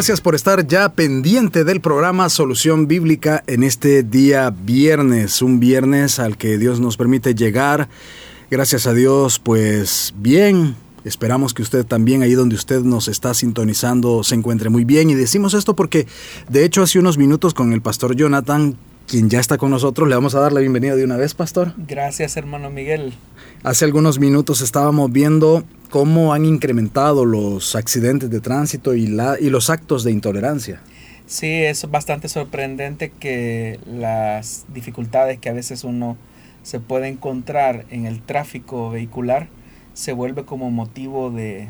Gracias 0.00 0.22
por 0.22 0.34
estar 0.34 0.66
ya 0.66 0.88
pendiente 0.88 1.62
del 1.62 1.82
programa 1.82 2.30
Solución 2.30 2.88
Bíblica 2.88 3.44
en 3.46 3.62
este 3.62 4.02
día 4.02 4.48
viernes, 4.48 5.42
un 5.42 5.60
viernes 5.60 6.18
al 6.18 6.38
que 6.38 6.56
Dios 6.56 6.80
nos 6.80 6.96
permite 6.96 7.34
llegar. 7.34 7.90
Gracias 8.50 8.86
a 8.86 8.94
Dios, 8.94 9.38
pues 9.38 10.14
bien, 10.16 10.74
Esperamos 11.04 11.52
que 11.52 11.60
usted 11.60 11.84
también, 11.84 12.22
ahí 12.22 12.32
donde 12.32 12.54
usted 12.54 12.80
nos 12.80 13.08
está 13.08 13.34
sintonizando, 13.34 14.24
se 14.24 14.34
encuentre 14.36 14.70
muy 14.70 14.86
bien. 14.86 15.10
Y 15.10 15.14
decimos 15.14 15.52
esto 15.52 15.76
porque, 15.76 16.06
de 16.48 16.64
hecho, 16.64 16.82
hace 16.82 16.98
unos 16.98 17.18
minutos 17.18 17.52
con 17.52 17.74
el 17.74 17.82
pastor 17.82 18.16
Jonathan, 18.16 18.78
quien 19.06 19.28
ya 19.28 19.38
está 19.38 19.58
con 19.58 19.70
nosotros, 19.70 20.08
le 20.08 20.14
vamos 20.14 20.34
a 20.34 20.40
dar 20.40 20.52
la 20.52 20.60
bienvenida 20.60 20.96
de 20.96 21.04
una 21.04 21.18
vez, 21.18 21.34
pastor. 21.34 21.74
Gracias, 21.76 22.38
hermano 22.38 22.70
Miguel. 22.70 23.12
Hace 23.62 23.84
algunos 23.84 24.18
minutos 24.18 24.62
estábamos 24.62 25.12
viendo 25.12 25.64
cómo 25.90 26.32
han 26.32 26.46
incrementado 26.46 27.26
los 27.26 27.76
accidentes 27.76 28.30
de 28.30 28.40
tránsito 28.40 28.94
y, 28.94 29.06
la, 29.06 29.36
y 29.38 29.50
los 29.50 29.68
actos 29.68 30.02
de 30.02 30.12
intolerancia. 30.12 30.80
Sí, 31.26 31.46
es 31.46 31.88
bastante 31.90 32.28
sorprendente 32.28 33.10
que 33.10 33.78
las 33.84 34.64
dificultades 34.72 35.38
que 35.38 35.50
a 35.50 35.52
veces 35.52 35.84
uno 35.84 36.16
se 36.62 36.80
puede 36.80 37.08
encontrar 37.08 37.84
en 37.90 38.06
el 38.06 38.22
tráfico 38.22 38.88
vehicular 38.88 39.48
se 39.92 40.12
vuelve 40.12 40.46
como 40.46 40.70
motivo 40.70 41.30
de 41.30 41.68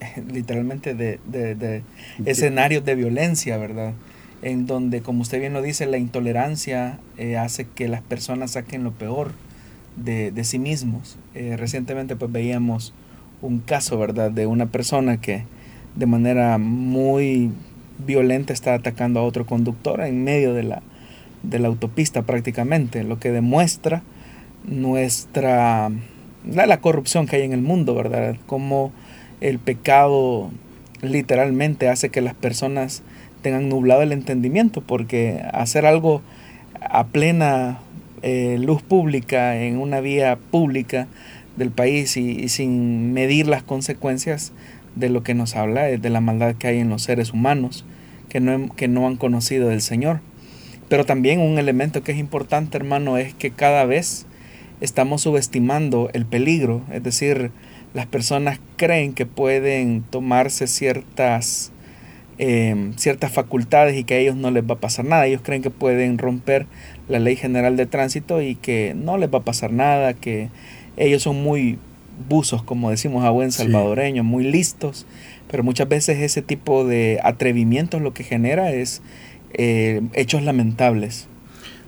literalmente 0.30 0.94
de, 0.94 1.18
de, 1.26 1.82
escenarios 2.26 2.84
de 2.84 2.94
violencia, 2.94 3.56
¿verdad? 3.56 3.94
En 4.42 4.66
donde, 4.66 5.00
como 5.00 5.22
usted 5.22 5.40
bien 5.40 5.54
lo 5.54 5.62
dice, 5.62 5.86
la 5.86 5.96
intolerancia 5.96 6.98
eh, 7.16 7.38
hace 7.38 7.66
que 7.66 7.88
las 7.88 8.02
personas 8.02 8.50
saquen 8.50 8.84
lo 8.84 8.92
peor 8.92 9.32
de, 9.96 10.44
sí 10.44 10.58
mismos. 10.58 11.18
Eh, 11.34 11.56
recientemente 11.56 12.16
pues 12.16 12.30
veíamos 12.32 12.92
un 13.42 13.58
caso, 13.58 13.98
¿verdad?, 13.98 14.30
de 14.30 14.46
una 14.46 14.66
persona 14.66 15.20
que 15.20 15.44
de 15.96 16.06
manera 16.06 16.58
muy 16.58 17.50
violenta 18.06 18.52
está 18.52 18.74
atacando 18.74 19.20
a 19.20 19.24
otro 19.24 19.46
conductor 19.46 20.00
en 20.00 20.24
medio 20.24 20.54
de 20.54 20.62
la, 20.62 20.82
de 21.42 21.58
la 21.58 21.68
autopista 21.68 22.22
prácticamente, 22.22 23.04
lo 23.04 23.18
que 23.18 23.30
demuestra 23.30 24.02
nuestra 24.64 25.90
la, 26.48 26.66
la 26.66 26.80
corrupción 26.80 27.26
que 27.26 27.36
hay 27.36 27.42
en 27.42 27.52
el 27.52 27.62
mundo, 27.62 27.94
¿verdad? 27.94 28.36
Como 28.46 28.92
el 29.40 29.58
pecado 29.58 30.50
literalmente 31.02 31.88
hace 31.88 32.10
que 32.10 32.20
las 32.20 32.34
personas 32.34 33.02
tengan 33.42 33.68
nublado 33.68 34.02
el 34.02 34.12
entendimiento, 34.12 34.82
porque 34.82 35.42
hacer 35.52 35.86
algo 35.86 36.22
a 36.80 37.06
plena 37.06 37.78
eh, 38.22 38.58
luz 38.58 38.82
pública, 38.82 39.56
en 39.62 39.78
una 39.78 40.00
vía 40.00 40.38
pública, 40.50 41.08
del 41.56 41.70
país 41.70 42.16
y, 42.16 42.48
sin 42.48 43.12
medir 43.12 43.46
las 43.46 43.62
consecuencias 43.62 44.52
de 44.96 45.08
lo 45.08 45.22
que 45.22 45.34
nos 45.34 45.56
habla, 45.56 45.84
de 45.84 46.10
la 46.10 46.20
maldad 46.20 46.54
que 46.56 46.68
hay 46.68 46.78
en 46.78 46.88
los 46.88 47.02
seres 47.02 47.32
humanos 47.32 47.84
que 48.28 48.40
no, 48.40 48.74
que 48.74 48.88
no 48.88 49.06
han 49.06 49.16
conocido 49.16 49.68
del 49.68 49.82
Señor. 49.82 50.20
Pero 50.88 51.04
también 51.04 51.40
un 51.40 51.58
elemento 51.58 52.02
que 52.02 52.12
es 52.12 52.18
importante, 52.18 52.76
hermano, 52.78 53.18
es 53.18 53.34
que 53.34 53.50
cada 53.50 53.84
vez 53.84 54.26
estamos 54.80 55.22
subestimando 55.22 56.08
el 56.14 56.24
peligro, 56.24 56.82
es 56.90 57.02
decir, 57.02 57.50
las 57.92 58.06
personas 58.06 58.60
creen 58.76 59.12
que 59.12 59.26
pueden 59.26 60.02
tomarse 60.02 60.66
ciertas, 60.66 61.72
em, 62.42 62.94
ciertas 62.96 63.30
facultades 63.30 63.98
y 63.98 64.04
que 64.04 64.14
a 64.14 64.16
ellos 64.16 64.34
no 64.34 64.50
les 64.50 64.64
va 64.64 64.74
a 64.74 64.78
pasar 64.78 65.04
nada. 65.04 65.26
Ellos 65.26 65.42
creen 65.44 65.60
que 65.60 65.68
pueden 65.68 66.16
romper 66.16 66.66
la 67.06 67.18
ley 67.18 67.36
general 67.36 67.76
de 67.76 67.84
tránsito 67.84 68.40
y 68.40 68.54
que 68.54 68.94
no 68.96 69.18
les 69.18 69.28
va 69.28 69.40
a 69.40 69.44
pasar 69.44 69.72
nada, 69.72 70.14
que 70.14 70.48
ellos 70.96 71.22
son 71.22 71.42
muy 71.42 71.78
buzos, 72.30 72.62
como 72.62 72.88
decimos 72.88 73.24
a 73.26 73.30
buen 73.30 73.52
salvadoreño, 73.52 74.24
muy 74.24 74.44
listos, 74.44 75.04
pero 75.50 75.62
muchas 75.62 75.88
veces 75.88 76.18
ese 76.20 76.40
tipo 76.40 76.86
de 76.86 77.20
atrevimientos 77.22 78.00
lo 78.00 78.14
que 78.14 78.24
genera 78.24 78.72
es 78.72 79.02
eh, 79.52 80.00
hechos 80.14 80.42
lamentables. 80.42 81.26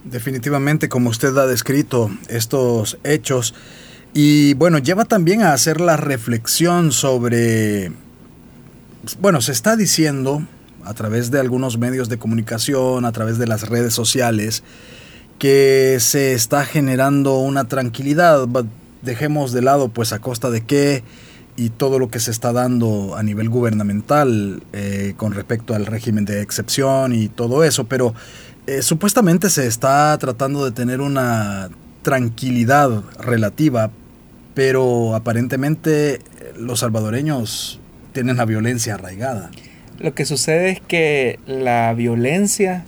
Definitivamente, 0.04 0.90
como 0.90 1.08
usted 1.08 1.34
ha 1.38 1.46
descrito 1.46 2.10
estos 2.28 2.98
hechos, 3.04 3.54
y 4.12 4.52
bueno, 4.54 4.78
lleva 4.78 5.06
también 5.06 5.42
a 5.42 5.54
hacer 5.54 5.80
la 5.80 5.96
reflexión 5.96 6.92
sobre, 6.92 7.92
bueno, 9.20 9.40
se 9.40 9.52
está 9.52 9.76
diciendo 9.76 10.42
a 10.84 10.94
través 10.94 11.30
de 11.30 11.40
algunos 11.40 11.78
medios 11.78 12.08
de 12.08 12.18
comunicación, 12.18 13.04
a 13.04 13.12
través 13.12 13.38
de 13.38 13.46
las 13.46 13.68
redes 13.68 13.94
sociales, 13.94 14.62
que 15.38 15.98
se 16.00 16.34
está 16.34 16.64
generando 16.64 17.38
una 17.38 17.64
tranquilidad, 17.64 18.46
dejemos 19.02 19.52
de 19.52 19.62
lado 19.62 19.88
pues 19.88 20.12
a 20.12 20.20
costa 20.20 20.50
de 20.50 20.64
qué 20.64 21.02
y 21.56 21.70
todo 21.70 21.98
lo 21.98 22.08
que 22.08 22.20
se 22.20 22.30
está 22.30 22.52
dando 22.52 23.16
a 23.16 23.22
nivel 23.22 23.48
gubernamental 23.48 24.62
eh, 24.72 25.14
con 25.16 25.32
respecto 25.32 25.74
al 25.74 25.86
régimen 25.86 26.24
de 26.24 26.40
excepción 26.40 27.12
y 27.12 27.28
todo 27.28 27.64
eso, 27.64 27.84
pero 27.84 28.14
eh, 28.66 28.82
supuestamente 28.82 29.50
se 29.50 29.66
está 29.66 30.16
tratando 30.18 30.64
de 30.64 30.70
tener 30.70 31.00
una 31.00 31.70
tranquilidad 32.02 33.02
relativa, 33.18 33.90
pero 34.54 35.14
aparentemente 35.14 36.20
los 36.56 36.80
salvadoreños 36.80 37.80
tienen 38.12 38.36
la 38.36 38.44
violencia 38.44 38.94
arraigada. 38.94 39.50
Lo 39.98 40.14
que 40.14 40.24
sucede 40.24 40.70
es 40.70 40.80
que 40.80 41.38
la 41.46 41.92
violencia 41.94 42.84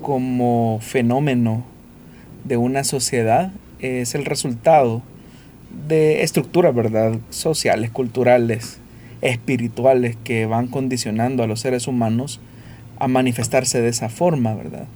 como 0.00 0.80
fenómeno 0.80 1.64
de 2.44 2.56
una 2.56 2.84
sociedad 2.84 3.52
es 3.78 4.14
el 4.14 4.24
resultado 4.24 5.02
de 5.86 6.22
estructuras, 6.22 6.74
¿verdad? 6.74 7.18
Sociales, 7.30 7.90
culturales, 7.90 8.78
espirituales 9.20 10.16
que 10.24 10.46
van 10.46 10.66
condicionando 10.66 11.42
a 11.42 11.46
los 11.46 11.60
seres 11.60 11.86
humanos 11.86 12.40
a 12.98 13.08
manifestarse 13.08 13.80
de 13.80 13.88
esa 13.88 14.08
forma, 14.08 14.54
¿verdad? 14.54 14.86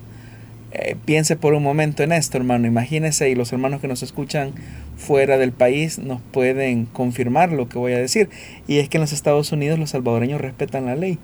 Eh, 0.73 0.97
piense 1.05 1.37
por 1.37 1.55
un 1.55 1.62
momento 1.62 2.03
en 2.03 2.12
esto, 2.12 2.37
hermano. 2.37 2.67
Imagínese 2.67 3.31
y 3.31 3.34
los 3.34 3.53
hermanos 3.53 3.81
que 3.81 3.88
nos 3.88 4.03
escuchan 4.03 4.53
fuera 4.97 5.39
del 5.39 5.53
país 5.53 5.99
nos 5.99 6.21
pueden 6.21 6.87
confirmar 6.87 7.53
lo 7.53 7.69
que 7.69 7.79
voy 7.79 7.93
a 7.93 7.99
decir. 7.99 8.29
Y 8.67 8.79
es 8.79 8.89
que 8.89 8.97
en 8.97 9.03
los 9.03 9.12
Estados 9.12 9.53
Unidos 9.53 9.79
los 9.79 9.91
salvadoreños 9.91 10.41
respetan 10.41 10.87
la 10.87 10.97
ley. 10.97 11.19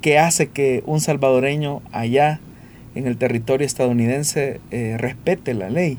¿Qué 0.00 0.18
hace 0.18 0.46
que 0.46 0.84
un 0.86 1.00
salvadoreño 1.00 1.82
allá 1.90 2.40
en 2.94 3.06
el 3.06 3.16
territorio 3.16 3.66
estadounidense 3.66 4.60
eh, 4.70 4.96
respete 4.96 5.54
la 5.54 5.70
ley 5.70 5.98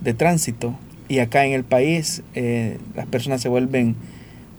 de 0.00 0.12
tránsito? 0.12 0.76
Y 1.08 1.20
acá 1.20 1.44
en 1.46 1.52
el 1.52 1.64
país 1.64 2.22
eh, 2.34 2.78
las 2.96 3.06
personas 3.06 3.40
se 3.40 3.48
vuelven, 3.48 3.94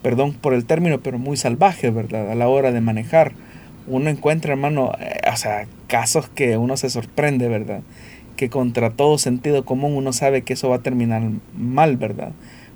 perdón 0.01 0.33
por 0.33 0.53
el 0.53 0.65
término, 0.65 1.01
pero 1.01 1.19
muy 1.19 1.35
salvajes, 1.35 1.93
¿verdad? 1.93 2.31
A 2.31 2.35
la 2.35 2.47
hora 2.47 2.71
de 2.71 2.81
manejar. 2.81 3.33
Uno 3.87 4.09
encuentra, 4.09 4.53
hermano, 4.53 4.93
eh, 4.99 5.19
o 5.31 5.35
sea, 5.35 5.65
casos 5.87 6.29
que 6.29 6.57
uno 6.57 6.77
se 6.77 6.89
sorprende, 6.89 7.49
¿verdad? 7.49 7.81
Que 8.41 8.49
contra 8.49 8.89
todo 8.89 9.19
sentido 9.19 9.65
común 9.65 9.93
uno 9.93 10.13
sabe 10.13 10.41
que 10.41 10.53
eso 10.53 10.67
va 10.67 10.77
a 10.77 10.81
terminar 10.81 11.21
mal, 11.55 11.97
¿verdad? 11.97 12.31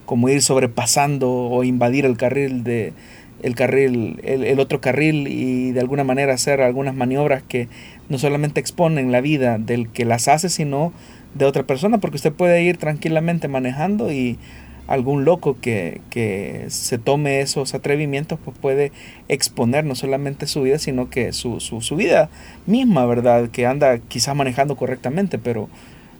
Como 0.05 0.29
ir 0.29 0.43
sobrepasando 0.43 1.31
o 1.31 1.63
invadir 1.63 2.05
el 2.05 2.17
carril 2.17 2.63
de 2.63 2.93
el 3.41 3.55
carril, 3.55 4.19
el, 4.23 4.43
el 4.43 4.59
otro 4.59 4.79
carril 4.79 5.27
y 5.27 5.71
de 5.71 5.79
alguna 5.79 6.03
manera 6.03 6.35
hacer 6.35 6.61
algunas 6.61 6.93
maniobras 6.93 7.41
que 7.41 7.67
no 8.09 8.19
solamente 8.19 8.59
exponen 8.59 9.11
la 9.11 9.21
vida 9.21 9.57
del 9.57 9.89
que 9.89 10.05
las 10.05 10.27
hace, 10.27 10.49
sino 10.49 10.93
de 11.33 11.45
otra 11.45 11.63
persona, 11.63 11.97
porque 11.97 12.17
usted 12.17 12.31
puede 12.31 12.61
ir 12.61 12.77
tranquilamente 12.77 13.47
manejando 13.47 14.11
y 14.11 14.37
algún 14.87 15.25
loco 15.25 15.57
que, 15.59 16.01
que 16.09 16.65
se 16.69 16.97
tome 16.97 17.41
esos 17.41 17.73
atrevimientos, 17.73 18.39
pues 18.43 18.57
puede 18.57 18.91
exponer 19.27 19.85
no 19.85 19.95
solamente 19.95 20.47
su 20.47 20.61
vida, 20.61 20.79
sino 20.79 21.09
que 21.09 21.33
su, 21.33 21.59
su, 21.59 21.95
vida 21.95 22.29
misma, 22.65 23.05
¿verdad? 23.05 23.49
Que 23.49 23.65
anda 23.65 23.97
quizás 23.97 24.35
manejando 24.35 24.75
correctamente, 24.75 25.37
pero 25.37 25.69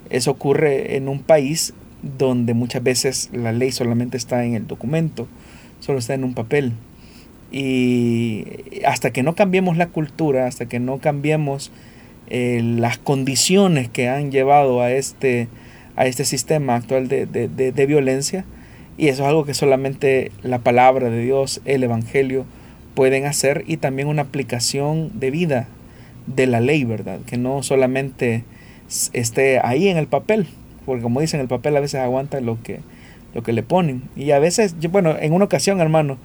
eso 0.10 0.32
ocurre 0.32 0.96
en 0.96 1.08
un 1.08 1.20
país 1.20 1.74
donde 2.18 2.54
muchas 2.54 2.84
veces 2.84 3.30
la 3.34 3.52
ley 3.52 3.72
solamente 3.72 4.18
está 4.18 4.46
en 4.46 4.54
el 4.54 4.68
documento, 4.68 5.28
solo 5.80 6.00
está 6.00 6.14
en 6.14 6.24
un 6.24 6.34
papel. 6.34 6.74
Y 7.52 8.46
hasta 8.86 9.12
que 9.12 9.24
no 9.24 9.36
cambiemos 9.36 9.78
la 9.78 9.88
cultura, 9.88 10.48
hasta 10.48 10.66
que 10.66 10.80
no 10.80 10.98
cambiemos 11.00 11.72
eh, 12.28 12.62
las 12.64 12.98
condiciones 12.98 13.88
que 13.88 14.10
han 14.10 14.32
llevado 14.32 14.82
a 14.82 14.92
este, 14.92 15.48
a 15.96 16.08
este 16.08 16.26
sistema 16.26 16.76
actual 16.76 17.08
de, 17.08 17.26
de, 17.28 17.86
violencia, 17.86 18.46
y 18.98 19.10
eso 19.10 19.24
es 19.24 19.30
algo 19.30 19.46
que 19.46 19.54
solamente 19.54 20.32
la 20.42 20.60
palabra 20.60 21.10
de 21.10 21.22
Dios, 21.22 21.62
el 21.66 21.84
Evangelio, 21.84 22.46
pueden 22.94 23.26
hacer 23.26 23.64
y 23.68 23.78
también 23.78 24.08
una 24.08 24.24
aplicación 24.24 25.12
de 25.20 25.32
vida 25.32 25.68
de 26.28 26.48
la 26.48 26.62
ley, 26.62 26.84
¿verdad? 26.86 27.20
Que 27.26 27.38
no 27.38 27.62
solamente 27.62 28.44
esté 29.14 29.60
ahí 29.60 29.90
en 29.90 29.98
el 29.98 30.08
papel, 30.08 30.48
porque 30.86 31.04
como 31.04 31.20
dicen, 31.20 31.40
el 31.40 31.48
papel 31.48 31.76
a 31.76 31.82
veces 31.82 32.00
aguanta 32.00 32.40
lo 32.40 32.62
que, 32.62 32.80
lo 33.34 33.44
que 33.44 33.54
le 33.54 33.64
ponen. 33.64 34.04
Y 34.16 34.32
a 34.32 34.40
veces, 34.40 34.76
yo, 34.80 34.90
bueno, 34.90 35.16
en 35.20 35.34
una 35.34 35.46
ocasión, 35.46 35.82
hermano, 35.82 36.18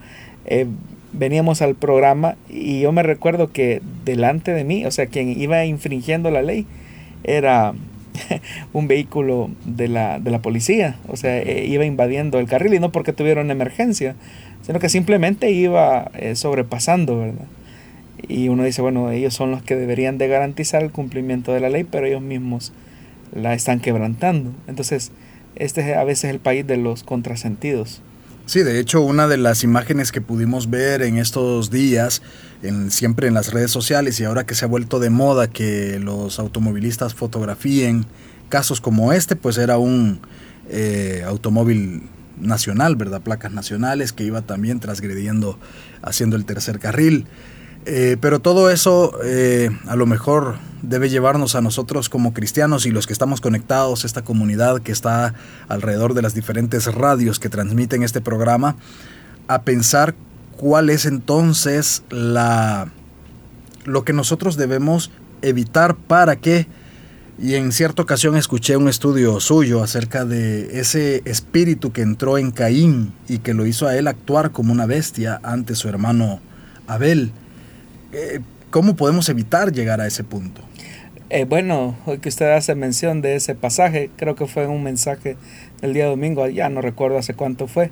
eh, 0.47 0.67
veníamos 1.13 1.61
al 1.61 1.75
programa 1.75 2.37
y 2.49 2.81
yo 2.81 2.93
me 2.93 3.03
recuerdo 3.03 3.51
que 3.53 3.83
delante 4.05 4.55
de 4.55 4.65
mí, 4.65 4.87
o 4.87 4.91
sea, 4.91 5.07
quien 5.07 5.41
iba 5.41 5.65
infringiendo 5.65 6.31
la 6.31 6.43
ley 6.43 6.67
era 7.25 7.75
un 8.73 8.89
vehículo 8.89 9.51
de 9.65 9.89
la, 9.89 10.19
de 10.19 10.31
la 10.31 10.41
policía, 10.41 10.97
o 11.09 11.17
sea, 11.17 11.39
eh, 11.39 11.67
iba 11.67 11.85
invadiendo 11.85 12.39
el 12.39 12.47
carril 12.47 12.75
y 12.75 12.81
no 12.81 12.93
porque 12.93 13.13
tuviera 13.13 13.41
una 13.41 13.53
emergencia, 13.53 14.17
sino 14.63 14.79
que 14.79 14.89
simplemente 14.89 15.51
iba 15.51 16.11
eh, 16.15 16.37
sobrepasando, 16.37 17.19
¿verdad? 17.19 17.47
Y 18.29 18.49
uno 18.49 18.65
dice, 18.65 18.83
bueno, 18.83 19.11
ellos 19.11 19.35
son 19.35 19.51
los 19.51 19.63
que 19.63 19.77
deberían 19.77 20.19
de 20.19 20.29
garantizar 20.29 20.83
el 20.83 20.91
cumplimiento 20.91 21.53
de 21.53 21.61
la 21.61 21.71
ley, 21.71 21.85
pero 21.85 22.07
ellos 22.07 22.23
mismos 22.23 22.73
la 23.35 23.55
están 23.55 23.81
quebrantando. 23.81 24.53
Entonces, 24.67 25.13
este 25.57 25.91
es 25.91 25.97
a 25.97 26.05
veces 26.05 26.31
el 26.31 26.39
país 26.39 26.67
de 26.67 26.77
los 26.77 27.03
contrasentidos. 27.03 28.03
Sí, 28.47 28.63
de 28.63 28.81
hecho, 28.81 29.01
una 29.01 29.29
de 29.29 29.37
las 29.37 29.63
imágenes 29.63 30.11
que 30.11 30.21
pudimos 30.21 30.71
ver 30.71 31.03
en 31.03 31.19
estos 31.19 31.71
días, 31.71 32.21
en, 32.63 32.91
siempre 32.91 33.29
en 33.29 33.35
las 33.35 33.53
redes 33.53 33.71
sociales 33.71 34.21
y 34.21 34.25
ahora 34.25 34.45
que 34.45 34.55
se 34.55 34.65
ha 34.65 34.69
vuelto 34.69 35.01
de 35.01 35.11
moda 35.11 35.49
que 35.49 35.99
los 35.99 36.39
automovilistas 36.39 37.15
fotografíen 37.15 38.07
casos 38.49 38.81
como 38.81 39.13
este, 39.13 39.37
pues 39.37 39.59
era 39.59 39.79
un 39.79 40.21
eh, 40.69 41.25
automóvil 41.27 42.03
nacional, 42.39 42.97
¿verdad? 42.97 43.21
Placas 43.23 43.53
nacionales 43.53 44.13
que 44.13 44.25
iba 44.25 44.43
también 44.43 44.81
transgrediendo, 44.81 45.59
haciendo 46.03 46.37
el 46.37 46.45
tercer 46.45 46.79
carril. 46.79 47.27
Eh, 47.87 48.19
pero 48.21 48.41
todo 48.41 48.69
eso 48.71 49.19
eh, 49.25 49.71
a 49.87 49.97
lo 49.97 50.05
mejor 50.05 50.57
debe 50.83 51.09
llevarnos 51.09 51.55
a 51.55 51.63
nosotros 51.63 52.11
como 52.11 52.35
cristianos 52.35 52.85
y 52.85 52.91
los 52.91 53.07
que 53.07 53.15
estamos 53.15 53.41
conectados, 53.41 54.05
esta 54.05 54.23
comunidad 54.23 54.83
que 54.83 54.93
está 54.93 55.35
alrededor 55.69 56.13
de 56.13 56.21
las 56.21 56.35
diferentes 56.35 56.93
radios 56.95 57.39
que 57.39 57.49
transmiten 57.49 58.03
este 58.03 58.21
programa, 58.21 58.77
a 59.49 59.63
pensar 59.63 60.15
cuál 60.61 60.91
es 60.91 61.07
entonces 61.07 62.03
la, 62.11 62.93
lo 63.87 64.05
que 64.05 64.13
nosotros 64.13 64.59
debemos 64.59 65.11
evitar 65.41 65.97
para 65.97 66.37
que, 66.37 66.67
y 67.39 67.55
en 67.55 67.73
cierta 67.73 68.03
ocasión 68.03 68.37
escuché 68.37 68.77
un 68.77 68.87
estudio 68.87 69.41
suyo 69.41 69.83
acerca 69.83 70.27
de 70.27 70.79
ese 70.79 71.23
espíritu 71.25 71.93
que 71.93 72.03
entró 72.03 72.37
en 72.37 72.51
Caín 72.51 73.15
y 73.27 73.39
que 73.39 73.55
lo 73.55 73.65
hizo 73.65 73.89
a 73.89 73.97
él 73.97 74.07
actuar 74.07 74.51
como 74.51 74.71
una 74.71 74.85
bestia 74.85 75.41
ante 75.43 75.75
su 75.75 75.89
hermano 75.89 76.41
Abel. 76.87 77.33
Eh, 78.13 78.41
¿Cómo 78.69 78.97
podemos 78.97 79.31
evitar 79.31 79.73
llegar 79.73 80.03
a 80.03 80.07
ese 80.07 80.25
punto? 80.25 80.61
Eh, 81.31 81.47
bueno, 81.47 81.97
hoy 82.05 82.19
que 82.19 82.29
usted 82.29 82.51
hace 82.53 82.75
mención 82.75 83.23
de 83.23 83.35
ese 83.35 83.55
pasaje, 83.55 84.11
creo 84.19 84.35
que 84.35 84.47
fue 84.47 84.67
un 84.67 84.83
mensaje 84.83 85.39
el 85.81 85.95
día 85.95 86.05
domingo, 86.05 86.47
ya 86.49 86.69
no 86.69 86.83
recuerdo 86.83 87.17
hace 87.17 87.33
cuánto 87.33 87.67
fue, 87.67 87.91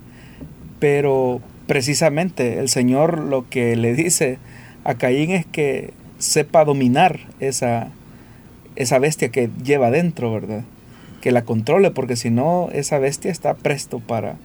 pero 0.81 1.41
precisamente 1.69 2.59
el 2.59 2.69
Señor 2.69 3.21
lo 3.21 3.49
que 3.49 3.77
le 3.77 3.95
dice 3.95 4.39
a 4.83 4.95
Caín 4.95 5.31
es 5.31 5.47
que 5.47 5.93
sepa 6.19 6.65
dominar 6.65 7.21
esa, 7.39 7.91
esa 8.75 8.99
bestia 8.99 9.29
que 9.29 9.51
lleva 9.63 9.93
dentro, 9.93 10.33
¿verdad? 10.33 10.65
Que 11.21 11.31
la 11.31 11.45
controle, 11.45 11.93
porque 11.93 12.17
si 12.17 12.31
no, 12.31 12.71
esa 12.73 12.99
bestia 12.99 13.31
está 13.31 13.55
presto 13.55 14.01
para, 14.01 14.37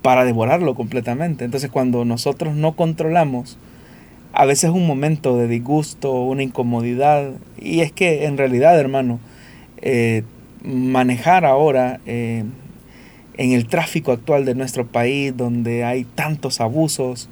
para 0.00 0.24
devorarlo 0.24 0.74
completamente. 0.74 1.44
Entonces, 1.44 1.70
cuando 1.70 2.04
nosotros 2.04 2.56
no 2.56 2.74
controlamos 2.74 3.58
a 4.32 4.46
veces 4.46 4.70
un 4.70 4.86
momento 4.86 5.36
de 5.36 5.46
disgusto, 5.46 6.22
una 6.22 6.42
incomodidad. 6.42 7.32
Y 7.60 7.80
es 7.80 7.92
que 7.92 8.24
en 8.24 8.38
realidad, 8.38 8.78
hermano, 8.80 9.20
eh, 9.82 10.22
manejar 10.64 11.44
ahora 11.44 12.00
eh, 12.06 12.44
en 13.36 13.52
el 13.52 13.66
tráfico 13.66 14.12
actual 14.12 14.44
de 14.44 14.54
nuestro 14.54 14.86
país, 14.86 15.36
donde 15.36 15.84
hay 15.84 16.04
tantos 16.04 16.60
abusos, 16.60 17.28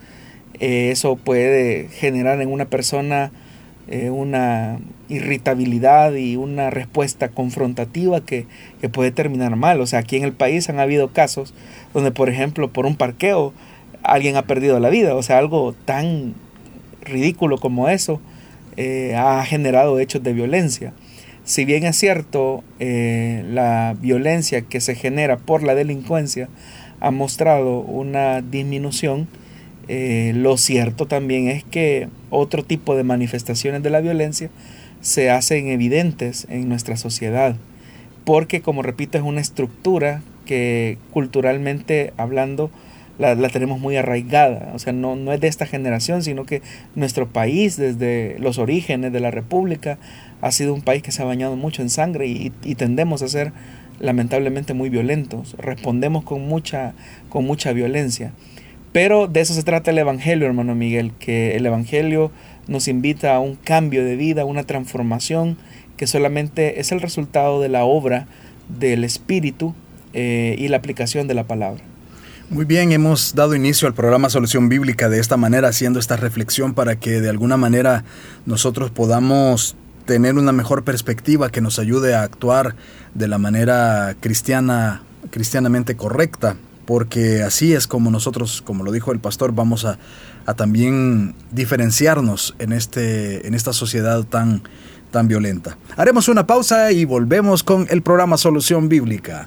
eh, 0.58 0.90
eso 0.90 1.16
puede 1.16 1.88
generar 1.88 2.40
en 2.40 2.50
una 2.50 2.66
persona 2.66 3.32
una 4.12 4.78
irritabilidad 5.08 6.14
y 6.14 6.36
una 6.36 6.70
respuesta 6.70 7.28
confrontativa 7.30 8.20
que, 8.20 8.46
que 8.80 8.88
puede 8.88 9.10
terminar 9.10 9.56
mal. 9.56 9.80
O 9.80 9.86
sea, 9.86 9.98
aquí 9.98 10.16
en 10.16 10.22
el 10.22 10.32
país 10.32 10.68
han 10.70 10.78
habido 10.78 11.08
casos 11.08 11.54
donde, 11.92 12.12
por 12.12 12.28
ejemplo, 12.28 12.72
por 12.72 12.86
un 12.86 12.94
parqueo, 12.94 13.52
alguien 14.02 14.36
ha 14.36 14.42
perdido 14.42 14.78
la 14.80 14.90
vida. 14.90 15.14
O 15.14 15.22
sea, 15.22 15.38
algo 15.38 15.74
tan 15.84 16.34
ridículo 17.02 17.58
como 17.58 17.88
eso 17.88 18.20
eh, 18.76 19.14
ha 19.16 19.44
generado 19.44 19.98
hechos 19.98 20.22
de 20.22 20.32
violencia. 20.32 20.92
Si 21.44 21.64
bien 21.64 21.84
es 21.84 21.96
cierto, 21.96 22.62
eh, 22.78 23.44
la 23.50 23.96
violencia 24.00 24.62
que 24.62 24.80
se 24.80 24.94
genera 24.94 25.36
por 25.38 25.62
la 25.62 25.74
delincuencia 25.74 26.48
ha 27.00 27.10
mostrado 27.10 27.80
una 27.80 28.42
disminución, 28.42 29.26
eh, 29.88 30.32
lo 30.36 30.56
cierto 30.56 31.06
también 31.06 31.48
es 31.48 31.64
que 31.64 32.08
otro 32.28 32.62
tipo 32.62 32.94
de 32.94 33.02
manifestaciones 33.02 33.82
de 33.82 33.90
la 33.90 34.00
violencia 34.00 34.50
se 35.00 35.30
hacen 35.30 35.68
evidentes 35.68 36.46
en 36.50 36.68
nuestra 36.68 36.96
sociedad, 36.96 37.56
porque 38.24 38.60
como 38.60 38.82
repito 38.82 39.18
es 39.18 39.24
una 39.24 39.40
estructura 39.40 40.22
que 40.44 40.98
culturalmente 41.10 42.12
hablando 42.16 42.70
la, 43.18 43.36
tenemos 43.50 43.78
muy 43.80 43.96
arraigada. 43.96 44.72
O 44.74 44.78
sea, 44.78 44.92
no, 44.92 45.14
no 45.14 45.32
es 45.32 45.40
de 45.40 45.48
esta 45.48 45.66
generación, 45.66 46.22
sino 46.22 46.44
que 46.44 46.62
nuestro 46.94 47.28
país, 47.28 47.76
desde 47.76 48.36
los 48.38 48.58
orígenes 48.58 49.12
de 49.12 49.20
la 49.20 49.30
República, 49.30 49.98
ha 50.40 50.52
sido 50.52 50.74
un 50.74 50.82
país 50.82 51.02
que 51.02 51.12
se 51.12 51.22
ha 51.22 51.26
bañado 51.26 51.56
mucho 51.56 51.82
en 51.82 51.90
sangre 51.90 52.26
y, 52.26 52.50
tendemos 52.74 53.22
a 53.22 53.28
ser 53.28 53.52
lamentablemente 53.98 54.74
muy 54.74 54.88
violentos. 54.88 55.54
Respondemos 55.58 56.24
con 56.24 56.46
mucha, 56.46 56.94
con 57.28 57.44
mucha 57.44 57.72
violencia. 57.72 58.32
Pero 58.92 59.28
de 59.28 59.40
eso 59.40 59.54
se 59.54 59.62
trata 59.62 59.90
el 59.90 59.98
Evangelio, 59.98 60.46
hermano 60.46 60.74
Miguel, 60.74 61.12
que 61.18 61.56
el 61.56 61.66
Evangelio 61.66 62.32
nos 62.66 62.88
invita 62.88 63.34
a 63.34 63.40
un 63.40 63.54
cambio 63.56 64.04
de 64.04 64.16
vida, 64.16 64.44
una 64.44 64.64
transformación 64.64 65.58
que 65.96 66.06
solamente 66.06 66.80
es 66.80 66.92
el 66.92 67.00
resultado 67.00 67.60
de 67.60 67.68
la 67.68 67.84
obra 67.84 68.26
del 68.78 69.04
Espíritu 69.04 69.74
eh, 70.12 70.56
y 70.58 70.68
la 70.68 70.78
aplicación 70.78 71.28
de 71.28 71.34
la 71.34 71.44
palabra. 71.44 71.82
Muy 72.50 72.64
bien, 72.64 72.90
hemos 72.90 73.36
dado 73.36 73.54
inicio 73.54 73.86
al 73.86 73.94
programa 73.94 74.28
Solución 74.28 74.68
Bíblica 74.68 75.08
de 75.08 75.20
esta 75.20 75.36
manera, 75.36 75.68
haciendo 75.68 76.00
esta 76.00 76.16
reflexión 76.16 76.74
para 76.74 76.96
que 76.96 77.20
de 77.20 77.28
alguna 77.28 77.56
manera 77.56 78.02
nosotros 78.44 78.90
podamos 78.90 79.76
tener 80.10 80.34
una 80.34 80.50
mejor 80.50 80.82
perspectiva 80.82 81.50
que 81.50 81.60
nos 81.60 81.78
ayude 81.78 82.16
a 82.16 82.22
actuar 82.22 82.74
de 83.14 83.28
la 83.28 83.38
manera 83.38 84.16
cristiana, 84.18 85.04
cristianamente 85.30 85.96
correcta, 85.96 86.56
porque 86.84 87.44
así 87.44 87.74
es 87.74 87.86
como 87.86 88.10
nosotros, 88.10 88.60
como 88.60 88.82
lo 88.82 88.90
dijo 88.90 89.12
el 89.12 89.20
pastor, 89.20 89.54
vamos 89.54 89.84
a, 89.84 89.98
a 90.46 90.54
también 90.54 91.36
diferenciarnos 91.52 92.56
en, 92.58 92.72
este, 92.72 93.46
en 93.46 93.54
esta 93.54 93.72
sociedad 93.72 94.24
tan, 94.24 94.62
tan 95.12 95.28
violenta. 95.28 95.76
Haremos 95.96 96.26
una 96.26 96.44
pausa 96.44 96.90
y 96.90 97.04
volvemos 97.04 97.62
con 97.62 97.86
el 97.88 98.02
programa 98.02 98.36
Solución 98.36 98.88
Bíblica. 98.88 99.46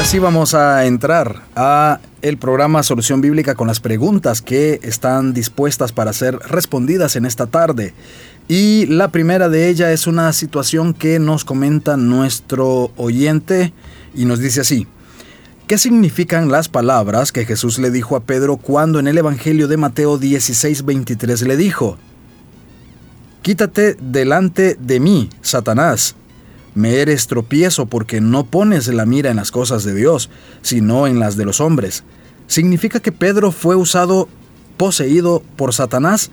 Ahora 0.00 0.08
sí 0.08 0.18
vamos 0.18 0.54
a 0.54 0.86
entrar 0.86 1.42
a 1.54 2.00
el 2.22 2.38
programa 2.38 2.82
Solución 2.82 3.20
Bíblica 3.20 3.54
con 3.54 3.66
las 3.68 3.80
preguntas 3.80 4.40
que 4.40 4.80
están 4.82 5.34
dispuestas 5.34 5.92
para 5.92 6.14
ser 6.14 6.38
respondidas 6.38 7.16
en 7.16 7.26
esta 7.26 7.48
tarde. 7.48 7.92
Y 8.48 8.86
la 8.86 9.08
primera 9.08 9.50
de 9.50 9.68
ellas 9.68 9.90
es 9.90 10.06
una 10.06 10.32
situación 10.32 10.94
que 10.94 11.18
nos 11.18 11.44
comenta 11.44 11.98
nuestro 11.98 12.92
oyente 12.96 13.74
y 14.14 14.24
nos 14.24 14.38
dice 14.38 14.62
así. 14.62 14.86
¿Qué 15.66 15.76
significan 15.76 16.50
las 16.50 16.70
palabras 16.70 17.30
que 17.30 17.44
Jesús 17.44 17.78
le 17.78 17.90
dijo 17.90 18.16
a 18.16 18.20
Pedro 18.20 18.56
cuando 18.56 19.00
en 19.00 19.06
el 19.06 19.18
Evangelio 19.18 19.68
de 19.68 19.76
Mateo 19.76 20.18
16:23 20.18 21.46
le 21.46 21.58
dijo, 21.58 21.98
Quítate 23.42 23.98
delante 24.00 24.78
de 24.80 24.98
mí, 24.98 25.28
Satanás. 25.42 26.16
Me 26.74 26.96
eres 26.96 27.26
tropiezo 27.26 27.86
porque 27.86 28.20
no 28.20 28.44
pones 28.44 28.88
la 28.88 29.06
mira 29.06 29.30
en 29.30 29.36
las 29.36 29.50
cosas 29.50 29.84
de 29.84 29.94
Dios, 29.94 30.30
sino 30.62 31.06
en 31.06 31.18
las 31.18 31.36
de 31.36 31.44
los 31.44 31.60
hombres. 31.60 32.04
¿Significa 32.46 33.00
que 33.00 33.12
Pedro 33.12 33.52
fue 33.52 33.76
usado, 33.76 34.28
poseído 34.76 35.42
por 35.56 35.74
Satanás? 35.74 36.30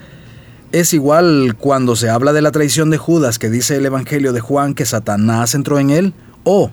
Es 0.72 0.94
igual 0.94 1.56
cuando 1.58 1.96
se 1.96 2.10
habla 2.10 2.34
de 2.34 2.42
la 2.42 2.52
traición 2.52 2.90
de 2.90 2.98
Judas 2.98 3.40
que 3.40 3.50
dice 3.50 3.78
el 3.78 3.86
Evangelio 3.86 4.34
de 4.34 4.42
Juan 4.42 4.74
que 4.74 4.86
Satanás 4.86 5.56
entró 5.56 5.80
en 5.80 5.90
él, 5.90 6.14
o 6.44 6.72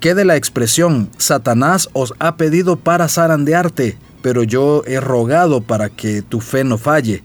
¿Qué 0.00 0.14
de 0.14 0.24
la 0.24 0.36
expresión 0.36 1.10
Satanás 1.18 1.90
os 1.92 2.14
ha 2.20 2.38
pedido 2.38 2.76
para 2.76 3.06
zarandearte, 3.06 3.98
pero 4.22 4.44
yo 4.44 4.82
he 4.86 4.98
rogado 4.98 5.60
para 5.60 5.90
que 5.90 6.22
tu 6.22 6.40
fe 6.40 6.64
no 6.64 6.78
falle? 6.78 7.22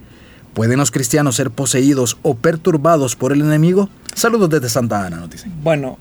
¿Pueden 0.56 0.80
los 0.80 0.90
cristianos 0.90 1.36
ser 1.36 1.52
poseídos 1.52 2.18
o 2.22 2.36
perturbados 2.36 3.18
por 3.18 3.34
el 3.34 3.42
enemigo? 3.42 3.90
Saludos 4.16 4.50
desde 4.50 4.70
Santa 4.70 5.06
Ana, 5.06 5.18
nos 5.18 5.30
dicen. 5.30 5.52
Bueno, 5.62 5.98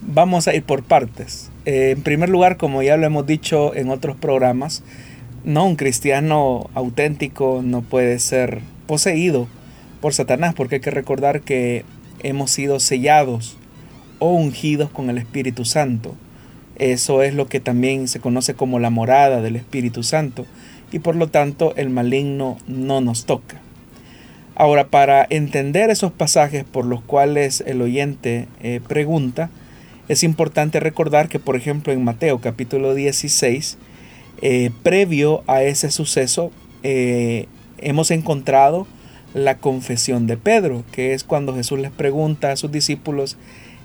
vamos 0.00 0.46
a 0.46 0.54
ir 0.54 0.62
por 0.62 0.84
partes. 0.84 1.50
Eh, 1.64 1.94
en 1.96 2.02
primer 2.02 2.28
lugar, 2.28 2.56
como 2.56 2.84
ya 2.84 2.96
lo 2.96 3.04
hemos 3.04 3.26
dicho 3.26 3.74
en 3.74 3.90
otros 3.90 4.14
programas, 4.14 4.84
no 5.42 5.66
un 5.66 5.74
cristiano 5.74 6.70
auténtico 6.74 7.62
no 7.64 7.82
puede 7.82 8.20
ser 8.20 8.60
poseído 8.86 9.48
por 10.00 10.14
Satanás, 10.14 10.54
porque 10.54 10.76
hay 10.76 10.80
que 10.80 10.92
recordar 10.92 11.40
que 11.40 11.84
hemos 12.20 12.52
sido 12.52 12.78
sellados 12.78 13.56
o 14.20 14.32
ungidos 14.32 14.88
con 14.90 15.10
el 15.10 15.18
Espíritu 15.18 15.64
Santo. 15.64 16.14
Eso 16.76 17.24
es 17.24 17.34
lo 17.34 17.48
que 17.48 17.58
también 17.58 18.06
se 18.06 18.20
conoce 18.20 18.54
como 18.54 18.78
la 18.78 18.90
morada 18.90 19.42
del 19.42 19.56
Espíritu 19.56 20.04
Santo 20.04 20.46
y 20.92 21.00
por 21.00 21.16
lo 21.16 21.26
tanto 21.26 21.74
el 21.74 21.90
maligno 21.90 22.56
no 22.68 23.00
nos 23.00 23.26
toca. 23.26 23.60
Ahora, 24.60 24.88
para 24.88 25.26
entender 25.30 25.88
esos 25.88 26.12
pasajes 26.12 26.64
por 26.64 26.84
los 26.84 27.00
cuales 27.00 27.64
el 27.66 27.80
oyente 27.80 28.46
eh, 28.62 28.82
pregunta, 28.86 29.48
es 30.06 30.22
importante 30.22 30.80
recordar 30.80 31.30
que, 31.30 31.38
por 31.38 31.56
ejemplo, 31.56 31.94
en 31.94 32.04
Mateo 32.04 32.42
capítulo 32.42 32.94
16, 32.94 33.78
eh, 34.42 34.70
previo 34.82 35.42
a 35.46 35.62
ese 35.62 35.90
suceso, 35.90 36.52
eh, 36.82 37.46
hemos 37.78 38.10
encontrado 38.10 38.86
la 39.32 39.56
confesión 39.56 40.26
de 40.26 40.36
Pedro, 40.36 40.84
que 40.92 41.14
es 41.14 41.24
cuando 41.24 41.54
Jesús 41.54 41.78
les 41.78 41.90
pregunta 41.90 42.52
a 42.52 42.56
sus 42.56 42.70
discípulos 42.70 43.38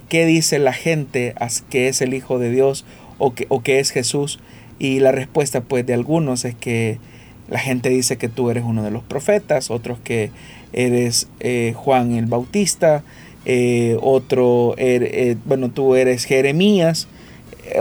qué 0.09 0.25
dice 0.25 0.59
la 0.59 0.73
gente 0.73 1.35
que 1.69 1.87
es 1.87 2.01
el 2.01 2.13
Hijo 2.13 2.37
de 2.37 2.51
Dios 2.51 2.83
o 3.17 3.33
que, 3.33 3.45
o 3.47 3.63
que 3.63 3.79
es 3.79 3.91
Jesús. 3.91 4.39
Y 4.77 4.99
la 4.99 5.13
respuesta 5.13 5.61
pues 5.61 5.85
de 5.85 5.93
algunos 5.93 6.43
es 6.43 6.53
que 6.53 6.99
la 7.47 7.59
gente 7.59 7.89
dice 7.89 8.17
que 8.17 8.29
tú 8.29 8.49
eres 8.49 8.63
uno 8.65 8.83
de 8.83 8.91
los 8.91 9.03
profetas, 9.03 9.69
otros 9.69 9.99
que 10.03 10.31
eres 10.75 11.27
eh, 11.39 11.73
Juan 11.75 12.11
el 12.11 12.25
Bautista, 12.25 13.03
eh, 13.45 13.97
otro, 14.01 14.75
er, 14.77 15.03
eh, 15.03 15.37
bueno, 15.45 15.69
tú 15.69 15.95
eres 15.95 16.25
Jeremías, 16.25 17.07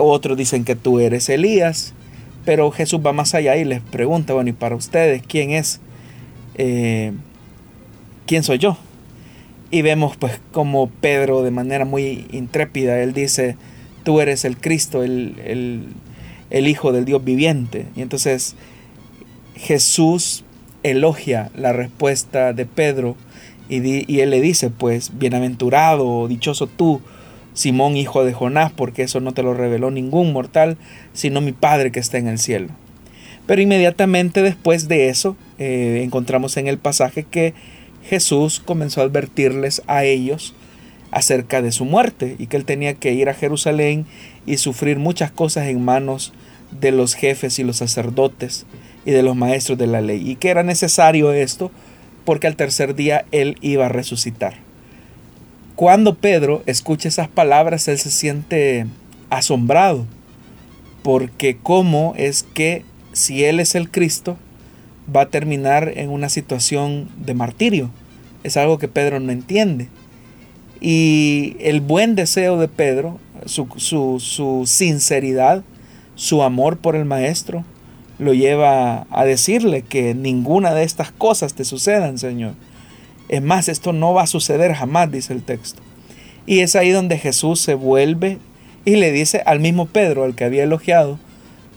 otros 0.01 0.39
dicen 0.39 0.65
que 0.65 0.77
tú 0.77 1.01
eres 1.01 1.29
Elías, 1.29 1.93
pero 2.45 2.71
Jesús 2.71 3.01
va 3.05 3.13
más 3.13 3.35
allá 3.35 3.57
y 3.57 3.65
les 3.65 3.81
pregunta, 3.81 4.33
bueno, 4.33 4.51
¿y 4.51 4.53
para 4.53 4.77
ustedes 4.77 5.23
quién 5.27 5.51
es? 5.51 5.81
¿Quién 6.57 8.43
soy 8.43 8.59
yo? 8.59 8.79
Y 9.71 9.83
vemos 9.83 10.17
pues 10.17 10.41
como 10.53 10.89
Pedro 10.89 11.43
de 11.43 11.51
manera 11.51 11.85
muy 11.85 12.27
intrépida, 12.31 13.03
él 13.03 13.13
dice, 13.13 13.57
tú 14.05 14.21
eres 14.21 14.45
el 14.45 14.57
Cristo, 14.57 15.03
el, 15.03 15.89
Hijo 16.51 16.93
del 16.93 17.05
Dios 17.05 17.25
viviente. 17.25 17.87
Y 17.97 18.03
entonces 18.03 18.55
Jesús 19.57 20.45
elogia 20.85 21.51
la 21.57 21.73
respuesta 21.73 22.53
de 22.53 22.67
Pedro 22.67 23.17
y, 23.69 24.21
él 24.21 24.31
le 24.31 24.41
dice 24.41 24.71
pues, 24.71 25.19
bienaventurado, 25.19 26.29
dichoso 26.29 26.67
tú, 26.67 27.01
Simón 27.55 27.97
hijo 27.97 28.25
de 28.25 28.33
Jonás, 28.33 28.71
porque 28.71 29.03
eso 29.03 29.21
no 29.21 29.33
te 29.33 29.43
lo 29.43 29.55
reveló 29.55 29.91
ningún 29.91 30.33
mortal, 30.33 30.77
sino 31.13 31.41
mi 31.41 31.53
Padre 31.53 31.91
que 31.91 32.01
está 32.01 32.19
en 32.19 32.29
el 32.29 32.39
cielo. 32.39 32.69
Pero 33.47 33.63
inmediatamente 33.63 34.43
después 34.43 34.87
de 34.87 35.09
eso, 35.09 35.37
eh, 35.59 36.03
encontramos 36.05 36.57
en 36.57 36.69
el 36.69 36.79
pasaje 36.79 37.25
que 37.25 37.55
Jesús 38.03 38.61
comenzó 38.65 39.01
a 39.01 39.05
advertirles 39.05 39.83
a 39.87 40.05
ellos 40.05 40.55
acerca 41.11 41.63
de 41.63 41.73
su 41.73 41.85
muerte 41.85 42.37
y 42.39 42.49
que 42.49 42.57
él 42.57 42.65
tenía 42.65 42.95
que 42.95 43.13
ir 43.13 43.29
a 43.29 43.35
Jerusalén 43.35 44.05
y 44.47 44.59
sufrir 44.59 44.99
muchas 44.99 45.31
cosas 45.31 45.69
en 45.69 45.83
manos 45.83 46.33
de 46.81 46.91
los 46.91 47.15
jefes 47.15 47.59
y 47.59 47.65
los 47.65 47.77
sacerdotes 47.77 48.67
y 49.05 49.11
de 49.11 49.23
los 49.23 49.37
maestros 49.37 49.79
de 49.79 49.87
la 49.87 50.01
ley 50.01 50.31
y 50.31 50.37
que 50.37 50.51
era 50.51 50.63
necesario 50.63 51.33
esto 51.33 51.71
porque 52.25 52.47
al 52.47 52.57
tercer 52.57 52.95
día 52.95 53.27
él 53.33 53.57
iba 53.61 53.87
a 53.87 53.91
resucitar. 53.91 54.55
Cuando 55.77 56.15
Pedro 56.15 56.63
escucha 56.67 57.09
esas 57.09 57.29
palabras, 57.29 57.89
él 57.89 57.99
se 57.99 58.11
siente 58.11 58.87
asombrado 59.31 60.07
porque 61.03 61.59
cómo 61.63 62.15
es 62.17 62.43
que 62.43 62.85
si 63.13 63.45
él 63.45 63.61
es 63.61 63.75
el 63.75 63.91
Cristo, 63.91 64.37
va 65.15 65.23
a 65.23 65.29
terminar 65.31 65.93
en 65.97 66.11
una 66.11 66.29
situación 66.29 67.09
de 67.19 67.35
martirio. 67.35 67.91
Es 68.43 68.57
algo 68.57 68.79
que 68.79 68.89
Pedro 68.89 69.21
no 69.21 69.33
entiende. 69.33 69.89
Y 70.81 71.57
el 71.61 71.81
buen 71.81 72.15
deseo 72.15 72.59
de 72.59 72.69
Pedro, 72.69 73.19
su, 73.47 74.65
sinceridad, 74.67 75.65
su 76.15 76.43
amor 76.43 76.79
por 76.79 76.97
el 76.97 77.05
Maestro, 77.05 77.65
lo 78.19 78.35
lleva 78.35 79.07
a 79.11 79.25
decirle 79.25 79.83
que 79.83 80.15
ninguna 80.15 80.75
de 80.75 80.85
estas 80.85 81.11
cosas 81.11 81.55
te 81.55 81.65
sucedan, 81.65 82.19
Señor. 82.19 82.55
Es 83.29 83.43
más, 83.43 83.69
esto 83.69 83.93
no 83.93 84.13
va 84.13 84.23
a 84.23 84.27
suceder 84.27 84.75
jamás, 84.75 85.11
dice 85.11 85.33
el 85.33 85.43
texto. 85.43 85.83
Y 86.47 86.61
es 86.61 86.77
ahí 86.77 86.91
donde 86.91 87.19
Jesús 87.19 87.61
se 87.61 87.75
vuelve 87.75 88.39
y 88.85 88.97
le 88.97 89.13
dice 89.13 89.43
al 89.47 89.61
mismo 89.61 89.87
Pedro, 89.87 90.25
al 90.25 90.35
que 90.35 90.45
había 90.45 90.65
elogiado, 90.65 91.19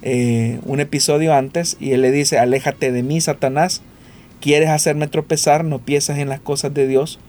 eh, 0.01 0.59
un 0.65 0.79
episodio 0.79 1.33
antes 1.33 1.77
y 1.79 1.91
él 1.91 2.01
le 2.01 2.11
dice, 2.11 2.37
aléjate 2.37 2.91
de 2.91 3.01
mí, 3.01 3.19
Satanás, 3.21 3.81
quieres 4.41 4.69
hacerme 4.69 5.07
tropezar, 5.07 5.63
no 5.63 5.79
piensas 5.79 6.19
en 6.19 6.29
las 6.29 6.39
cosas 6.39 6.73
de 6.73 6.87
Dios, 6.87 7.19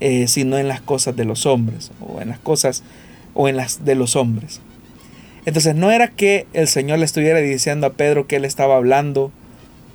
eh, 0.00 0.26
sino 0.28 0.56
en 0.56 0.68
las 0.68 0.80
cosas 0.80 1.14
de 1.16 1.24
los 1.24 1.46
hombres, 1.46 1.90
o 2.00 2.20
en 2.20 2.28
las 2.28 2.38
cosas, 2.38 2.82
o 3.34 3.48
en 3.48 3.56
las 3.56 3.84
de 3.84 3.94
los 3.94 4.16
hombres. 4.16 4.60
Entonces 5.44 5.74
no 5.74 5.90
era 5.90 6.08
que 6.08 6.46
el 6.52 6.68
Señor 6.68 6.98
le 6.98 7.04
estuviera 7.04 7.40
diciendo 7.40 7.86
a 7.86 7.92
Pedro 7.92 8.26
que 8.26 8.36
él 8.36 8.44
estaba 8.44 8.76
hablando 8.76 9.32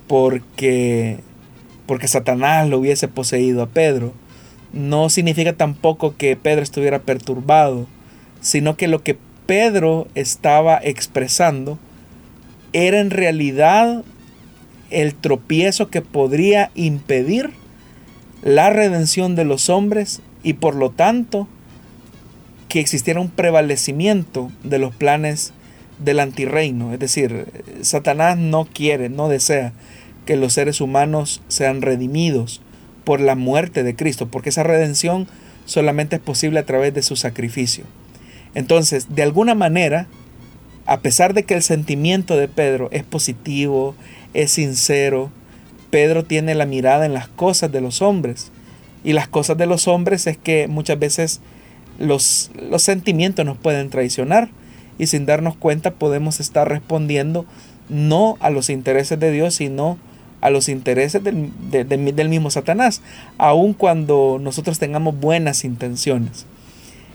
porque, 0.06 1.18
porque 1.86 2.08
Satanás 2.08 2.68
lo 2.68 2.78
hubiese 2.78 3.08
poseído 3.08 3.62
a 3.62 3.68
Pedro. 3.68 4.12
No 4.72 5.08
significa 5.08 5.54
tampoco 5.54 6.16
que 6.16 6.36
Pedro 6.36 6.62
estuviera 6.62 6.98
perturbado, 6.98 7.86
sino 8.40 8.76
que 8.76 8.88
lo 8.88 9.02
que 9.02 9.16
Pedro 9.46 10.06
estaba 10.14 10.78
expresando 10.82 11.78
era 12.74 13.00
en 13.00 13.10
realidad 13.10 14.04
el 14.90 15.14
tropiezo 15.14 15.88
que 15.88 16.02
podría 16.02 16.70
impedir 16.74 17.50
la 18.42 18.68
redención 18.70 19.34
de 19.34 19.44
los 19.44 19.70
hombres 19.70 20.20
y 20.42 20.54
por 20.54 20.74
lo 20.74 20.90
tanto 20.90 21.48
que 22.68 22.80
existiera 22.80 23.20
un 23.20 23.30
prevalecimiento 23.30 24.50
de 24.62 24.78
los 24.78 24.94
planes 24.94 25.52
del 25.98 26.20
antirreino. 26.20 26.92
Es 26.92 26.98
decir, 26.98 27.46
Satanás 27.82 28.36
no 28.36 28.66
quiere, 28.66 29.08
no 29.08 29.28
desea 29.28 29.72
que 30.26 30.36
los 30.36 30.52
seres 30.52 30.80
humanos 30.80 31.42
sean 31.48 31.82
redimidos 31.82 32.60
por 33.04 33.20
la 33.20 33.34
muerte 33.34 33.82
de 33.82 33.96
Cristo, 33.96 34.28
porque 34.28 34.50
esa 34.50 34.62
redención 34.62 35.26
solamente 35.64 36.16
es 36.16 36.22
posible 36.22 36.60
a 36.60 36.66
través 36.66 36.92
de 36.94 37.02
su 37.02 37.16
sacrificio. 37.16 37.84
Entonces, 38.54 39.14
de 39.14 39.22
alguna 39.22 39.54
manera, 39.54 40.06
a 40.86 41.00
pesar 41.00 41.34
de 41.34 41.44
que 41.44 41.54
el 41.54 41.62
sentimiento 41.62 42.36
de 42.36 42.48
Pedro 42.48 42.88
es 42.92 43.04
positivo, 43.04 43.94
es 44.34 44.50
sincero, 44.50 45.30
Pedro 45.90 46.24
tiene 46.24 46.54
la 46.54 46.66
mirada 46.66 47.06
en 47.06 47.14
las 47.14 47.28
cosas 47.28 47.72
de 47.72 47.80
los 47.80 48.02
hombres. 48.02 48.50
Y 49.04 49.12
las 49.12 49.28
cosas 49.28 49.56
de 49.56 49.66
los 49.66 49.88
hombres 49.88 50.26
es 50.26 50.36
que 50.36 50.68
muchas 50.68 50.98
veces 50.98 51.40
los, 51.98 52.50
los 52.70 52.82
sentimientos 52.82 53.44
nos 53.44 53.58
pueden 53.58 53.90
traicionar 53.90 54.48
y 54.98 55.06
sin 55.06 55.26
darnos 55.26 55.56
cuenta 55.56 55.92
podemos 55.92 56.40
estar 56.40 56.68
respondiendo 56.68 57.46
no 57.88 58.36
a 58.40 58.50
los 58.50 58.70
intereses 58.70 59.18
de 59.18 59.30
Dios, 59.30 59.54
sino 59.54 59.98
a 60.40 60.50
los 60.50 60.68
intereses 60.68 61.22
del, 61.24 61.50
del 61.70 62.28
mismo 62.28 62.50
Satanás, 62.50 63.02
aun 63.38 63.74
cuando 63.74 64.38
nosotros 64.40 64.78
tengamos 64.78 65.18
buenas 65.18 65.64
intenciones. 65.64 66.46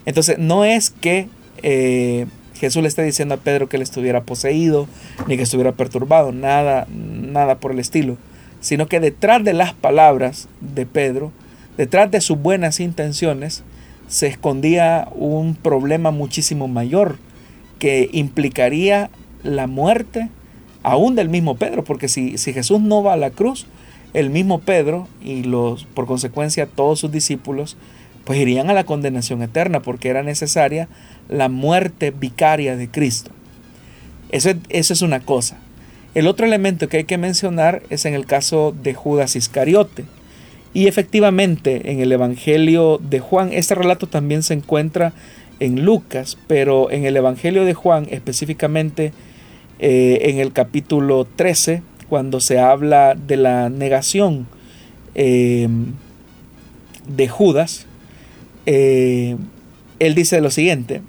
Entonces 0.06 0.38
no 0.40 0.66
es 0.66 0.90
que 0.90 1.30
eh, 1.62 2.26
Jesús 2.56 2.82
le 2.82 2.88
está 2.88 3.02
diciendo 3.02 3.36
a 3.36 3.38
Pedro 3.38 3.70
que 3.70 3.78
él 3.78 3.82
estuviera 3.82 4.24
poseído, 4.24 4.88
ni 5.28 5.38
que 5.38 5.44
estuviera 5.44 5.72
perturbado, 5.72 6.32
nada, 6.32 6.88
nada 6.90 7.60
por 7.60 7.72
el 7.72 7.80
estilo, 7.80 8.18
sino 8.60 8.88
que 8.88 9.00
detrás 9.00 9.44
de 9.44 9.54
las 9.54 9.74
palabras 9.74 10.48
de 10.60 10.86
Pedro, 10.86 11.32
detrás 11.78 12.12
de 12.12 12.22
sus 12.22 12.38
buenas 12.38 12.80
intenciones, 12.80 13.64
se 14.14 14.28
escondía 14.28 15.08
un 15.16 15.56
problema 15.56 16.12
muchísimo 16.12 16.68
mayor 16.68 17.18
que 17.80 18.12
implicaría 18.14 19.10
la 19.42 19.66
muerte 19.66 20.30
aún 20.84 21.16
del 21.16 21.30
mismo 21.30 21.56
Pedro, 21.56 21.84
porque 21.84 22.08
si, 22.08 22.38
si 22.38 22.54
Jesús 22.54 22.80
no 22.80 23.02
va 23.02 23.14
a 23.14 23.18
la 23.18 23.32
cruz, 23.32 23.66
el 24.14 24.30
mismo 24.30 24.60
Pedro 24.60 25.08
y 25.24 25.42
los, 25.42 25.86
por 25.86 26.06
consecuencia 26.06 26.68
todos 26.68 27.00
sus 27.00 27.12
discípulos, 27.12 27.76
pues 28.24 28.38
irían 28.38 28.70
a 28.70 28.74
la 28.74 28.84
condenación 28.84 29.42
eterna, 29.42 29.82
porque 29.82 30.10
era 30.10 30.22
necesaria 30.22 30.90
la 31.28 31.50
muerte 31.50 32.12
vicaria 32.12 32.78
de 32.78 32.92
Cristo. 32.92 33.32
Eso, 34.30 34.52
eso 34.70 34.94
es 34.94 35.02
una 35.02 35.22
cosa. 35.22 35.58
El 36.14 36.28
otro 36.28 36.46
elemento 36.46 36.88
que 36.88 36.98
hay 36.98 37.06
que 37.06 37.18
mencionar 37.18 37.82
es 37.90 38.06
en 38.06 38.14
el 38.14 38.28
caso 38.28 38.76
de 38.80 38.94
Judas 38.94 39.36
Iscariote. 39.36 40.06
Y 40.74 40.88
efectivamente 40.88 41.92
en 41.92 42.00
el 42.00 42.12
Evangelio 42.12 43.00
de 43.02 43.20
Juan, 43.20 43.52
este 43.54 43.76
relato 43.76 44.08
también 44.08 44.42
se 44.42 44.56
encuentra 44.56 45.14
en 45.60 45.86
Lucas, 45.86 46.38
pero 46.48 46.90
en 46.92 47.06
el 47.06 47.16
Evangelio 47.16 47.64
de 47.64 47.74
Juan 47.74 48.08
específicamente 48.10 49.14
eh, 49.80 50.30
en 50.30 50.40
el 50.40 50.52
capítulo 50.52 51.28
13, 51.36 51.84
cuando 52.10 52.40
se 52.40 52.60
habla 52.60 53.16
de 53.16 53.38
la 53.38 53.70
negación 53.70 54.48
eh, 55.16 55.68
de 57.08 57.28
Judas, 57.28 57.86
eh, 58.66 59.36
él 60.00 60.16
dice 60.16 60.42
lo 60.42 60.52
siguiente, 60.52 61.02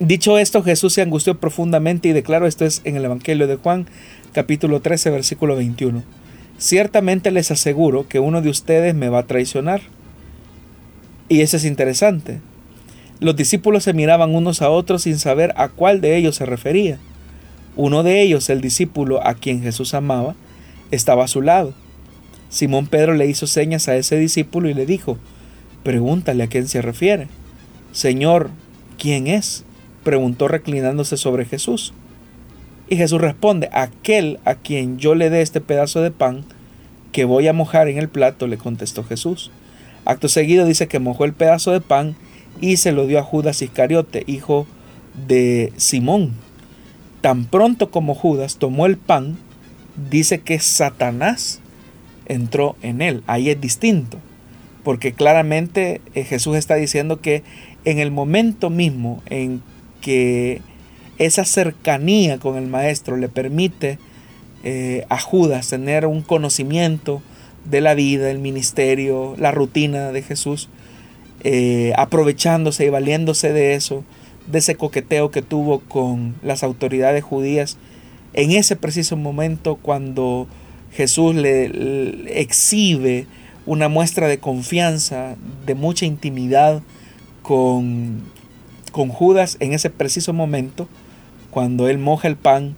dicho 0.00 0.38
esto 0.38 0.62
Jesús 0.62 0.94
se 0.94 1.02
angustió 1.02 1.38
profundamente 1.38 2.08
y 2.08 2.12
declaró, 2.12 2.46
esto 2.46 2.64
es 2.64 2.82
en 2.84 2.96
el 2.96 3.04
Evangelio 3.04 3.46
de 3.46 3.56
Juan 3.56 3.86
capítulo 4.32 4.80
13 4.80 5.10
versículo 5.10 5.56
21, 5.56 6.02
ciertamente 6.58 7.30
les 7.30 7.50
aseguro 7.50 8.06
que 8.08 8.20
uno 8.20 8.42
de 8.42 8.50
ustedes 8.50 8.94
me 8.94 9.08
va 9.08 9.20
a 9.20 9.26
traicionar. 9.26 9.80
Y 11.28 11.40
eso 11.40 11.56
es 11.56 11.64
interesante. 11.64 12.40
Los 13.20 13.36
discípulos 13.36 13.84
se 13.84 13.92
miraban 13.92 14.34
unos 14.34 14.62
a 14.62 14.70
otros 14.70 15.02
sin 15.02 15.18
saber 15.18 15.52
a 15.56 15.68
cuál 15.68 16.00
de 16.00 16.16
ellos 16.16 16.36
se 16.36 16.46
refería. 16.46 16.98
Uno 17.76 18.02
de 18.02 18.22
ellos, 18.22 18.50
el 18.50 18.60
discípulo 18.60 19.26
a 19.26 19.34
quien 19.34 19.62
Jesús 19.62 19.94
amaba, 19.94 20.34
estaba 20.90 21.24
a 21.24 21.28
su 21.28 21.42
lado. 21.42 21.74
Simón 22.48 22.86
Pedro 22.86 23.14
le 23.14 23.26
hizo 23.26 23.46
señas 23.46 23.88
a 23.88 23.96
ese 23.96 24.16
discípulo 24.16 24.68
y 24.68 24.74
le 24.74 24.86
dijo, 24.86 25.18
Pregúntale 25.82 26.42
a 26.42 26.48
quién 26.48 26.66
se 26.68 26.82
refiere. 26.82 27.28
Señor, 27.92 28.50
¿quién 28.98 29.26
es? 29.26 29.64
preguntó 30.04 30.48
reclinándose 30.48 31.16
sobre 31.16 31.44
Jesús. 31.44 31.92
Y 32.88 32.96
Jesús 32.96 33.20
responde, 33.20 33.68
aquel 33.72 34.40
a 34.44 34.54
quien 34.54 34.98
yo 34.98 35.14
le 35.14 35.30
dé 35.30 35.42
este 35.42 35.60
pedazo 35.60 36.00
de 36.00 36.10
pan 36.10 36.44
que 37.12 37.24
voy 37.24 37.46
a 37.48 37.52
mojar 37.52 37.88
en 37.88 37.98
el 37.98 38.08
plato, 38.08 38.46
le 38.46 38.56
contestó 38.56 39.04
Jesús. 39.04 39.50
Acto 40.04 40.28
seguido 40.28 40.64
dice 40.64 40.88
que 40.88 40.98
mojó 40.98 41.24
el 41.24 41.34
pedazo 41.34 41.72
de 41.72 41.80
pan 41.80 42.16
y 42.60 42.78
se 42.78 42.92
lo 42.92 43.06
dio 43.06 43.18
a 43.18 43.22
Judas 43.22 43.60
Iscariote, 43.60 44.24
hijo 44.26 44.66
de 45.26 45.72
Simón. 45.76 46.32
Tan 47.20 47.44
pronto 47.44 47.90
como 47.90 48.14
Judas 48.14 48.56
tomó 48.56 48.86
el 48.86 48.96
pan, 48.96 49.36
dice 50.10 50.40
que 50.40 50.58
Satanás 50.58 51.60
entró 52.26 52.76
en 52.82 53.02
él. 53.02 53.22
Ahí 53.26 53.50
es 53.50 53.60
distinto, 53.60 54.18
porque 54.82 55.12
claramente 55.12 56.00
eh, 56.14 56.24
Jesús 56.24 56.56
está 56.56 56.76
diciendo 56.76 57.20
que 57.20 57.42
en 57.84 57.98
el 57.98 58.10
momento 58.10 58.70
mismo 58.70 59.22
en 59.26 59.62
que 60.00 60.62
esa 61.18 61.44
cercanía 61.44 62.38
con 62.38 62.56
el 62.56 62.66
maestro 62.66 63.16
le 63.16 63.28
permite 63.28 63.98
eh, 64.64 65.04
a 65.08 65.20
Judas 65.20 65.68
tener 65.68 66.06
un 66.06 66.22
conocimiento 66.22 67.22
de 67.64 67.80
la 67.80 67.94
vida, 67.94 68.30
el 68.30 68.38
ministerio, 68.38 69.34
la 69.38 69.50
rutina 69.50 70.10
de 70.10 70.22
Jesús, 70.22 70.68
eh, 71.44 71.92
aprovechándose 71.96 72.84
y 72.84 72.88
valiéndose 72.88 73.52
de 73.52 73.74
eso, 73.74 74.04
de 74.50 74.58
ese 74.58 74.76
coqueteo 74.76 75.30
que 75.30 75.42
tuvo 75.42 75.80
con 75.80 76.34
las 76.42 76.62
autoridades 76.62 77.22
judías, 77.22 77.76
en 78.32 78.52
ese 78.52 78.76
preciso 78.76 79.16
momento 79.16 79.76
cuando 79.76 80.46
Jesús 80.92 81.34
le, 81.34 82.40
exhibe 82.40 83.26
una 83.66 83.88
muestra 83.88 84.28
de 84.28 84.38
confianza, 84.38 85.36
de 85.66 85.74
mucha 85.74 86.06
intimidad 86.06 86.82
con, 87.42 88.22
con 88.92 89.08
Judas, 89.08 89.56
en 89.60 89.74
ese 89.74 89.90
preciso 89.90 90.32
momento, 90.32 90.88
cuando 91.58 91.88
él 91.88 91.98
moja 91.98 92.28
el 92.28 92.36
pan 92.36 92.76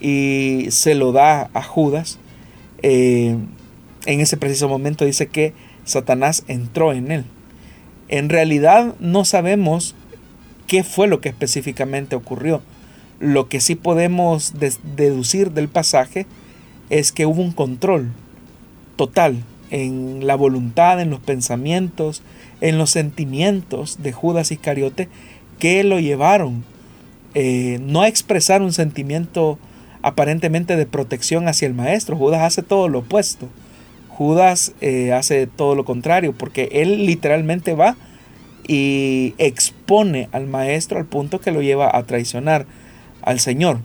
y 0.00 0.66
se 0.70 0.96
lo 0.96 1.12
da 1.12 1.48
a 1.54 1.62
Judas, 1.62 2.18
eh, 2.82 3.36
en 4.04 4.20
ese 4.20 4.36
preciso 4.36 4.68
momento 4.68 5.04
dice 5.04 5.28
que 5.28 5.52
Satanás 5.84 6.42
entró 6.48 6.92
en 6.92 7.12
él. 7.12 7.24
En 8.08 8.28
realidad 8.28 8.96
no 8.98 9.24
sabemos 9.24 9.94
qué 10.66 10.82
fue 10.82 11.06
lo 11.06 11.20
que 11.20 11.28
específicamente 11.28 12.16
ocurrió. 12.16 12.62
Lo 13.20 13.48
que 13.48 13.60
sí 13.60 13.76
podemos 13.76 14.54
deducir 14.96 15.52
del 15.52 15.68
pasaje 15.68 16.26
es 16.90 17.12
que 17.12 17.26
hubo 17.26 17.40
un 17.40 17.52
control 17.52 18.10
total 18.96 19.44
en 19.70 20.26
la 20.26 20.34
voluntad, 20.34 21.00
en 21.00 21.10
los 21.10 21.20
pensamientos, 21.20 22.22
en 22.60 22.76
los 22.76 22.90
sentimientos 22.90 24.02
de 24.02 24.10
Judas 24.10 24.50
Iscariote 24.50 25.08
que 25.60 25.84
lo 25.84 26.00
llevaron 26.00 26.64
eh, 27.38 27.78
no 27.82 28.06
expresar 28.06 28.62
un 28.62 28.72
sentimiento 28.72 29.58
aparentemente 30.00 30.74
de 30.74 30.86
protección 30.86 31.48
hacia 31.48 31.68
el 31.68 31.74
maestro. 31.74 32.16
Judas 32.16 32.40
hace 32.40 32.62
todo 32.62 32.88
lo 32.88 33.00
opuesto. 33.00 33.50
Judas 34.08 34.72
eh, 34.80 35.12
hace 35.12 35.46
todo 35.46 35.74
lo 35.74 35.84
contrario, 35.84 36.32
porque 36.32 36.70
él 36.72 37.04
literalmente 37.04 37.74
va 37.74 37.94
y 38.66 39.34
expone 39.36 40.30
al 40.32 40.46
maestro 40.46 40.98
al 40.98 41.04
punto 41.04 41.38
que 41.38 41.52
lo 41.52 41.60
lleva 41.60 41.94
a 41.94 42.04
traicionar 42.04 42.64
al 43.20 43.38
Señor. 43.38 43.80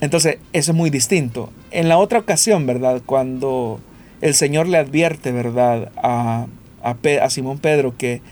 Entonces, 0.00 0.38
eso 0.52 0.72
es 0.72 0.76
muy 0.76 0.90
distinto. 0.90 1.52
En 1.70 1.88
la 1.88 1.98
otra 1.98 2.18
ocasión, 2.18 2.66
¿verdad? 2.66 3.00
Cuando 3.06 3.78
el 4.22 4.34
Señor 4.34 4.66
le 4.66 4.78
advierte, 4.78 5.30
¿verdad? 5.30 5.92
A, 6.02 6.48
a, 6.82 7.30
Simón 7.30 7.58
Pedro 7.58 7.96
que 7.96 8.22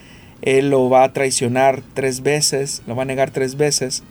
él 0.43 0.71
lo 0.71 0.91
va 0.91 1.05
a 1.05 1.13
traicionar 1.13 1.83
tres 1.95 2.23
veces, 2.23 2.83
lo 2.87 2.95
va 2.95 3.03
a 3.03 3.07
negar 3.07 3.31
tres 3.31 3.57
veces. 3.57 4.03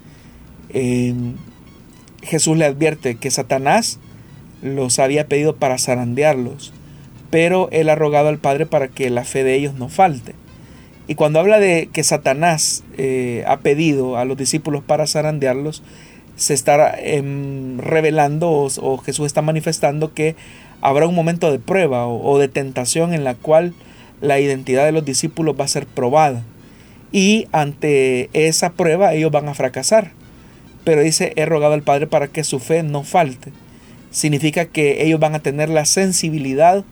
Em, 0.70 1.36
Jesús 2.24 2.58
le 2.58 2.65
advierte 2.65 3.15
que 3.15 3.32
Satanás 3.32 4.00
los 4.62 5.00
había 5.00 5.28
pedido 5.28 5.56
para 5.56 5.78
zarandearlos, 5.78 6.74
pero 7.30 7.70
él 7.72 7.89
ha 7.89 7.96
rogado 7.96 8.30
al 8.30 8.38
Padre 8.38 8.65
para 8.65 8.88
que 8.88 9.10
la 9.10 9.26
fe 9.26 9.44
de 9.44 9.56
ellos 9.56 9.74
no 9.74 9.89
falte. 9.89 10.36
Y 11.08 11.15
cuando 11.15 11.39
habla 11.39 11.60
de 11.60 11.89
que 11.91 12.04
Satanás 12.04 12.84
eh, 12.98 13.44
ha 13.48 13.58
pedido 13.58 14.17
a 14.17 14.26
los 14.26 14.38
discípulos 14.38 14.84
para 14.84 15.08
zarandearlos, 15.08 15.84
se 16.36 16.54
está 16.54 16.96
em, 16.98 17.78
revelando 17.80 18.50
o, 18.50 18.98
Jesús 18.98 19.26
está 19.26 19.41
manifestando 19.41 20.13
que 20.13 20.36
habrá 20.82 21.08
un 21.08 21.15
momento 21.15 21.52
de 21.52 21.60
prueba 21.60 22.08
o, 22.08 22.39
de 22.39 22.48
tentación 22.48 23.13
en 23.13 23.24
la 23.24 23.36
cual 23.36 23.74
la 24.22 24.40
identidad 24.40 24.86
de 24.86 24.92
los 24.92 25.04
discípulos 25.04 25.56
va 25.60 25.66
a 25.66 25.70
ser 25.70 25.86
probada. 25.86 26.44
Y 27.12 27.48
ante 27.52 28.30
esa 28.34 28.72
prueba 28.74 29.14
ellos 29.14 29.32
van 29.32 29.50
a 29.50 29.54
fracasar. 29.54 30.12
Pero 30.84 31.02
dice, 31.02 31.34
he 31.36 31.46
rogado 31.46 31.74
al 31.74 31.84
Padre 31.84 32.08
para 32.08 32.28
que 32.28 32.44
su 32.44 32.60
fe 32.60 32.84
no 32.84 33.04
falte. 33.04 33.52
Significa 34.12 34.66
que 34.66 35.04
ellos 35.04 35.20
van 35.20 35.36
a 35.36 35.40
tener 35.40 35.70
la 35.70 35.86
sensibilidad 35.86 36.84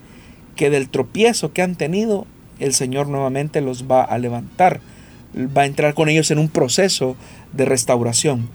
que 0.55 0.69
del 0.69 0.89
tropiezo 0.89 1.53
que 1.53 1.61
han 1.61 1.75
tenido, 1.75 2.27
el 2.59 2.73
Señor 2.73 3.07
nuevamente 3.07 3.61
los 3.61 3.89
va 3.89 4.03
a 4.03 4.17
levantar. 4.17 4.81
Va 5.35 5.61
a 5.61 5.65
entrar 5.65 5.93
con 5.93 6.09
ellos 6.09 6.31
en 6.31 6.39
un 6.39 6.49
proceso 6.49 7.15
de 7.53 7.65
restauración. 7.65 8.49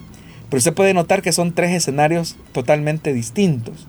Pero 0.48 0.58
usted 0.58 0.74
puede 0.74 0.94
notar 0.94 1.22
que 1.22 1.32
son 1.32 1.54
tres 1.54 1.72
escenarios 1.72 2.36
totalmente 2.52 3.12
distintos. 3.12 3.88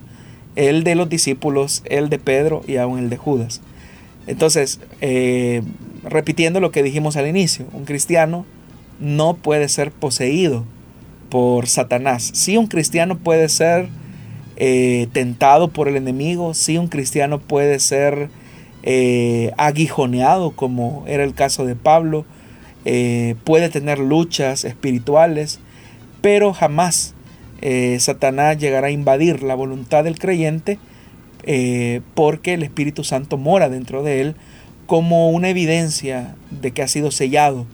El 0.56 0.84
de 0.84 0.94
los 0.94 1.08
discípulos, 1.08 1.82
el 1.84 2.08
de 2.08 2.18
Pedro 2.18 2.62
y 2.66 2.76
aún 2.76 2.98
el 2.98 3.10
de 3.10 3.18
Judas. 3.18 3.60
Entonces, 4.26 4.80
eh, 5.00 5.62
repitiendo 6.02 6.60
lo 6.60 6.70
que 6.70 6.82
dijimos 6.82 7.16
al 7.16 7.28
inicio, 7.28 7.66
un 7.72 7.84
cristiano 7.84 8.44
no 8.98 9.34
puede 9.34 9.68
ser 9.68 9.92
poseído 9.92 10.64
por 11.30 11.68
Satanás. 11.68 12.30
Si 12.34 12.56
un 12.56 12.66
cristiano 12.66 13.18
puede 13.18 13.48
ser 13.48 13.88
eh, 14.56 15.08
tentado 15.12 15.68
por 15.68 15.88
el 15.88 15.96
enemigo, 15.96 16.54
si 16.54 16.78
un 16.78 16.88
cristiano 16.88 17.38
puede 17.38 17.78
ser 17.78 18.30
eh, 18.82 19.52
aguijoneado, 19.58 20.52
como 20.52 21.04
era 21.06 21.24
el 21.24 21.34
caso 21.34 21.64
de 21.64 21.76
Pablo, 21.76 22.24
puede 23.42 23.68
tener 23.68 23.98
luchas 23.98 24.64
espirituales, 24.64 25.58
pero 26.20 26.52
jamás 26.52 27.14
Satanás 27.98 28.58
llegará 28.58 28.86
a 28.86 28.90
invadir 28.92 29.42
la 29.42 29.56
voluntad 29.56 30.04
del 30.04 30.20
creyente 30.20 30.78
eh, 31.46 32.00
porque 32.14 32.54
el 32.54 32.62
Espíritu 32.62 33.04
Santo 33.04 33.36
mora 33.36 33.68
dentro 33.68 34.02
de 34.02 34.20
él 34.20 34.34
como 34.86 35.30
una 35.30 35.48
evidencia 35.48 36.36
de 36.50 36.72
que 36.72 36.82
ha 36.82 36.88
sido 36.88 37.10
sellado 37.10 37.66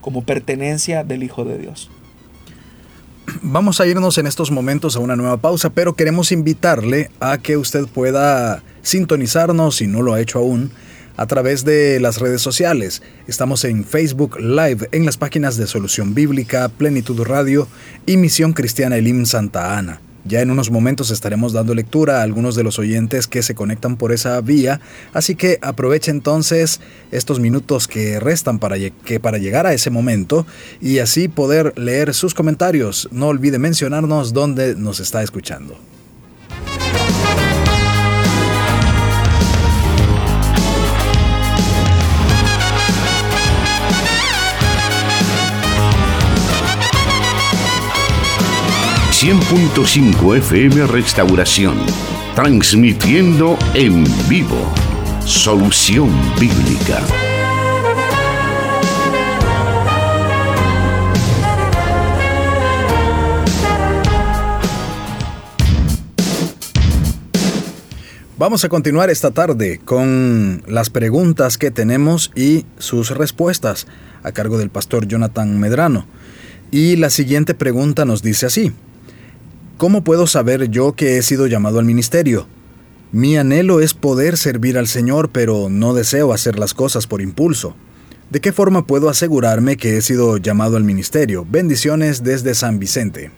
como 0.00 0.22
pertenencia 0.22 1.04
del 1.04 1.22
Hijo 1.22 1.44
de 1.44 1.58
Dios. 1.58 1.90
Vamos 3.42 3.80
a 3.80 3.86
irnos 3.86 4.18
en 4.18 4.26
estos 4.26 4.50
momentos 4.50 4.96
a 4.96 5.00
una 5.00 5.16
nueva 5.16 5.36
pausa, 5.36 5.70
pero 5.70 5.94
queremos 5.94 6.32
invitarle 6.32 7.10
a 7.20 7.38
que 7.38 7.56
usted 7.56 7.86
pueda 7.86 8.62
sintonizarnos, 8.82 9.76
si 9.76 9.86
no 9.86 10.02
lo 10.02 10.14
ha 10.14 10.20
hecho 10.20 10.40
aún, 10.40 10.72
a 11.16 11.26
través 11.26 11.64
de 11.64 12.00
las 12.00 12.18
redes 12.18 12.42
sociales. 12.42 13.02
Estamos 13.28 13.64
en 13.64 13.84
Facebook 13.84 14.40
Live 14.40 14.88
en 14.92 15.04
las 15.04 15.16
páginas 15.16 15.56
de 15.56 15.66
Solución 15.66 16.14
Bíblica, 16.14 16.68
Plenitud 16.68 17.22
Radio 17.22 17.68
y 18.06 18.16
Misión 18.16 18.52
Cristiana 18.52 18.96
Elim 18.96 19.26
Santa 19.26 19.78
Ana. 19.78 20.00
Ya 20.24 20.40
en 20.42 20.50
unos 20.50 20.70
momentos 20.70 21.10
estaremos 21.10 21.52
dando 21.52 21.74
lectura 21.74 22.18
a 22.20 22.22
algunos 22.22 22.54
de 22.54 22.62
los 22.62 22.78
oyentes 22.78 23.26
que 23.26 23.42
se 23.42 23.54
conectan 23.54 23.96
por 23.96 24.12
esa 24.12 24.40
vía, 24.40 24.80
así 25.12 25.34
que 25.34 25.58
aproveche 25.62 26.10
entonces 26.10 26.80
estos 27.10 27.40
minutos 27.40 27.88
que 27.88 28.20
restan 28.20 28.58
para, 28.58 28.76
que 28.78 29.20
para 29.20 29.38
llegar 29.38 29.66
a 29.66 29.72
ese 29.72 29.90
momento 29.90 30.46
y 30.80 30.98
así 30.98 31.28
poder 31.28 31.78
leer 31.78 32.14
sus 32.14 32.34
comentarios. 32.34 33.08
No 33.12 33.28
olvide 33.28 33.58
mencionarnos 33.58 34.32
dónde 34.32 34.74
nos 34.76 35.00
está 35.00 35.22
escuchando. 35.22 35.78
...100.5 49.20 50.38
FM 50.38 50.86
Restauración... 50.86 51.76
...transmitiendo 52.34 53.58
en 53.74 54.02
vivo... 54.30 54.72
...Solución 55.26 56.10
Bíblica... 56.40 57.02
Vamos 68.38 68.64
a 68.64 68.70
continuar 68.70 69.10
esta 69.10 69.32
tarde 69.32 69.82
con 69.84 70.62
las 70.66 70.88
preguntas 70.88 71.58
que 71.58 71.70
tenemos 71.70 72.32
y 72.34 72.64
sus 72.78 73.10
respuestas 73.10 73.86
a 74.22 74.32
cargo 74.32 74.56
del 74.56 74.70
pastor 74.70 75.06
Jonathan 75.06 75.60
Medrano. 75.60 76.06
Y 76.70 76.96
la 76.96 77.10
siguiente 77.10 77.52
pregunta 77.52 78.06
nos 78.06 78.22
dice 78.22 78.46
así. 78.46 78.72
¿Cómo 79.80 80.04
puedo 80.04 80.26
saber 80.26 80.68
yo 80.68 80.92
que 80.92 81.16
he 81.16 81.22
sido 81.22 81.46
llamado 81.46 81.78
al 81.78 81.86
ministerio? 81.86 82.46
Mi 83.12 83.38
anhelo 83.38 83.80
es 83.80 83.94
poder 83.94 84.36
servir 84.36 84.76
al 84.76 84.86
Señor, 84.86 85.30
pero 85.30 85.70
no 85.70 85.94
deseo 85.94 86.34
hacer 86.34 86.58
las 86.58 86.74
cosas 86.74 87.06
por 87.06 87.22
impulso. 87.22 87.74
¿De 88.28 88.42
qué 88.42 88.52
forma 88.52 88.86
puedo 88.86 89.08
asegurarme 89.08 89.78
que 89.78 89.96
he 89.96 90.02
sido 90.02 90.36
llamado 90.36 90.76
al 90.76 90.84
ministerio? 90.84 91.46
Bendiciones 91.48 92.22
desde 92.22 92.54
San 92.54 92.78
Vicente. 92.78 93.30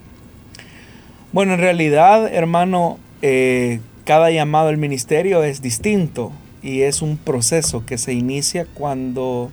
Bueno, 1.30 1.54
en 1.54 1.60
realidad, 1.60 2.26
hermano, 2.26 2.98
eh, 3.22 3.78
cada 4.04 4.32
llamado 4.32 4.66
al 4.66 4.78
ministerio 4.78 5.44
es 5.44 5.62
distinto 5.62 6.32
y 6.60 6.80
es 6.80 7.02
un 7.02 7.18
proceso 7.18 7.86
que 7.86 7.98
se 7.98 8.14
inicia 8.14 8.66
cuando 8.74 9.52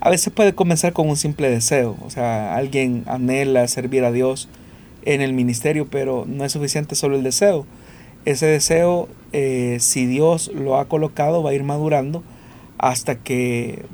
a 0.00 0.10
veces 0.10 0.32
puede 0.32 0.56
comenzar 0.56 0.92
con 0.92 1.08
un 1.08 1.16
simple 1.16 1.48
deseo. 1.48 1.96
O 2.04 2.10
sea, 2.10 2.56
alguien 2.56 3.04
anhela 3.06 3.68
servir 3.68 4.04
a 4.04 4.10
Dios 4.10 4.48
en 5.06 5.22
el 5.22 5.32
ministerio, 5.32 5.86
pero 5.88 6.24
no 6.26 6.44
es 6.44 6.52
suficiente 6.52 6.94
solo 6.94 7.16
el 7.16 7.22
deseo. 7.22 7.64
Ese 8.26 8.46
deseo, 8.46 9.08
eh, 9.32 9.78
si 9.80 10.04
Dios 10.04 10.50
lo 10.52 10.76
ha 10.76 10.86
colocado, 10.86 11.42
va 11.42 11.50
a 11.50 11.54
ir 11.54 11.62
madurando 11.62 12.22
hasta 12.76 13.14
que 13.14 13.84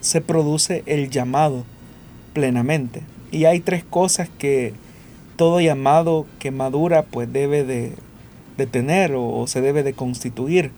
se 0.00 0.20
produce 0.20 0.82
el 0.86 1.10
llamado 1.10 1.64
plenamente. 2.34 3.02
Y 3.30 3.44
hay 3.44 3.60
tres 3.60 3.84
cosas 3.84 4.28
que 4.36 4.74
todo 5.36 5.60
llamado 5.60 6.26
que 6.40 6.50
madura 6.50 7.04
pues 7.04 7.32
debe 7.32 7.64
de, 7.64 7.94
tener 8.70 9.14
o, 9.14 9.28
o, 9.28 9.46
se 9.46 9.60
debe 9.60 9.82
de 9.82 9.92
constituir. 9.92 10.72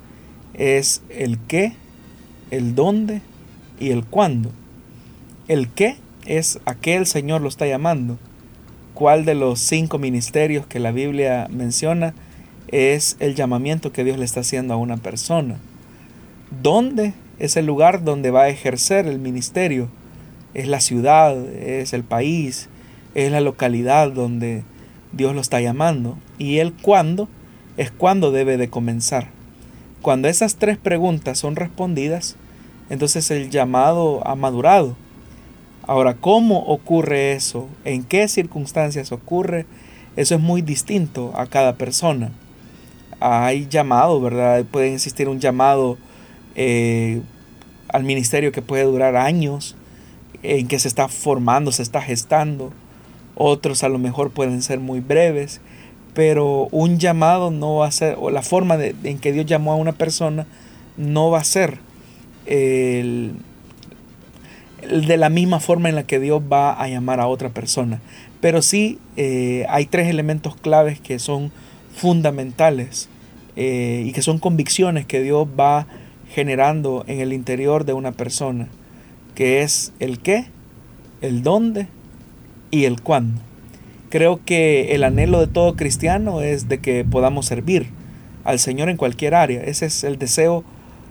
Es 0.52 1.02
el 1.08 1.38
qué, 1.38 1.72
el 2.50 2.74
dónde 2.74 3.22
y 3.80 3.90
el 3.90 4.04
cuándo. 4.04 4.50
El 5.48 5.68
qué 5.70 5.96
es 6.26 6.60
a 6.66 6.76
el 6.82 7.06
Señor 7.06 7.40
lo 7.40 7.48
está 7.48 7.66
llamando 7.66 8.18
cuál 8.94 9.24
de 9.24 9.34
los 9.34 9.60
cinco 9.60 9.98
ministerios 9.98 10.66
que 10.66 10.78
la 10.78 10.92
Biblia 10.92 11.48
menciona 11.50 12.14
es 12.68 13.16
el 13.20 13.34
llamamiento 13.34 13.92
que 13.92 14.04
Dios 14.04 14.18
le 14.18 14.24
está 14.24 14.40
haciendo 14.40 14.72
a 14.72 14.78
una 14.78 14.96
persona. 14.96 15.58
¿Dónde 16.62 17.12
es 17.38 17.56
el 17.56 17.66
lugar 17.66 18.04
donde 18.04 18.30
va 18.30 18.42
a 18.42 18.48
ejercer 18.48 19.06
el 19.06 19.18
ministerio? 19.18 19.88
Es 20.54 20.68
la 20.68 20.80
ciudad, 20.80 21.36
es 21.54 21.92
el 21.92 22.04
país, 22.04 22.68
es 23.14 23.32
la 23.32 23.40
localidad 23.40 24.12
donde 24.12 24.62
Dios 25.12 25.34
lo 25.34 25.40
está 25.40 25.60
llamando. 25.60 26.16
Y 26.38 26.58
el 26.58 26.72
cuándo 26.72 27.28
es 27.76 27.90
cuándo 27.90 28.30
debe 28.30 28.56
de 28.56 28.70
comenzar. 28.70 29.28
Cuando 30.00 30.28
esas 30.28 30.56
tres 30.56 30.78
preguntas 30.78 31.38
son 31.38 31.56
respondidas, 31.56 32.36
entonces 32.90 33.30
el 33.30 33.50
llamado 33.50 34.24
ha 34.26 34.36
madurado 34.36 34.96
Ahora, 35.86 36.14
¿cómo 36.14 36.60
ocurre 36.60 37.32
eso? 37.32 37.68
¿En 37.84 38.04
qué 38.04 38.26
circunstancias 38.28 39.12
ocurre? 39.12 39.66
Eso 40.16 40.34
es 40.34 40.40
muy 40.40 40.62
distinto 40.62 41.32
a 41.36 41.46
cada 41.46 41.74
persona. 41.74 42.32
Hay 43.20 43.66
llamado, 43.68 44.18
¿verdad? 44.18 44.64
Puede 44.64 44.94
existir 44.94 45.28
un 45.28 45.40
llamado 45.40 45.98
eh, 46.54 47.20
al 47.88 48.04
ministerio 48.04 48.50
que 48.50 48.62
puede 48.62 48.84
durar 48.84 49.14
años, 49.16 49.76
en 50.42 50.68
que 50.68 50.78
se 50.78 50.88
está 50.88 51.08
formando, 51.08 51.70
se 51.70 51.82
está 51.82 52.00
gestando. 52.00 52.72
Otros 53.34 53.84
a 53.84 53.90
lo 53.90 53.98
mejor 53.98 54.30
pueden 54.30 54.62
ser 54.62 54.80
muy 54.80 55.00
breves, 55.00 55.60
pero 56.14 56.68
un 56.70 56.98
llamado 56.98 57.50
no 57.50 57.76
va 57.76 57.88
a 57.88 57.92
ser, 57.92 58.16
o 58.18 58.30
la 58.30 58.42
forma 58.42 58.76
en 58.82 59.18
que 59.18 59.32
Dios 59.32 59.44
llamó 59.44 59.72
a 59.72 59.76
una 59.76 59.92
persona 59.92 60.46
no 60.96 61.30
va 61.30 61.40
a 61.40 61.44
ser 61.44 61.78
el 62.46 63.34
de 64.88 65.16
la 65.16 65.28
misma 65.28 65.60
forma 65.60 65.88
en 65.88 65.94
la 65.94 66.04
que 66.04 66.20
Dios 66.20 66.42
va 66.50 66.72
a 66.72 66.88
llamar 66.88 67.20
a 67.20 67.26
otra 67.26 67.48
persona. 67.50 68.00
Pero 68.40 68.62
sí 68.62 68.98
eh, 69.16 69.66
hay 69.68 69.86
tres 69.86 70.08
elementos 70.08 70.56
claves 70.56 71.00
que 71.00 71.18
son 71.18 71.52
fundamentales 71.94 73.08
eh, 73.56 74.04
y 74.06 74.12
que 74.12 74.22
son 74.22 74.38
convicciones 74.38 75.06
que 75.06 75.22
Dios 75.22 75.46
va 75.58 75.86
generando 76.30 77.04
en 77.06 77.20
el 77.20 77.32
interior 77.32 77.84
de 77.84 77.92
una 77.92 78.12
persona, 78.12 78.68
que 79.34 79.62
es 79.62 79.92
el 80.00 80.18
qué, 80.18 80.46
el 81.20 81.42
dónde 81.42 81.86
y 82.70 82.84
el 82.84 83.00
cuándo. 83.00 83.40
Creo 84.10 84.40
que 84.44 84.94
el 84.94 85.04
anhelo 85.04 85.40
de 85.40 85.46
todo 85.46 85.76
cristiano 85.76 86.40
es 86.40 86.68
de 86.68 86.78
que 86.78 87.04
podamos 87.04 87.46
servir 87.46 87.88
al 88.44 88.58
Señor 88.58 88.88
en 88.88 88.96
cualquier 88.96 89.34
área. 89.34 89.62
Ese 89.62 89.86
es 89.86 90.04
el 90.04 90.18
deseo 90.18 90.64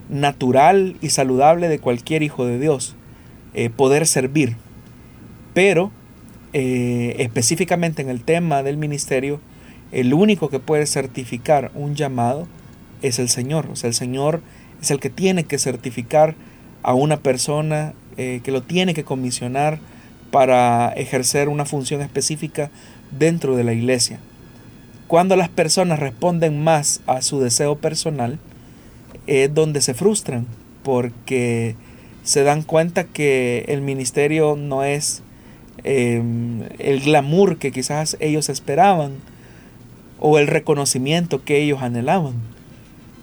natural 0.10 0.96
y 1.02 1.10
saludable 1.10 1.68
de 1.68 1.80
cualquier 1.80 2.24
hijo 2.24 2.46
de 2.46 2.60
Dios. 2.60 2.96
Eh, 3.54 3.70
poder 3.70 4.08
servir. 4.08 4.56
Pero 5.54 5.92
eh, 6.54 7.16
específicamente 7.20 8.02
en 8.02 8.10
el 8.10 8.24
tema 8.24 8.64
del 8.64 8.78
ministerio, 8.78 9.40
el 9.92 10.14
único 10.14 10.50
que 10.50 10.60
puede 10.60 10.86
certificar 10.86 11.72
un 11.76 11.96
llamado 11.96 12.48
es 13.02 13.20
el 13.20 13.30
Señor. 13.30 13.68
O 13.72 13.76
sea, 13.76 13.88
el 13.88 13.94
Señor 13.94 14.42
es 14.82 14.92
el 14.92 15.00
que 15.00 15.10
tiene 15.10 15.44
que 15.44 15.60
certificar 15.60 16.36
a 16.82 16.94
una 16.94 17.18
persona, 17.18 17.94
eh, 18.18 18.42
que 18.44 18.52
lo 18.52 18.64
tiene 18.64 18.94
que 18.94 19.04
comisionar 19.04 19.80
para 20.32 20.90
ejercer 20.94 21.48
una 21.48 21.66
función 21.66 22.02
específica 22.02 22.72
dentro 23.12 23.56
de 23.56 23.64
la 23.64 23.74
iglesia. 23.74 24.20
Cuando 25.08 25.36
las 25.36 25.50
personas 25.50 26.00
responden 26.00 26.64
más 26.64 27.02
a 27.06 27.22
su 27.22 27.40
deseo 27.40 27.78
personal, 27.78 28.40
es 29.28 29.54
donde 29.54 29.82
se 29.82 29.94
frustran, 29.94 30.48
porque 30.82 31.76
se 32.24 32.44
dan 32.44 32.64
cuenta 32.64 33.04
que 33.04 33.66
el 33.68 33.82
ministerio 33.82 34.56
no 34.56 34.84
es 34.84 35.22
em, 35.84 36.64
el 36.80 37.02
glamour 37.02 37.58
que 37.58 37.72
quizás 37.72 38.18
ellos 38.20 38.50
esperaban 38.50 39.14
o 40.20 40.40
el 40.40 40.48
reconocimiento 40.48 41.44
que 41.44 41.62
ellos 41.62 41.82
anhelaban, 41.82 42.36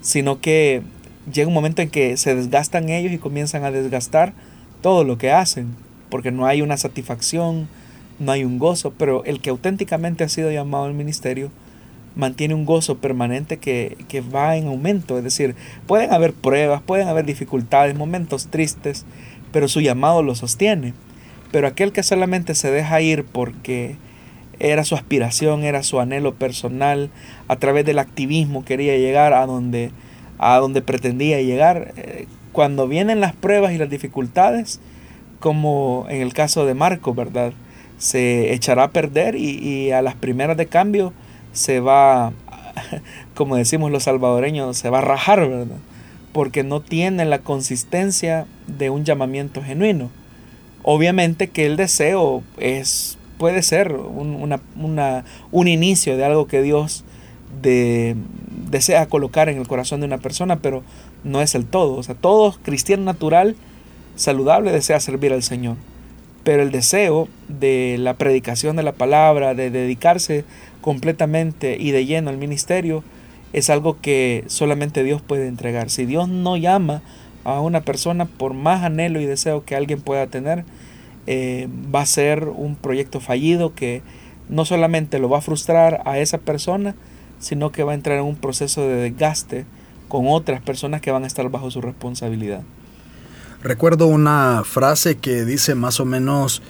sino 0.01 0.39
que 0.39 0.83
llega 1.31 1.47
un 1.47 1.53
momento 1.53 1.81
en 1.81 1.89
que 1.89 2.15
se 2.17 2.35
desgastan 2.35 2.89
ellos 2.89 3.11
y 3.11 3.17
comienzan 3.17 3.63
a 3.63 3.71
desgastar 3.71 4.33
todo 4.81 5.03
lo 5.03 5.17
que 5.17 5.31
hacen, 5.31 5.75
porque 6.09 6.31
no 6.31 6.45
hay 6.45 6.61
una 6.61 6.77
satisfacción, 6.77 7.67
no 8.19 8.31
hay 8.31 8.43
un 8.43 8.59
gozo, 8.59 8.93
pero 8.97 9.23
el 9.25 9.41
que 9.41 9.49
auténticamente 9.49 10.23
ha 10.23 10.29
sido 10.29 10.51
llamado 10.51 10.85
al 10.85 10.93
ministerio 10.93 11.49
mantiene 12.15 12.53
un 12.53 12.65
gozo 12.65 12.97
permanente 12.97 13.57
que, 13.57 14.23
va 14.33 14.57
en 14.57 14.67
aumento. 14.67 15.17
Es 15.17 15.23
decir, 15.23 15.55
pueden 15.87 16.13
haber 16.13 16.33
pruebas, 16.33 16.81
pueden 16.81 17.07
haber 17.07 17.25
dificultades, 17.25 17.95
momentos 17.95 18.47
tristes, 18.47 19.05
pero 19.51 19.67
su 19.67 19.81
llamado 19.81 20.23
lo 20.23 20.35
sostiene. 20.35 20.93
Pero 21.51 21.67
aquel 21.67 21.91
que 21.91 22.03
solamente 22.03 22.55
se 22.55 22.71
deja 22.71 23.01
ir 23.01 23.25
porque 23.25 23.95
era 24.59 24.83
su 24.83 24.95
aspiración, 24.95 25.63
era 25.63 25.83
su 25.83 25.99
anhelo 25.99 26.35
personal, 26.35 27.09
a 27.47 27.55
través 27.57 27.85
del 27.85 27.99
activismo 27.99 28.63
quería 28.63 28.95
llegar 28.97 29.33
a 29.33 29.45
donde, 29.45 29.91
a 30.37 30.57
donde 30.57 30.81
pretendía 30.81 31.41
llegar, 31.41 31.93
eh, 31.97 32.27
cuando 32.51 32.87
vienen 32.87 33.21
las 33.21 33.33
pruebas 33.33 33.73
y 33.73 33.77
las 33.77 33.89
dificultades, 33.89 34.79
como 35.39 36.05
en 36.09 36.21
el 36.21 36.33
caso 36.33 36.65
de 36.65 36.75
Marco, 36.75 37.13
¿verdad? 37.13 37.53
Se 37.97 38.53
echará 38.53 38.83
a 38.83 38.91
perder 38.91 39.35
y, 39.35 39.57
y 39.57 39.91
a 39.91 40.01
las 40.01 40.15
primeras 40.15 40.57
de 40.57 40.67
cambio 40.67 41.13
se 41.51 41.79
va, 41.79 42.33
como 43.35 43.55
decimos 43.55 43.91
los 43.91 44.03
salvadoreños, 44.03 44.77
se 44.77 44.89
va 44.89 44.99
a 44.99 45.01
rajar, 45.01 45.47
¿verdad? 45.47 45.77
Porque 46.33 46.63
no 46.63 46.81
tiene 46.81 47.25
la 47.25 47.39
consistencia 47.39 48.45
de 48.67 48.89
un 48.89 49.03
llamamiento 49.03 49.61
genuino. 49.61 50.09
Obviamente 50.83 51.49
que 51.49 51.65
el 51.65 51.77
deseo 51.77 52.41
es, 52.57 53.17
puede 53.37 53.61
ser 53.63 53.93
un, 53.93 54.59
una, 54.75 55.23
un 55.51 55.67
inicio 55.67 56.17
de 56.17 56.25
algo 56.25 56.47
que 56.47 56.61
Dios 56.61 57.03
de, 57.61 58.15
desea 58.69 59.07
colocar 59.07 59.49
en 59.49 59.57
el 59.57 59.67
corazón 59.67 59.99
de 59.99 60.07
una 60.07 60.17
persona, 60.17 60.59
pero 60.59 60.83
no 61.23 61.41
es 61.41 61.55
el 61.55 61.65
todo. 61.65 61.95
O 61.95 62.03
sea, 62.03 62.15
todo 62.15 62.55
cristiano 62.63 63.03
natural, 63.03 63.55
saludable, 64.15 64.71
desea 64.71 64.99
servir 64.99 65.33
al 65.33 65.43
Señor. 65.43 65.77
Pero 66.43 66.63
el 66.63 66.71
deseo 66.71 67.27
de 67.47 67.97
la 67.99 68.15
predicación 68.15 68.75
de 68.75 68.83
la 68.83 68.93
palabra, 68.93 69.53
de 69.53 69.69
dedicarse 69.69 70.43
completamente 70.81 71.77
y 71.79 71.91
de 71.91 72.05
lleno 72.05 72.29
al 72.29 72.37
ministerio, 72.37 73.03
es 73.53 73.69
algo 73.69 73.99
que 74.01 74.43
solamente 74.47 75.03
Dios 75.03 75.21
puede 75.21 75.47
entregar. 75.47 75.89
Si 75.89 76.05
Dios 76.05 76.27
no 76.27 76.57
llama 76.57 77.01
a 77.43 77.59
una 77.61 77.81
persona, 77.81 78.25
por 78.25 78.53
más 78.53 78.83
anhelo 78.83 79.19
y 79.19 79.25
deseo 79.25 79.65
que 79.65 79.75
alguien 79.75 80.01
pueda 80.01 80.27
tener, 80.27 80.65
eh, 81.27 81.67
va 81.93 82.01
a 82.01 82.05
ser 82.05 82.45
un 82.47 82.75
proyecto 82.75 83.19
fallido 83.19 83.73
que 83.75 84.01
no 84.49 84.65
solamente 84.65 85.19
lo 85.19 85.29
va 85.29 85.39
a 85.39 85.41
frustrar 85.41 86.01
a 86.05 86.19
esa 86.19 86.37
persona, 86.39 86.95
sino 87.39 87.71
que 87.71 87.83
va 87.83 87.91
a 87.91 87.95
entrar 87.95 88.17
en 88.17 88.25
un 88.25 88.35
proceso 88.35 88.87
de 88.87 88.95
desgaste 88.95 89.65
con 90.07 90.25
otras 90.27 90.61
personas 90.61 91.01
que 91.01 91.11
van 91.11 91.23
a 91.23 91.27
estar 91.27 91.49
bajo 91.49 91.71
su 91.71 91.81
responsabilidad. 91.81 92.63
Recuerdo 93.63 94.07
una 94.07 94.63
frase 94.65 95.17
que 95.17 95.45
dice 95.45 95.75
más 95.75 95.99
o 95.99 96.05
menos, 96.05 96.61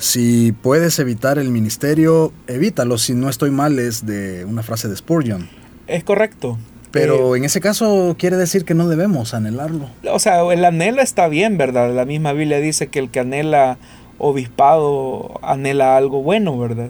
si 0.00 0.52
puedes 0.52 0.98
evitar 0.98 1.38
el 1.38 1.50
ministerio, 1.50 2.32
evítalo. 2.46 2.96
Si 2.96 3.12
no 3.12 3.28
estoy 3.28 3.50
mal, 3.50 3.78
es 3.78 4.06
de 4.06 4.46
una 4.46 4.62
frase 4.62 4.88
de 4.88 4.96
Spurgeon. 4.96 5.48
Es 5.86 6.04
correcto. 6.04 6.58
Pero 6.90 7.34
eh, 7.34 7.38
en 7.38 7.44
ese 7.44 7.60
caso 7.60 8.16
quiere 8.18 8.38
decir 8.38 8.64
que 8.64 8.72
no 8.72 8.88
debemos 8.88 9.34
anhelarlo. 9.34 9.90
O 10.10 10.18
sea, 10.18 10.40
el 10.50 10.64
anhelo 10.64 11.02
está 11.02 11.28
bien, 11.28 11.58
¿verdad? 11.58 11.94
La 11.94 12.06
misma 12.06 12.32
Biblia 12.32 12.60
dice 12.60 12.86
que 12.86 12.98
el 12.98 13.10
que 13.10 13.20
anhela 13.20 13.76
obispado 14.16 15.38
anhela 15.42 15.98
algo 15.98 16.22
bueno, 16.22 16.58
¿verdad? 16.58 16.88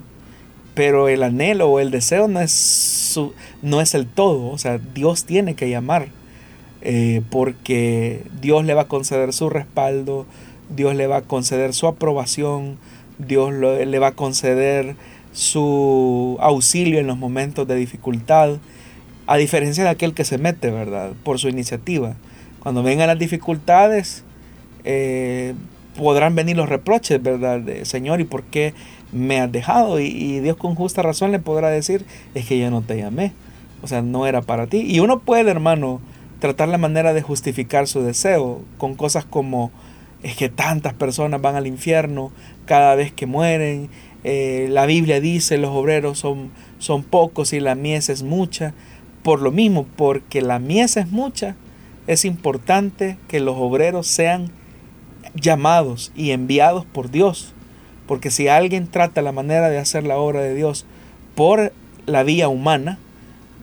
Pero 0.74 1.08
el 1.08 1.24
anhelo 1.24 1.68
o 1.68 1.80
el 1.80 1.90
deseo 1.90 2.28
no 2.28 2.40
es, 2.40 3.18
no 3.60 3.80
es 3.80 3.94
el 3.94 4.06
todo. 4.06 4.50
O 4.50 4.58
sea, 4.58 4.78
Dios 4.78 5.24
tiene 5.24 5.56
que 5.56 5.68
llamar. 5.68 6.06
Eh, 6.82 7.22
porque 7.28 8.22
Dios 8.40 8.64
le 8.64 8.72
va 8.74 8.82
a 8.82 8.88
conceder 8.88 9.32
su 9.32 9.50
respaldo, 9.50 10.26
Dios 10.74 10.94
le 10.94 11.08
va 11.08 11.18
a 11.18 11.22
conceder 11.22 11.74
su 11.74 11.86
aprobación, 11.88 12.78
Dios 13.26 13.52
le 13.52 13.98
va 13.98 14.08
a 14.08 14.12
conceder 14.12 14.96
su 15.32 16.36
auxilio 16.40 16.98
en 16.98 17.06
los 17.06 17.16
momentos 17.16 17.66
de 17.66 17.76
dificultad, 17.76 18.58
a 19.26 19.36
diferencia 19.36 19.84
de 19.84 19.90
aquel 19.90 20.14
que 20.14 20.24
se 20.24 20.38
mete, 20.38 20.70
¿verdad? 20.70 21.12
Por 21.22 21.38
su 21.38 21.48
iniciativa. 21.48 22.16
Cuando 22.60 22.82
vengan 22.82 23.06
las 23.06 23.18
dificultades, 23.18 24.24
eh, 24.84 25.54
podrán 25.96 26.34
venir 26.34 26.56
los 26.56 26.68
reproches, 26.68 27.22
¿verdad? 27.22 27.62
Señor, 27.82 28.20
¿y 28.20 28.24
por 28.24 28.42
qué 28.44 28.74
me 29.12 29.40
has 29.40 29.50
dejado? 29.50 30.00
Y, 30.00 30.40
Dios 30.40 30.56
con 30.56 30.74
justa 30.74 31.02
razón 31.02 31.32
le 31.32 31.38
podrá 31.38 31.70
decir, 31.70 32.04
es 32.34 32.46
que 32.46 32.58
yo 32.58 32.70
no 32.70 32.82
te 32.82 32.96
llamé. 32.96 33.32
O 33.82 33.86
sea, 33.86 34.02
no 34.02 34.26
era 34.26 34.42
para 34.42 34.66
ti. 34.66 34.78
Y 34.78 35.00
uno 35.00 35.20
puede, 35.20 35.50
hermano, 35.50 36.00
tratar 36.38 36.68
la 36.68 36.78
manera 36.78 37.12
de 37.12 37.22
justificar 37.22 37.86
su 37.86 38.02
deseo 38.02 38.62
con 38.78 38.94
cosas 38.94 39.24
como, 39.24 39.70
es 40.22 40.36
que 40.36 40.48
tantas 40.48 40.94
personas 40.94 41.40
van 41.40 41.56
al 41.56 41.66
infierno 41.66 42.30
cada 42.66 42.94
vez 42.94 43.12
que 43.12 43.26
mueren. 43.26 43.88
Eh, 44.22 44.68
la 44.70 44.86
Biblia 44.86 45.20
dice, 45.20 45.56
los 45.56 45.70
obreros 45.70 46.18
son, 46.18 46.50
son 46.78 47.02
pocos 47.02 47.52
y 47.52 47.60
la 47.60 47.74
mies 47.74 48.08
es 48.08 48.22
mucha. 48.22 48.74
Por 49.22 49.40
lo 49.40 49.50
mismo, 49.50 49.86
porque 49.96 50.42
la 50.42 50.58
mies 50.58 50.96
es 50.96 51.10
mucha, 51.10 51.56
es 52.06 52.24
importante 52.24 53.18
que 53.28 53.40
los 53.40 53.56
obreros 53.58 54.06
sean 54.06 54.50
llamados 55.34 56.12
y 56.14 56.30
enviados 56.30 56.84
por 56.84 57.10
Dios. 57.10 57.54
Porque 58.06 58.30
si 58.30 58.48
alguien 58.48 58.88
trata 58.88 59.22
la 59.22 59.32
manera 59.32 59.68
de 59.68 59.78
hacer 59.78 60.04
la 60.04 60.16
obra 60.16 60.40
de 60.40 60.54
Dios 60.54 60.86
por 61.34 61.72
la 62.06 62.22
vía 62.22 62.48
humana, 62.48 62.98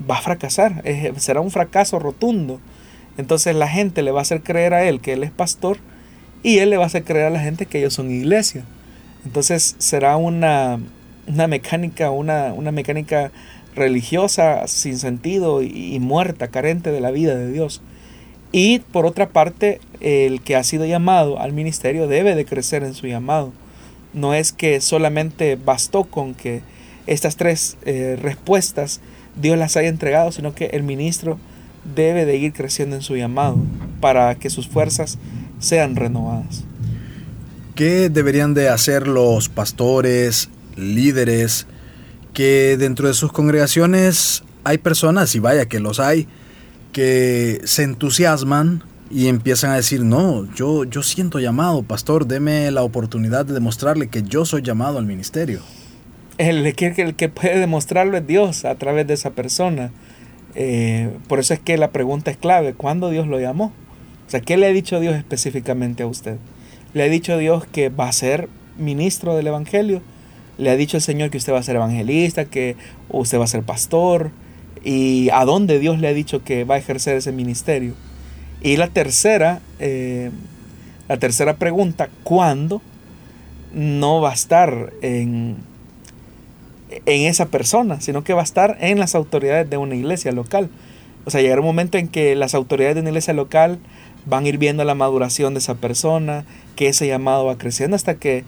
va 0.09 0.17
a 0.17 0.21
fracasar. 0.21 0.83
será 1.17 1.41
un 1.41 1.51
fracaso 1.51 1.99
rotundo. 1.99 2.59
Entonces 3.17 3.55
la 3.55 3.67
gente 3.67 4.03
le 4.03 4.11
va 4.11 4.19
a 4.19 4.21
hacer 4.21 4.43
creer 4.43 4.73
a 4.73 4.83
él 4.83 5.01
que 5.01 5.13
él 5.13 5.23
es 5.23 5.31
pastor 5.31 5.77
y 6.43 6.59
él 6.59 6.69
le 6.69 6.77
va 6.77 6.83
a 6.83 6.87
hacer 6.87 7.03
creer 7.03 7.25
a 7.25 7.29
la 7.29 7.39
gente 7.39 7.65
que 7.65 7.79
ellos 7.79 7.93
son 7.93 8.11
iglesia. 8.11 8.63
Entonces 9.25 9.75
será 9.79 10.17
una, 10.17 10.79
una 11.27 11.47
mecánica, 11.47 12.11
una, 12.11 12.53
una, 12.53 12.71
mecánica 12.71 13.31
religiosa 13.75 14.67
sin 14.67 14.97
sentido 14.97 15.61
y 15.61 15.99
muerta, 15.99 16.47
carente 16.47 16.91
de 16.91 17.01
la 17.01 17.11
vida 17.11 17.35
de 17.35 17.51
Dios. 17.51 17.81
Y 18.51 18.79
por 18.79 19.05
otra 19.05 19.29
parte, 19.29 19.81
el 19.99 20.41
que 20.41 20.55
ha 20.55 20.63
sido 20.63 20.85
llamado 20.85 21.39
al 21.39 21.53
ministerio 21.53 22.07
debe 22.07 22.35
de 22.35 22.45
crecer 22.45 22.83
en 22.83 22.93
su 22.93 23.07
llamado. 23.07 23.51
No 24.13 24.33
es 24.33 24.53
que 24.53 24.79
solamente 24.81 25.57
bastó 25.57 26.05
con 26.05 26.33
que 26.33 26.61
estas 27.07 27.35
tres 27.35 27.77
eh, 27.85 28.17
respuestas 28.21 29.01
Dios 29.39 29.57
las 29.57 29.77
haya 29.77 29.89
entregado, 29.89 30.31
sino 30.31 30.55
que 30.55 30.67
el 30.67 30.83
ministro 30.83 31.37
debe 31.95 32.25
de 32.25 32.37
ir 32.37 32.53
creciendo 32.53 32.95
en 32.95 33.01
su 33.01 33.15
llamado 33.15 33.57
para 34.01 34.35
que 34.35 34.49
sus 34.49 34.67
fuerzas 34.67 35.17
sean 35.59 35.95
renovadas. 35.95 36.63
¿Qué 37.75 38.09
deberían 38.09 38.53
de 38.53 38.69
hacer 38.69 39.07
los 39.07 39.49
pastores, 39.49 40.49
líderes, 40.75 41.67
que 42.33 42.77
dentro 42.77 43.07
de 43.07 43.13
sus 43.13 43.31
congregaciones 43.31 44.43
hay 44.63 44.77
personas, 44.77 45.33
y 45.35 45.39
vaya 45.39 45.67
que 45.67 45.79
los 45.79 45.99
hay, 45.99 46.27
que 46.91 47.61
se 47.63 47.83
entusiasman 47.83 48.83
y 49.09 49.27
empiezan 49.27 49.71
a 49.71 49.75
decir, 49.75 50.03
no, 50.03 50.51
yo, 50.53 50.83
yo 50.83 51.03
siento 51.03 51.39
llamado, 51.39 51.83
pastor, 51.83 52.27
deme 52.27 52.69
la 52.71 52.83
oportunidad 52.83 53.45
de 53.45 53.53
demostrarle 53.53 54.07
que 54.07 54.23
yo 54.23 54.45
soy 54.45 54.61
llamado 54.61 54.97
al 54.97 55.05
ministerio. 55.05 55.61
El 56.37 56.75
que, 56.75 56.93
el 56.97 57.15
que 57.15 57.29
puede 57.29 57.59
demostrarlo 57.59 58.17
es 58.17 58.27
Dios 58.27 58.65
a 58.65 58.75
través 58.75 59.07
de 59.07 59.13
esa 59.13 59.31
persona. 59.31 59.91
Eh, 60.55 61.11
por 61.27 61.39
eso 61.39 61.53
es 61.53 61.59
que 61.59 61.77
la 61.77 61.91
pregunta 61.91 62.31
es 62.31 62.37
clave, 62.37 62.73
¿cuándo 62.73 63.09
Dios 63.09 63.27
lo 63.27 63.39
llamó? 63.39 63.73
O 64.27 64.29
sea, 64.29 64.41
¿qué 64.41 64.57
le 64.57 64.67
ha 64.67 64.73
dicho 64.73 64.99
Dios 64.99 65.15
específicamente 65.15 66.03
a 66.03 66.07
usted? 66.07 66.37
¿Le 66.93 67.03
ha 67.03 67.09
dicho 67.09 67.37
Dios 67.37 67.65
que 67.65 67.89
va 67.89 68.07
a 68.07 68.11
ser 68.11 68.49
ministro 68.77 69.35
del 69.35 69.47
Evangelio? 69.47 70.01
¿Le 70.57 70.69
ha 70.69 70.75
dicho 70.75 70.97
el 70.97 71.03
Señor 71.03 71.29
que 71.29 71.37
usted 71.37 71.53
va 71.53 71.59
a 71.59 71.63
ser 71.63 71.75
evangelista, 71.75 72.45
que 72.45 72.75
usted 73.09 73.39
va 73.39 73.43
a 73.43 73.47
ser 73.47 73.63
pastor? 73.63 74.31
y 74.83 75.29
a 75.31 75.45
dónde 75.45 75.79
Dios 75.79 75.99
le 75.99 76.07
ha 76.07 76.13
dicho 76.13 76.43
que 76.43 76.63
va 76.63 76.75
a 76.75 76.77
ejercer 76.77 77.17
ese 77.17 77.33
ministerio. 77.33 77.93
Y 78.61 78.77
la 78.77 78.87
tercera, 78.87 79.59
eh, 79.79 80.31
la 81.07 81.17
tercera 81.17 81.57
pregunta, 81.57 82.09
¿cuándo? 82.23 82.81
No 83.73 84.21
va 84.21 84.31
a 84.31 84.33
estar 84.33 84.93
en, 85.01 85.57
en 86.89 87.21
esa 87.27 87.47
persona, 87.47 88.01
sino 88.01 88.23
que 88.23 88.33
va 88.33 88.41
a 88.41 88.45
estar 88.45 88.77
en 88.79 88.97
las 88.97 89.13
autoridades 89.13 89.69
de 89.69 89.75
una 89.75 89.95
iglesia 89.95 90.31
local. 90.31 90.69
O 91.25 91.31
sea, 91.31 91.41
llegará 91.41 91.59
un 91.59 91.67
momento 91.67 91.97
en 91.97 92.07
que 92.07 92.35
las 92.35 92.55
autoridades 92.55 92.95
de 92.95 93.01
una 93.01 93.09
iglesia 93.09 93.33
local 93.33 93.79
van 94.27 94.45
a 94.45 94.49
ir 94.49 94.57
viendo 94.57 94.83
la 94.83 94.95
maduración 94.95 95.53
de 95.53 95.59
esa 95.59 95.75
persona, 95.75 96.45
que 96.75 96.89
ese 96.89 97.07
llamado 97.07 97.45
va 97.45 97.57
creciendo 97.57 97.95
hasta 97.95 98.15
que 98.15 98.43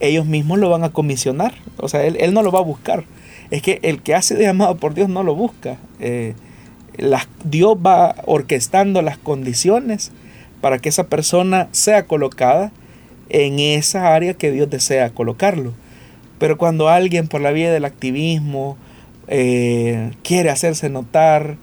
ellos 0.00 0.26
mismos 0.26 0.58
lo 0.58 0.68
van 0.70 0.84
a 0.84 0.90
comisionar. 0.90 1.54
O 1.78 1.88
sea, 1.88 2.04
él, 2.04 2.16
él 2.20 2.34
no 2.34 2.42
lo 2.42 2.52
va 2.52 2.60
a 2.60 2.62
buscar 2.62 3.04
es 3.52 3.60
que 3.60 3.80
el 3.82 4.00
que 4.00 4.14
ha 4.14 4.22
sido 4.22 4.40
llamado 4.40 4.76
por 4.78 4.94
Dios 4.94 5.10
no 5.10 5.22
lo 5.22 5.34
busca. 5.34 5.76
Eh, 6.00 6.34
Dios 7.44 7.76
va 7.76 8.14
orquestando 8.24 9.02
las 9.02 9.18
condiciones 9.18 10.10
para 10.62 10.78
que 10.78 10.88
esa 10.88 11.08
persona 11.08 11.68
sea 11.70 12.06
colocada 12.06 12.72
en 13.28 13.58
esa 13.58 14.14
área 14.14 14.32
que 14.32 14.50
Dios 14.50 14.70
desea 14.70 15.10
colocarlo. 15.10 15.74
Pero 16.38 16.56
cuando 16.56 16.88
alguien 16.88 17.28
por 17.28 17.42
la 17.42 17.50
vía 17.50 17.70
del 17.70 17.84
activismo 17.84 18.78
eh, 19.28 20.12
quiere 20.22 20.48
hacerse 20.48 20.88
notar, 20.88 21.56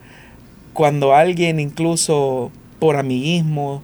cuando 0.73 1.15
alguien 1.15 1.59
incluso 1.59 2.51
por 2.79 2.95
amiguismo 2.95 3.83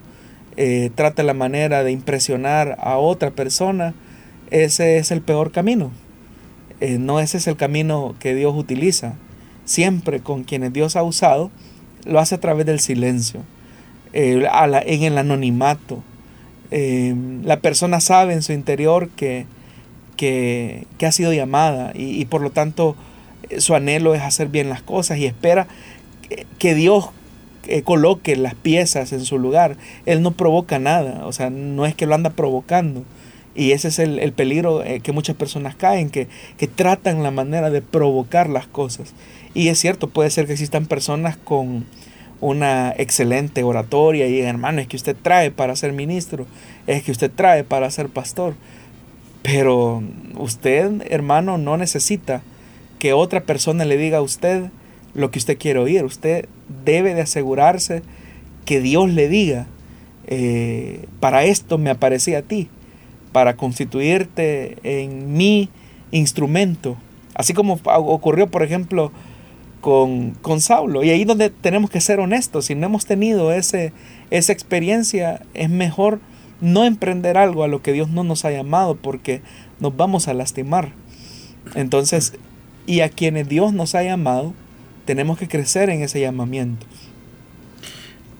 eh, 0.57 0.89
trata 0.95 1.23
la 1.23 1.33
manera 1.33 1.83
de 1.83 1.91
impresionar 1.91 2.77
a 2.79 2.97
otra 2.97 3.31
persona, 3.31 3.93
ese 4.51 4.97
es 4.97 5.11
el 5.11 5.21
peor 5.21 5.51
camino. 5.51 5.91
Eh, 6.81 6.97
no 6.97 7.19
ese 7.19 7.37
es 7.37 7.47
el 7.47 7.55
camino 7.55 8.15
que 8.19 8.35
Dios 8.35 8.53
utiliza. 8.55 9.15
Siempre 9.65 10.19
con 10.19 10.43
quienes 10.43 10.73
Dios 10.73 10.95
ha 10.95 11.03
usado, 11.03 11.51
lo 12.05 12.19
hace 12.19 12.35
a 12.35 12.39
través 12.39 12.65
del 12.65 12.79
silencio, 12.79 13.41
eh, 14.13 14.47
en 14.85 15.03
el 15.03 15.17
anonimato. 15.17 16.03
Eh, 16.71 17.15
la 17.43 17.59
persona 17.59 17.99
sabe 17.99 18.33
en 18.33 18.43
su 18.43 18.53
interior 18.53 19.09
que, 19.09 19.45
que, 20.17 20.85
ha 21.05 21.11
sido 21.11 21.33
llamada 21.33 21.91
y, 21.95 22.25
por 22.25 22.41
lo 22.41 22.51
tanto 22.51 22.95
su 23.59 23.75
anhelo 23.75 24.15
es 24.15 24.21
hacer 24.21 24.47
bien 24.47 24.69
las 24.69 24.81
cosas 24.81 25.19
y 25.19 25.25
espera 25.25 25.67
que, 26.57 26.73
Dios 26.73 27.09
eh, 27.67 27.81
coloque 27.83 28.35
las 28.35 28.55
piezas 28.55 29.11
en 29.13 29.25
su 29.25 29.39
lugar. 29.39 29.77
Él 30.05 30.21
no 30.21 30.31
provoca 30.31 30.79
nada, 30.79 31.25
o 31.25 31.33
sea, 31.33 31.49
no 31.49 31.85
es 31.85 31.95
que 31.95 32.05
lo 32.05 32.15
anda 32.15 32.31
provocando. 32.31 33.03
Y 33.55 33.71
ese 33.71 33.87
es 33.87 33.99
el, 33.99 34.33
peligro 34.33 34.83
eh, 34.83 34.99
que 34.99 35.13
muchas 35.13 35.35
personas 35.35 35.75
caen, 35.75 36.09
que, 36.09 36.27
que 36.57 36.67
tratan 36.67 37.23
la 37.23 37.31
manera 37.31 37.69
de 37.69 37.81
provocar 37.81 38.49
las 38.49 38.67
cosas. 38.67 39.13
Y 39.53 39.69
es 39.69 39.79
cierto, 39.79 40.09
puede 40.09 40.29
ser 40.29 40.45
que 40.45 40.53
existan 40.53 40.85
personas 40.85 41.37
con 41.37 41.85
una 42.41 42.93
excelente 42.97 43.63
oratoria 43.63 44.27
y 44.27 44.39
hermano, 44.41 44.81
es 44.81 44.87
que 44.87 44.97
usted 44.97 45.15
trae 45.19 45.51
para 45.51 45.75
ser 45.75 45.93
ministro, 45.93 46.45
es 46.85 47.03
que 47.03 47.11
usted 47.11 47.31
trae 47.33 47.63
para 47.63 47.89
ser 47.89 48.09
pastor. 48.09 48.55
Pero 49.41 50.03
usted, 50.37 51.03
hermano, 51.09 51.57
no 51.57 51.77
necesita 51.77 52.41
que 52.99 53.13
otra 53.13 53.41
persona 53.41 53.85
le 53.85 53.97
diga 53.97 54.17
a 54.17 54.21
usted 54.21 54.69
lo 55.15 55.31
que 55.31 55.39
usted 55.39 55.57
quiere 55.57 55.79
oír. 55.79 56.03
Usted 56.03 56.47
debe 56.83 57.13
de 57.15 57.21
asegurarse 57.21 58.03
que 58.65 58.81
Dios 58.81 59.09
le 59.09 59.27
diga, 59.27 59.67
eh, 60.27 61.05
para 61.19 61.45
esto 61.45 61.77
me 61.77 61.89
aparecí 61.89 62.35
a 62.35 62.41
ti, 62.41 62.69
para 63.31 63.55
constituirte 63.55 64.77
en 64.83 65.33
mi 65.33 65.69
instrumento. 66.11 66.97
Así 67.33 67.53
como 67.53 67.79
ocurrió, 67.83 68.47
por 68.47 68.63
ejemplo, 68.63 69.11
con, 69.81 70.31
con 70.41 70.61
Saulo. 70.61 71.03
Y 71.03 71.09
ahí 71.09 71.25
donde 71.25 71.49
tenemos 71.49 71.89
que 71.89 72.01
ser 72.01 72.19
honestos. 72.19 72.65
Si 72.65 72.75
no 72.75 72.87
hemos 72.87 73.05
tenido 73.05 73.51
ese, 73.51 73.93
esa 74.31 74.53
experiencia, 74.53 75.41
es 75.53 75.69
mejor 75.69 76.19
no 76.61 76.85
emprender 76.85 77.37
algo 77.37 77.63
a 77.63 77.67
lo 77.67 77.81
que 77.81 77.91
Dios 77.91 78.09
no 78.09 78.23
nos 78.23 78.45
ha 78.45 78.51
llamado 78.51 78.95
porque 78.95 79.41
nos 79.79 79.95
vamos 79.95 80.27
a 80.27 80.33
lastimar. 80.33 80.93
Entonces, 81.75 82.33
y 82.87 83.01
a 83.01 83.09
quienes 83.09 83.49
Dios 83.49 83.73
nos 83.73 83.95
ha 83.95 84.03
llamado, 84.03 84.53
tenemos 85.05 85.37
que 85.37 85.47
crecer 85.47 85.89
en 85.89 86.01
ese 86.01 86.19
llamamiento. 86.19 86.85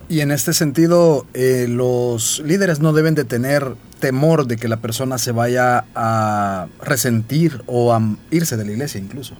Y 0.08 0.20
en 0.20 0.32
este 0.32 0.54
sentido, 0.54 1.26
eh, 1.34 1.66
los 1.68 2.40
líderes 2.46 2.80
no 2.80 2.94
deben 2.94 3.16
de 3.16 3.24
tener 3.24 3.76
temor 4.00 4.46
de 4.46 4.58
que 4.58 4.68
la 4.68 4.78
persona 4.78 5.18
se 5.18 5.32
vaya 5.32 5.86
a 5.96 6.68
resentir 6.82 7.64
o 7.66 7.94
a 7.94 8.02
irse 8.30 8.56
de 8.56 8.66
la 8.66 8.72
iglesia 8.72 9.00
incluso 9.00 9.36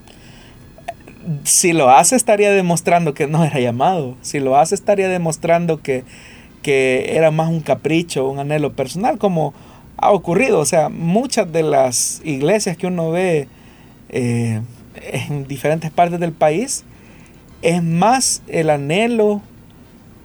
si 1.44 1.74
lo 1.74 1.90
hace 1.90 2.16
estaría 2.16 2.52
demostrando 2.52 3.14
que 3.14 3.28
no 3.28 3.44
era 3.44 3.60
llamado. 3.60 4.16
Si 4.22 4.40
lo 4.40 4.58
hace 4.58 4.76
estaría 4.76 5.10
demostrando 5.10 5.82
que, 5.82 6.04
que 6.62 7.16
era 7.16 7.32
más 7.32 7.50
un 7.50 7.62
capricho, 7.62 8.30
un 8.30 8.40
anhelo 8.40 8.74
personal, 8.74 9.18
como 9.18 9.54
ha 9.98 10.12
ocurrido. 10.12 10.60
O 10.60 10.66
sea, 10.66 10.90
muchas 10.90 11.52
de 11.52 11.64
las 11.64 12.22
iglesias 12.24 12.78
que 12.78 12.88
uno 12.88 13.12
ve 13.12 13.48
eh, 14.10 14.62
en 14.96 15.48
diferentes 15.48 15.92
partes 15.92 16.20
del 16.20 16.32
país 16.32 16.84
es 17.62 17.84
más 17.84 18.42
el 18.48 18.70
anhelo 18.70 19.42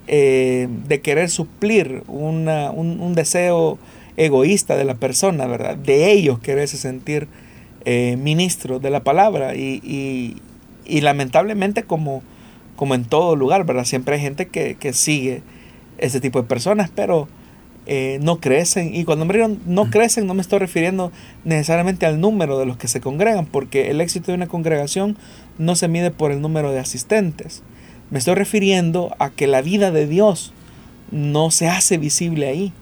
eh, 0.07 0.69
de 0.87 1.01
querer 1.01 1.31
suplir 1.31 2.03
un, 2.09 3.13
deseo 3.15 3.79
egoísta 4.17 4.77
de 4.77 4.85
la 4.85 4.95
persona, 4.95 5.47
¿verdad? 5.47 5.77
De 5.77 6.11
ellos 6.11 6.39
quererse 6.41 6.77
sentir 6.77 7.29
eh, 7.85 8.17
ministros 8.19 8.83
de 8.83 8.91
la 8.91 9.03
palabra 9.03 9.55
y, 9.55 10.37
y 10.91 11.01
lamentablemente 11.01 11.85
como, 11.85 12.23
como 12.77 12.95
en 12.95 13.05
todo 13.05 13.37
lugar, 13.37 13.65
¿verdad? 13.65 13.85
Siempre 13.85 14.17
hay 14.17 14.21
gente 14.21 14.49
que, 14.49 14.93
sigue 14.93 15.43
ese 15.99 16.21
tipo 16.21 16.43
de 16.43 16.49
personas, 16.49 16.91
pero 16.95 17.29
eh, 17.87 18.19
no 18.23 18.41
crecen. 18.41 18.95
Y 18.95 19.05
cuando 19.05 19.25
me 19.25 19.35
digo 19.35 19.49
no 19.67 19.91
crecen, 19.91 20.27
no 20.27 20.35
me 20.35 20.43
estoy 20.43 20.59
refiriendo 20.59 21.13
necesariamente 21.45 22.07
al 22.07 22.21
número 22.21 22.59
de 22.59 22.67
los 22.67 22.77
que 22.77 22.89
se 22.89 23.01
congregan, 23.01 23.47
porque 23.47 23.91
el 23.91 24.01
éxito 24.01 24.33
de 24.33 24.37
una 24.37 24.47
congregación 24.47 25.17
no 25.59 25.77
se 25.77 25.89
mide 25.89 26.11
por 26.11 26.31
el 26.31 26.41
número 26.41 26.73
de 26.73 26.79
asistentes. 26.79 27.63
Me 28.11 28.19
estoy 28.19 28.35
refiriendo 28.35 29.15
a 29.19 29.31
que 29.31 29.47
la 29.47 29.63
vida 29.63 29.91
de 29.91 30.07
Dios 30.07 30.53
no 31.11 31.51
se 31.51 31.69
hace 31.69 31.99
visible 31.99 32.49
ahí. 32.49 32.73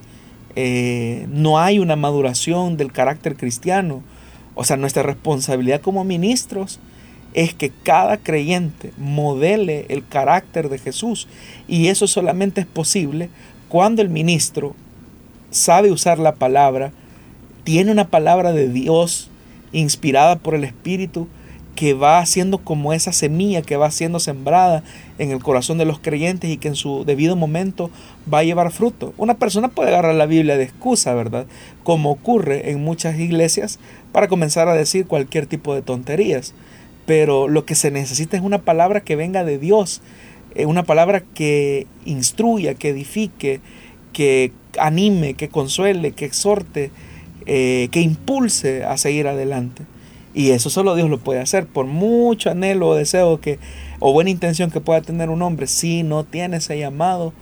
Eh, 0.56 1.26
no 1.30 1.58
hay 1.58 1.78
una 1.78 1.96
maduración 1.96 2.76
del 2.76 2.92
carácter 2.92 3.36
cristiano. 3.36 4.02
O 4.54 4.64
sea, 4.64 4.76
nuestra 4.76 5.02
responsabilidad 5.02 5.80
como 5.80 6.02
ministros 6.04 6.80
es 7.34 7.54
que 7.54 7.70
cada 7.70 8.16
creyente 8.16 8.92
modele 8.96 9.86
el 9.88 10.06
carácter 10.06 10.68
de 10.68 10.78
Jesús. 10.78 11.28
Y 11.68 11.88
eso 11.88 12.06
solamente 12.06 12.62
es 12.62 12.66
posible 12.66 13.28
cuando 13.68 14.02
el 14.02 14.08
ministro 14.08 14.74
sabe 15.50 15.90
usar 15.90 16.18
la 16.18 16.34
palabra, 16.34 16.92
tiene 17.64 17.92
una 17.92 18.08
palabra 18.08 18.52
de 18.52 18.68
Dios 18.68 19.30
inspirada 19.72 20.36
por 20.36 20.54
el 20.54 20.64
Espíritu 20.64 21.28
que 21.74 21.94
va 21.94 22.18
haciendo 22.18 22.58
como 22.58 22.92
esa 22.92 23.12
semilla 23.12 23.62
que 23.62 23.76
va 23.76 23.90
siendo 23.92 24.18
sembrada 24.18 24.82
en 25.18 25.30
el 25.30 25.38
corazón 25.38 25.78
de 25.78 25.84
los 25.84 26.00
creyentes 26.00 26.50
y 26.50 26.56
que 26.56 26.68
en 26.68 26.74
su 26.74 27.04
debido 27.04 27.36
momento 27.36 27.90
va 28.32 28.38
a 28.38 28.44
llevar 28.44 28.72
fruto. 28.72 29.14
Una 29.16 29.34
persona 29.34 29.68
puede 29.68 29.90
agarrar 29.90 30.16
la 30.16 30.26
Biblia 30.26 30.56
de 30.56 30.64
excusa, 30.64 31.14
¿verdad? 31.14 31.46
Como 31.84 32.10
ocurre 32.10 32.70
en 32.70 32.82
muchas 32.82 33.18
iglesias 33.20 33.78
para 34.10 34.26
comenzar 34.26 34.66
a 34.68 34.74
decir 34.74 35.06
cualquier 35.06 35.46
tipo 35.46 35.74
de 35.74 35.82
tonterías 35.82 36.54
pero 37.08 37.48
lo 37.48 37.64
que 37.64 37.74
se 37.74 37.90
necesita 37.90 38.36
es 38.36 38.42
una 38.42 38.58
palabra 38.58 39.00
que 39.00 39.16
venga 39.16 39.42
de 39.42 39.56
Dios, 39.56 40.02
eh, 40.54 40.66
una 40.66 40.82
palabra 40.82 41.22
que 41.22 41.86
instruya, 42.04 42.74
que 42.74 42.90
edifique, 42.90 43.62
que 44.18 44.50
anime, 44.80 45.34
que 45.34 45.48
consuele, 45.48 46.10
que 46.10 46.24
exhorte, 46.24 46.90
eh, 47.46 47.86
que 47.92 48.00
impulse 48.00 48.82
a 48.82 48.96
seguir 48.96 49.28
adelante. 49.28 49.84
Y 50.34 50.50
eso 50.50 50.70
solo 50.70 50.96
Dios 50.96 51.08
lo 51.08 51.20
puede 51.20 51.38
hacer, 51.38 51.68
por 51.68 51.86
mucho 51.86 52.50
anhelo 52.50 52.88
o 52.88 52.96
deseo 52.96 53.40
que, 53.40 53.60
o 54.00 54.12
buena 54.12 54.30
intención 54.30 54.72
que 54.72 54.80
pueda 54.80 55.02
tener 55.02 55.30
un 55.30 55.40
hombre, 55.40 55.68
si 55.68 56.02
no 56.02 56.24
tiene 56.24 56.56
ese 56.56 56.76
llamado, 56.76 57.32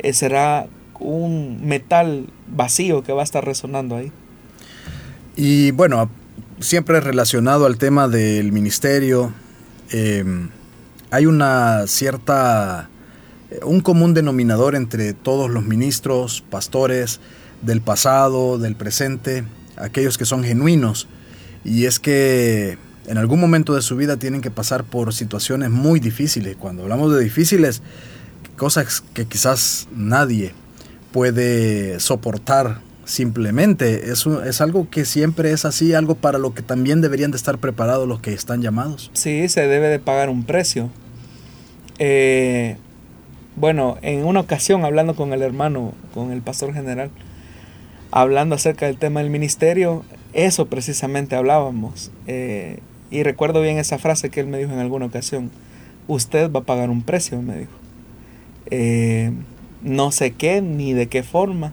eh, 0.00 0.12
será 0.12 0.66
un 0.98 1.64
metal 1.64 2.26
vacío 2.48 3.04
que 3.04 3.12
va 3.12 3.20
a 3.20 3.24
estar 3.24 3.44
resonando 3.44 3.94
ahí. 3.94 4.10
Y 5.36 5.70
bueno, 5.70 6.10
siempre 6.58 6.98
relacionado 6.98 7.64
al 7.66 7.78
tema 7.78 8.08
del 8.08 8.50
ministerio, 8.50 9.32
em, 9.92 10.48
hay 11.12 11.26
una 11.26 11.86
cierta, 11.86 12.90
un 13.62 13.80
común 13.80 14.14
denominador 14.14 14.74
entre 14.74 15.12
todos 15.12 15.50
los 15.50 15.64
ministros, 15.64 16.42
pastores 16.50 17.20
del 17.62 17.80
pasado, 17.80 18.58
del 18.58 18.76
presente, 18.76 19.44
aquellos 19.76 20.18
que 20.18 20.24
son 20.24 20.44
genuinos, 20.44 21.08
y 21.64 21.86
es 21.86 21.98
que 21.98 22.78
en 23.06 23.18
algún 23.18 23.40
momento 23.40 23.74
de 23.74 23.82
su 23.82 23.96
vida 23.96 24.16
tienen 24.16 24.40
que 24.40 24.50
pasar 24.50 24.84
por 24.84 25.12
situaciones 25.12 25.70
muy 25.70 26.00
difíciles. 26.00 26.56
Cuando 26.56 26.82
hablamos 26.82 27.14
de 27.14 27.22
difíciles, 27.22 27.82
cosas 28.56 29.02
que 29.12 29.26
quizás 29.26 29.88
nadie 29.94 30.52
puede 31.12 32.00
soportar 32.00 32.80
simplemente. 33.04 34.10
Es, 34.10 34.26
es 34.26 34.60
algo 34.60 34.88
que 34.90 35.04
siempre 35.04 35.52
es 35.52 35.64
así, 35.64 35.94
algo 35.94 36.14
para 36.14 36.38
lo 36.38 36.54
que 36.54 36.62
también 36.62 37.00
deberían 37.00 37.30
de 37.30 37.36
estar 37.36 37.58
preparados 37.58 38.08
los 38.08 38.20
que 38.20 38.32
están 38.32 38.62
llamados. 38.62 39.10
Sí, 39.14 39.48
se 39.48 39.62
debe 39.68 39.88
de 39.88 39.98
pagar 39.98 40.30
un 40.30 40.44
precio. 40.44 40.90
Eh, 41.98 42.76
bueno, 43.56 43.98
en 44.02 44.24
una 44.24 44.40
ocasión 44.40 44.84
hablando 44.84 45.14
con 45.14 45.32
el 45.32 45.42
hermano, 45.42 45.92
con 46.12 46.32
el 46.32 46.42
pastor 46.42 46.72
general, 46.72 47.10
hablando 48.10 48.54
acerca 48.54 48.86
del 48.86 48.98
tema 48.98 49.20
del 49.20 49.30
ministerio, 49.30 50.04
eso 50.32 50.66
precisamente 50.66 51.36
hablábamos. 51.36 52.10
Eh, 52.26 52.80
y 53.10 53.22
recuerdo 53.22 53.60
bien 53.60 53.78
esa 53.78 53.98
frase 53.98 54.30
que 54.30 54.40
él 54.40 54.46
me 54.46 54.58
dijo 54.58 54.72
en 54.72 54.78
alguna 54.78 55.06
ocasión. 55.06 55.50
Usted 56.08 56.50
va 56.50 56.60
a 56.60 56.64
pagar 56.64 56.90
un 56.90 57.02
precio, 57.02 57.40
me 57.40 57.58
dijo. 57.58 57.72
Eh, 58.70 59.32
no 59.82 60.10
sé 60.10 60.32
qué 60.32 60.62
ni 60.62 60.92
de 60.92 61.08
qué 61.08 61.22
forma 61.22 61.72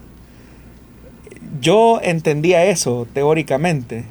yo 1.60 2.00
entendía 2.02 2.64
eso 2.64 3.06
teóricamente. 3.12 4.04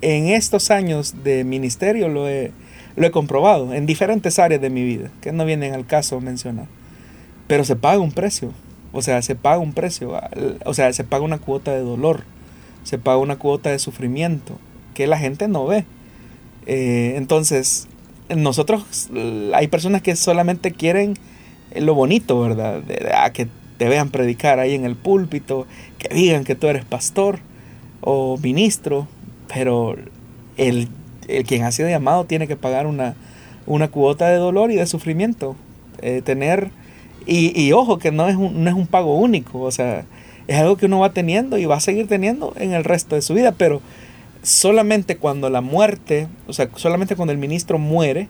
En 0.00 0.28
estos 0.28 0.70
años 0.70 1.24
de 1.24 1.44
ministerio 1.44 2.08
lo 2.08 2.28
he, 2.28 2.52
lo 2.96 3.06
he 3.06 3.10
comprobado 3.10 3.74
en 3.74 3.86
diferentes 3.86 4.38
áreas 4.38 4.60
de 4.60 4.70
mi 4.70 4.84
vida, 4.84 5.10
que 5.20 5.32
no 5.32 5.44
vienen 5.44 5.74
al 5.74 5.86
caso 5.86 6.20
mencionar. 6.20 6.66
Pero 7.46 7.64
se 7.64 7.76
paga 7.76 7.98
un 7.98 8.12
precio. 8.12 8.52
O 8.92 9.02
sea, 9.02 9.20
se 9.22 9.34
paga 9.34 9.58
un 9.58 9.72
precio. 9.72 10.18
O 10.64 10.74
sea, 10.74 10.92
se 10.92 11.04
paga 11.04 11.24
una 11.24 11.38
cuota 11.38 11.72
de 11.72 11.80
dolor. 11.80 12.24
Se 12.84 12.98
paga 12.98 13.18
una 13.18 13.36
cuota 13.36 13.70
de 13.70 13.78
sufrimiento 13.78 14.58
que 14.94 15.06
la 15.06 15.18
gente 15.18 15.48
no 15.48 15.66
ve. 15.66 15.84
Eh, 16.66 17.14
entonces, 17.16 17.88
nosotros, 18.34 19.10
hay 19.52 19.68
personas 19.68 20.02
que 20.02 20.16
solamente 20.16 20.72
quieren 20.72 21.14
lo 21.74 21.94
bonito, 21.94 22.40
¿verdad? 22.40 22.80
De, 22.82 23.10
ah, 23.14 23.32
que 23.32 23.48
te 23.76 23.88
vean 23.88 24.10
predicar 24.10 24.60
ahí 24.60 24.74
en 24.74 24.84
el 24.84 24.96
púlpito, 24.96 25.66
que 25.98 26.14
digan 26.14 26.44
que 26.44 26.54
tú 26.54 26.68
eres 26.68 26.84
pastor 26.84 27.40
o 28.00 28.38
ministro, 28.38 29.08
pero 29.52 29.96
el, 30.56 30.88
quien 31.46 31.64
ha 31.64 31.72
sido 31.72 31.88
llamado 31.88 32.24
tiene 32.24 32.46
que 32.46 32.56
pagar 32.56 32.86
una, 32.86 33.14
una 33.66 33.88
cuota 33.88 34.28
de 34.28 34.36
dolor 34.36 34.70
y 34.70 34.76
de 34.76 34.86
sufrimiento. 34.86 35.56
Eh, 36.02 36.22
tener, 36.22 36.70
y, 37.26 37.58
y, 37.60 37.72
ojo 37.72 37.98
que 37.98 38.10
no 38.10 38.28
es, 38.28 38.36
un, 38.36 38.64
no 38.64 38.70
es 38.70 38.76
un 38.76 38.86
pago 38.86 39.16
único, 39.16 39.60
o 39.60 39.70
sea, 39.70 40.04
es 40.48 40.58
algo 40.58 40.76
que 40.76 40.86
uno 40.86 40.98
va 40.98 41.12
teniendo 41.12 41.56
y 41.56 41.64
va 41.64 41.76
a 41.76 41.80
seguir 41.80 42.06
teniendo 42.08 42.52
en 42.56 42.72
el 42.72 42.84
resto 42.84 43.14
de 43.14 43.22
su 43.22 43.32
vida, 43.32 43.52
pero 43.52 43.80
solamente 44.42 45.16
cuando 45.16 45.48
la 45.50 45.60
muerte, 45.60 46.28
o 46.46 46.52
sea, 46.52 46.68
solamente 46.76 47.16
cuando 47.16 47.32
el 47.32 47.38
ministro 47.38 47.78
muere, 47.78 48.28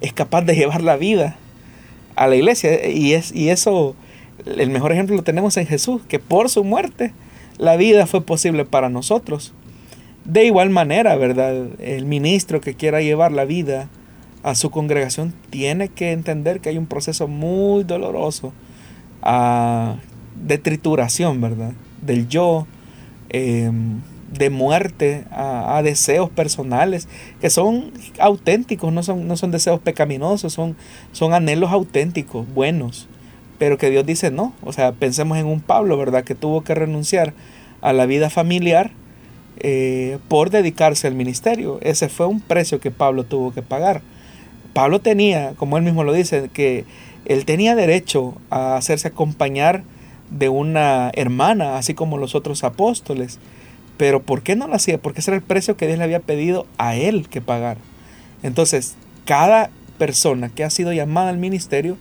es 0.00 0.12
capaz 0.12 0.42
de 0.42 0.56
llevar 0.56 0.82
la 0.82 0.96
vida 0.96 1.36
a 2.16 2.26
la 2.26 2.36
iglesia. 2.36 2.88
Y, 2.88 3.12
es, 3.12 3.32
y 3.32 3.50
eso, 3.50 3.94
el 4.44 4.70
mejor 4.70 4.92
ejemplo 4.92 5.16
lo 5.16 5.22
tenemos 5.22 5.56
en 5.56 5.66
Jesús, 5.66 6.02
que 6.08 6.18
por 6.18 6.50
su 6.50 6.64
muerte 6.64 7.12
la 7.58 7.76
vida 7.76 8.06
fue 8.06 8.20
posible 8.20 8.64
para 8.64 8.88
nosotros. 8.88 9.52
De 10.24 10.46
igual 10.46 10.70
manera, 10.70 11.16
¿verdad? 11.16 11.66
El 11.80 12.06
ministro 12.06 12.60
que 12.60 12.74
quiera 12.74 13.02
llevar 13.02 13.32
la 13.32 13.44
vida 13.44 13.88
a 14.42 14.54
su 14.54 14.70
congregación 14.70 15.34
tiene 15.50 15.88
que 15.88 16.12
entender 16.12 16.60
que 16.60 16.70
hay 16.70 16.78
un 16.78 16.86
proceso 16.86 17.28
muy 17.28 17.84
doloroso 17.84 18.52
ah, 19.22 19.96
de 20.42 20.58
trituración, 20.58 21.40
¿verdad? 21.42 21.72
Del 22.00 22.28
yo, 22.28 22.66
em, 23.28 24.00
de 24.32 24.50
muerte 24.50 25.24
a, 25.30 25.80
deseos 25.82 26.30
personales 26.30 27.08
que 27.40 27.50
son 27.50 27.92
auténticos, 28.18 28.92
no 28.92 29.02
son, 29.02 29.28
no 29.28 29.36
son 29.36 29.50
deseos 29.50 29.80
pecaminosos, 29.80 30.52
son, 30.52 30.76
son 31.12 31.34
anhelos 31.34 31.70
auténticos, 31.70 32.46
buenos, 32.52 33.08
pero 33.58 33.78
que 33.78 33.90
Dios 33.90 34.04
dice 34.06 34.30
no. 34.30 34.54
O 34.62 34.72
sea, 34.72 34.92
pensemos 34.92 35.38
en 35.38 35.46
un 35.46 35.60
Pablo, 35.60 35.96
¿verdad? 35.96 36.24
Que 36.24 36.34
tuvo 36.34 36.64
que 36.64 36.74
renunciar 36.74 37.34
a 37.82 37.92
la 37.92 38.06
vida 38.06 38.30
familiar 38.30 38.90
eh, 39.58 40.18
por 40.28 40.50
dedicarse 40.50 41.06
al 41.06 41.14
ministerio. 41.14 41.78
Ese 41.82 42.08
fue 42.08 42.26
un 42.26 42.40
precio 42.40 42.80
que 42.80 42.90
Pablo 42.90 43.24
tuvo 43.24 43.52
que 43.52 43.62
pagar. 43.62 44.02
Pablo 44.72 45.00
tenía, 45.00 45.54
como 45.56 45.78
él 45.78 45.84
mismo 45.84 46.04
lo 46.04 46.12
dice, 46.12 46.50
que 46.52 46.84
él 47.24 47.44
tenía 47.44 47.74
derecho 47.74 48.34
a 48.50 48.76
hacerse 48.76 49.08
acompañar 49.08 49.84
de 50.30 50.48
una 50.48 51.10
hermana, 51.14 51.78
así 51.78 51.94
como 51.94 52.18
los 52.18 52.34
otros 52.34 52.64
apóstoles. 52.64 53.38
Pero 53.96 54.22
¿por 54.22 54.42
qué 54.42 54.56
no 54.56 54.66
lo 54.66 54.74
hacía? 54.74 54.98
Porque 54.98 55.20
ese 55.20 55.30
era 55.30 55.36
el 55.36 55.42
precio 55.42 55.76
que 55.76 55.86
Dios 55.86 55.98
le 55.98 56.04
había 56.04 56.20
pedido 56.20 56.66
a 56.78 56.96
él 56.96 57.28
que 57.28 57.40
pagar. 57.40 57.76
Entonces, 58.42 58.96
cada 59.24 59.70
persona 59.98 60.48
que 60.48 60.64
ha 60.64 60.70
sido 60.70 60.92
llamada 60.92 61.30
al 61.30 61.38
ministerio 61.38 61.96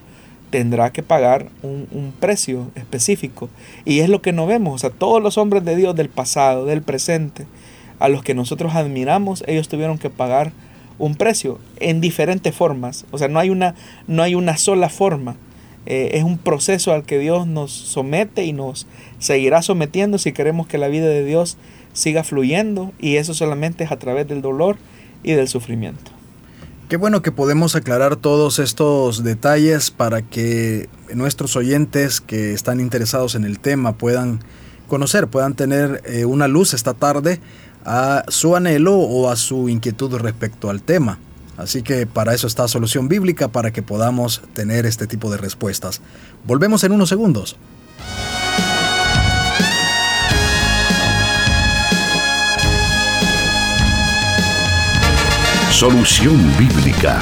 tendrá 0.53 0.91
que 0.91 1.01
pagar 1.01 1.49
un, 1.63 2.13
precio 2.19 2.69
específico. 2.75 3.49
Y 3.85 4.01
es 4.01 4.09
lo 4.09 4.21
que 4.21 4.33
no 4.33 4.45
vemos. 4.45 4.75
O 4.75 4.77
sea, 4.77 4.91
todos 4.91 5.19
los 5.19 5.39
hombres 5.39 5.65
de 5.65 5.75
Dios 5.75 5.95
del 5.95 6.09
pasado, 6.09 6.65
del 6.67 6.83
presente, 6.83 7.47
a 7.97 8.07
los 8.07 8.21
que 8.21 8.35
nosotros 8.35 8.75
admiramos, 8.75 9.43
ellos 9.47 9.67
tuvieron 9.67 9.97
que 9.97 10.11
pagar 10.11 10.51
un 10.99 11.15
precio 11.15 11.57
en 11.79 12.01
diferentes 12.01 12.53
formas. 12.53 13.07
O 13.09 13.17
sea, 13.17 13.29
no 13.29 13.39
hay 13.39 13.49
una, 13.49 13.73
no 14.05 14.21
hay 14.21 14.35
una 14.35 14.55
sola 14.57 14.89
forma. 14.89 15.37
Eh, 15.87 16.11
es 16.13 16.23
un 16.23 16.37
proceso 16.37 16.93
al 16.93 17.03
que 17.03 17.17
Dios 17.17 17.47
nos 17.47 17.71
somete 17.71 18.45
y 18.45 18.53
nos 18.53 18.85
seguirá 19.17 19.63
sometiendo 19.63 20.19
si 20.19 20.33
queremos 20.33 20.67
que 20.67 20.77
la 20.77 20.87
vida 20.87 21.07
de 21.07 21.25
Dios 21.25 21.57
siga 21.93 22.23
fluyendo 22.23 22.91
y 22.99 23.15
eso 23.15 23.33
solamente 23.33 23.85
es 23.85 23.91
a 23.91 23.97
través 23.97 24.27
del 24.27 24.43
dolor 24.43 24.77
y 25.23 25.31
del 25.31 25.47
sufrimiento. 25.47 26.12
Qué 26.93 26.97
bueno 26.97 27.23
que 27.23 27.31
podemos 27.31 27.75
aclarar 27.75 28.17
todos 28.17 28.59
estos 28.59 29.23
detalles 29.23 29.89
para 29.89 30.21
que 30.21 30.89
nuestros 31.11 31.55
oyentes 31.55 32.21
que 32.21 32.53
están 32.53 32.79
interesados 32.79 33.33
en 33.33 33.45
el 33.45 33.57
tema 33.57 33.93
puedan 33.93 34.41
conocer, 34.87 35.27
puedan 35.27 35.55
tener 35.55 36.03
eh, 36.05 36.25
una 36.25 36.47
luz 36.47 36.75
esta 36.75 36.93
tarde 36.93 37.39
a 37.83 38.25
su 38.27 38.55
anhelo 38.55 38.95
o 38.95 39.31
a 39.31 39.37
su 39.37 39.69
inquietud 39.69 40.13
respecto 40.17 40.69
al 40.69 40.83
tema. 40.83 41.17
Así 41.57 41.81
que 41.81 42.05
para 42.05 42.35
eso 42.35 42.45
está 42.45 42.67
Solución 42.67 43.07
Bíblica, 43.07 43.47
para 43.47 43.73
que 43.73 43.81
podamos 43.81 44.43
tener 44.53 44.85
este 44.85 45.07
tipo 45.07 45.31
de 45.31 45.37
respuestas. 45.37 45.99
Volvemos 46.45 46.83
en 46.83 46.91
unos 46.91 47.09
segundos. 47.09 47.57
Solución 55.83 56.39
Bíblica. 56.57 57.19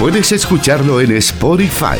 Puedes 0.00 0.32
escucharlo 0.32 0.98
en 1.02 1.14
Spotify. 1.18 1.98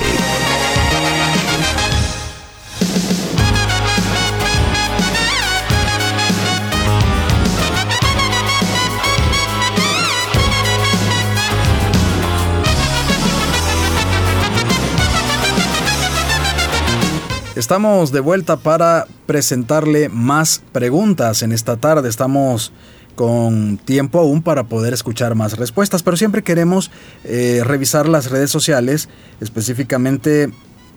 Estamos 17.55 18.13
de 18.13 18.21
vuelta 18.21 18.57
para 18.57 19.07
presentarle 19.27 20.09
más 20.09 20.63
preguntas 20.73 21.43
en 21.43 21.53
esta 21.53 21.77
tarde. 21.77 22.09
Estamos 22.09 22.73
con 23.17 23.79
tiempo 23.79 24.21
aún 24.21 24.43
para 24.43 24.65
poder 24.65 24.95
escuchar 24.95 25.35
más 25.35 25.57
respuestas, 25.57 26.05
pero 26.05 26.17
siempre 26.17 26.43
queremos 26.43 26.93
eh, 27.25 27.63
revisar 27.65 28.09
las 28.09 28.31
redes 28.31 28.51
sociales, 28.51 29.09
específicamente 29.41 30.51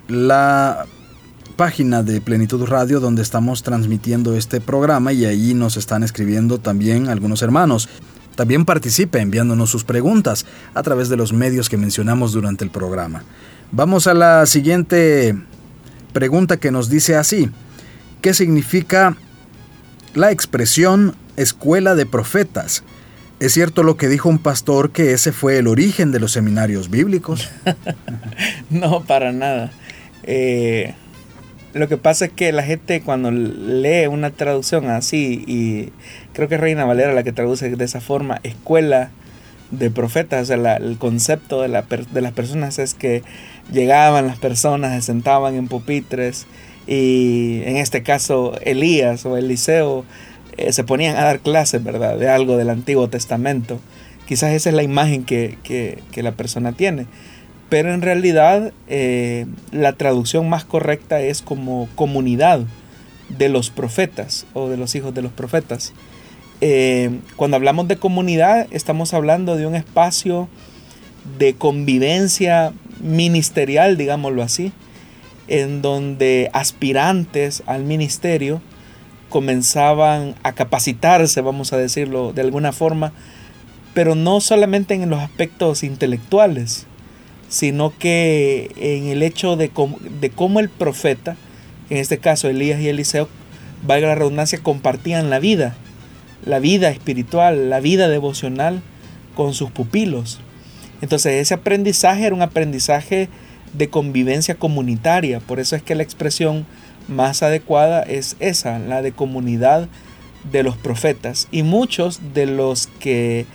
la 0.07 0.86
página 1.55 2.03
de 2.03 2.22
Plenitud 2.22 2.65
Radio 2.65 2.99
donde 2.99 3.22
estamos 3.22 3.63
transmitiendo 3.63 4.36
este 4.36 4.61
programa 4.61 5.11
y 5.13 5.26
ahí 5.26 5.53
nos 5.53 5.78
están 5.78 6.03
escribiendo 6.03 6.59
también 6.59 7.09
algunos 7.09 7.41
hermanos. 7.41 7.89
También 8.36 8.63
participe 8.63 9.20
enviándonos 9.20 9.70
sus 9.70 9.84
preguntas 9.84 10.45
a 10.74 10.84
través 10.84 11.09
de 11.09 11.17
los 11.17 11.34
medios 11.34 11.67
que 11.67 11.78
mencionamos 11.78 12.32
durante 12.32 12.63
el 12.63 12.70
programa. 12.70 13.24
Vamos 13.72 14.07
a 14.07 14.13
la 14.13 14.45
siguiente 14.45 15.38
pregunta 16.13 16.57
que 16.57 16.72
nos 16.72 16.89
dice 16.89 17.15
así, 17.15 17.49
¿qué 18.22 18.34
significa 18.34 19.17
la 20.13 20.32
expresión 20.32 21.15
escuela 21.41 21.95
de 21.95 22.05
profetas? 22.05 22.83
¿Es 23.39 23.53
cierto 23.53 23.83
lo 23.83 23.95
que 23.95 24.09
dijo 24.09 24.27
un 24.27 24.39
pastor 24.39 24.91
que 24.91 25.13
ese 25.13 25.31
fue 25.31 25.57
el 25.57 25.67
origen 25.67 26.11
de 26.11 26.19
los 26.19 26.33
seminarios 26.33 26.89
bíblicos? 26.89 27.49
no, 28.69 29.03
para 29.05 29.31
nada. 29.31 29.71
Eh, 30.23 30.93
lo 31.73 31.87
que 31.87 31.97
pasa 31.97 32.25
es 32.25 32.31
que 32.31 32.51
la 32.51 32.63
gente 32.63 33.01
cuando 33.01 33.31
lee 33.31 34.07
una 34.07 34.31
traducción 34.31 34.89
así, 34.89 35.43
y 35.47 35.91
creo 36.33 36.49
que 36.49 36.55
es 36.55 36.61
Reina 36.61 36.83
Valera 36.83 37.13
la 37.13 37.23
que 37.23 37.31
traduce 37.31 37.69
de 37.69 37.85
esa 37.85 38.01
forma, 38.01 38.39
escuela 38.43 39.11
de 39.71 39.91
profetas, 39.91 40.43
o 40.43 40.45
sea, 40.45 40.77
el 40.77 40.97
concepto 40.97 41.61
de, 41.61 41.83
de 42.11 42.21
las 42.21 42.33
personas 42.33 42.79
es 42.79 42.93
que 42.93 43.23
llegaban 43.71 44.27
las 44.27 44.39
personas, 44.39 44.95
se 44.95 45.01
sentaban 45.03 45.55
en 45.55 45.67
pupitres 45.67 46.47
y 46.87 47.61
en 47.65 47.77
este 47.77 48.01
caso 48.01 48.57
Elías 48.63 49.25
o 49.25 49.37
Eliseo 49.37 50.05
eh, 50.60 50.74
se 50.74 50.84
ponían 50.84 51.16
a 51.16 51.24
dar 51.24 51.39
clases, 51.39 51.84
¿verdad? 51.84 52.18
De 52.18 52.28
algo 52.28 52.57
del 52.57 52.70
Antiguo 52.70 53.07
Testamento. 53.07 53.80
Quizás 54.28 54.51
esa 54.51 54.70
es 54.70 54.76
la 54.76 54.84
imagen 54.84 55.24
que, 55.24 55.99
la 56.16 56.34
persona 56.34 56.74
tiene. 56.74 57.05
Pero 57.70 57.93
en 57.93 58.01
realidad 58.01 58.74
eh, 58.88 59.45
la 59.72 59.93
traducción 59.93 60.49
más 60.49 60.66
correcta 60.66 61.22
es 61.22 61.41
como 61.41 61.88
comunidad 61.95 62.62
de 63.30 63.47
los 63.47 63.70
profetas 63.70 64.47
o 64.53 64.70
de 64.70 64.78
los 64.78 64.95
hijos 64.95 65.14
de 65.14 65.22
los 65.22 65.32
profetas. 65.32 65.93
Eh, 66.62 67.12
cuando 67.36 67.55
hablamos 67.55 67.88
de 67.88 67.97
comunidad 67.97 68.68
estamos 68.72 69.14
hablando 69.14 69.55
de 69.55 69.66
un 69.66 69.76
espacio 69.76 70.49
de 71.38 71.53
convivencia 71.53 72.74
ministerial, 73.01 73.97
digámoslo 73.97 74.43
así, 74.43 74.74
en 75.47 75.82
donde 75.82 76.49
aspirantes 76.53 77.64
al 77.66 77.84
ministerio 77.84 78.62
comenzaban 79.30 80.36
a 80.43 80.53
capacitarse, 80.53 81.41
vamos 81.41 81.71
a 81.73 81.77
decirlo 81.77 82.34
de 82.34 82.41
alguna 82.41 82.71
forma, 82.71 83.13
pero 83.93 84.15
no 84.15 84.41
solamente 84.41 84.93
en 84.93 85.09
los 85.09 85.19
aspectos 85.19 85.84
intelectuales, 85.84 86.86
sino 87.47 87.97
que 87.97 88.71
en 88.77 89.07
el 89.07 89.23
hecho 89.23 89.55
de, 89.55 89.69
cómo 89.69 90.59
el 90.59 90.69
profeta, 90.69 91.36
en 91.89 91.97
este 91.97 92.19
caso 92.19 92.47
Elías 92.47 92.80
y 92.80 92.89
Eliseo, 92.89 93.27
valga 93.86 94.09
la 94.09 94.15
redundancia, 94.15 94.59
compartían 94.61 95.30
la 95.30 95.39
vida, 95.39 95.75
la 96.45 96.59
vida 96.59 96.89
espiritual, 96.89 97.69
la 97.69 97.80
vida 97.80 98.07
devocional 98.07 98.82
con 99.36 99.53
sus 99.53 99.71
pupilos. 99.71 100.39
Entonces 101.01 101.34
ese 101.34 101.53
aprendizaje 101.53 102.25
era 102.25 102.36
un 102.36 102.41
aprendizaje 102.41 103.30
de 103.73 103.89
convivencia 103.89 104.55
comunitaria, 104.55 105.39
por 105.39 105.59
eso 105.59 105.75
es 105.75 105.82
que 105.84 105.95
la 105.95 106.03
expresión 106.03 106.65
más 107.10 107.43
adecuada 107.43 108.01
es 108.03 108.36
esa, 108.39 108.80
la 108.80 109.01
de 109.01 109.12
comunidad 109.12 109.88
de 110.51 110.64
los 110.64 110.78
profetas. 110.78 111.47
Y 111.51 111.64
muchos 111.64 112.22
de 112.34 112.45
los 112.45 112.88
que 112.99 113.45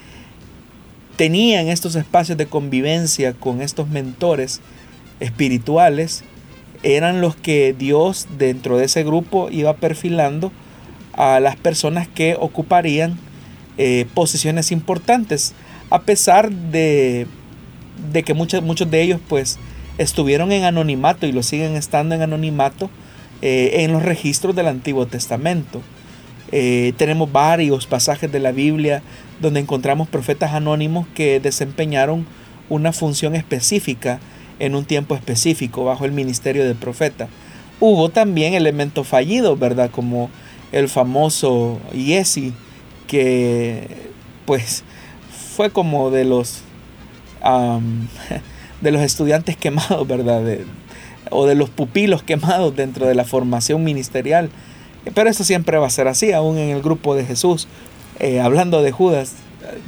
tenían 1.17 1.69
estos 1.69 1.95
espacios 1.95 2.37
de 2.37 2.47
convivencia 2.47 3.33
con 3.33 3.63
estos 3.63 3.89
mentores 3.89 4.61
espirituales 5.21 6.25
eran 6.83 7.21
los 7.21 7.37
que 7.37 7.75
Dios 7.77 8.27
dentro 8.37 8.77
de 8.77 8.85
ese 8.85 9.05
grupo 9.05 9.49
iba 9.51 9.75
perfilando 9.75 10.53
a 11.15 11.41
las 11.41 11.57
personas 11.57 12.09
que 12.09 12.37
ocuparían 12.39 13.17
eh, 13.79 14.07
posiciones 14.15 14.73
importantes 14.73 15.55
a 15.91 16.03
pesar 16.03 16.51
de, 16.51 17.27
que 18.25 18.35
muchos, 18.35 18.63
muchos 18.63 18.91
de 18.91 19.03
ellos 19.03 19.21
pues 19.29 19.59
estuvieron 19.99 20.51
en 20.53 20.65
anonimato 20.65 21.27
y 21.27 21.33
lo 21.33 21.43
siguen 21.43 21.77
estando 21.77 22.15
en 22.15 22.23
anonimato 22.23 22.91
eh, 23.43 23.85
en 23.85 23.93
los 23.93 24.03
registros 24.03 24.55
del 24.55 24.68
Antiguo 24.68 25.07
Testamento. 25.07 25.82
Eh, 26.53 26.93
tenemos 26.97 27.30
varios 27.32 27.87
pasajes 27.87 28.30
de 28.30 28.39
la 28.39 28.53
Biblia 28.53 29.03
donde 29.41 29.61
encontramos 29.61 30.09
profetas 30.09 30.53
anónimos 30.53 31.07
que 31.14 31.41
desempeñaron 31.41 32.26
una 32.68 32.93
función 32.93 33.35
específica 33.35 34.20
en 34.59 34.74
un 34.74 34.85
tiempo 34.85 35.14
específico 35.14 35.85
bajo 35.85 36.05
el 36.05 36.12
ministerio 36.12 36.64
de 36.64 36.74
profeta. 36.74 37.28
Hubo 37.80 38.09
también 38.09 38.55
elementos 38.55 39.07
fallidos, 39.07 39.59
¿verdad? 39.59 39.91
Como 39.91 40.30
el 40.72 40.89
famoso 40.89 41.80
Yesi, 41.93 42.53
que 43.07 43.89
pues 44.47 44.85
fue 45.57 45.70
como 45.70 46.11
de 46.11 46.24
los 46.24 46.62
de 48.80 48.91
los 48.91 49.03
estudiantes 49.03 49.57
quemados, 49.57 50.07
¿verdad? 50.07 50.43
O 51.31 51.47
de 51.47 51.55
los 51.55 51.70
pupilos 51.70 52.22
quemados 52.22 52.75
dentro 52.77 53.07
de 53.07 53.14
la 53.14 53.25
formación 53.25 53.85
ministerial. 53.85 54.51
Pero 55.14 55.29
eso 55.29 55.45
siempre 55.45 55.79
va 55.79 55.87
a 55.87 55.91
ser 55.91 56.09
así, 56.09 56.33
aún 56.33 56.59
en 56.59 56.70
el 56.70 56.83
grupo 56.83 57.14
de 57.14 57.25
Jesús. 57.25 57.68
Eh, 58.20 58.41
hablando 58.41 58.83
de 58.83 58.93
Judas, 58.93 59.35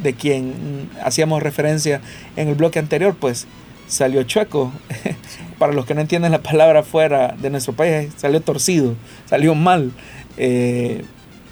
de 0.02 0.14
quien 0.14 0.90
hacíamos 1.02 1.42
referencia 1.42 2.00
en 2.36 2.48
el 2.48 2.54
bloque 2.54 2.78
anterior, 2.78 3.16
pues 3.18 3.46
salió 3.86 4.22
chueco. 4.24 4.72
Para 5.58 5.72
los 5.72 5.86
que 5.86 5.94
no 5.94 6.02
entienden 6.02 6.32
la 6.32 6.42
palabra 6.42 6.82
fuera 6.82 7.34
de 7.40 7.50
nuestro 7.50 7.72
país, 7.72 8.10
salió 8.16 8.40
torcido, 8.42 8.94
salió 9.26 9.54
mal. 9.54 9.92
Eh, 10.36 11.04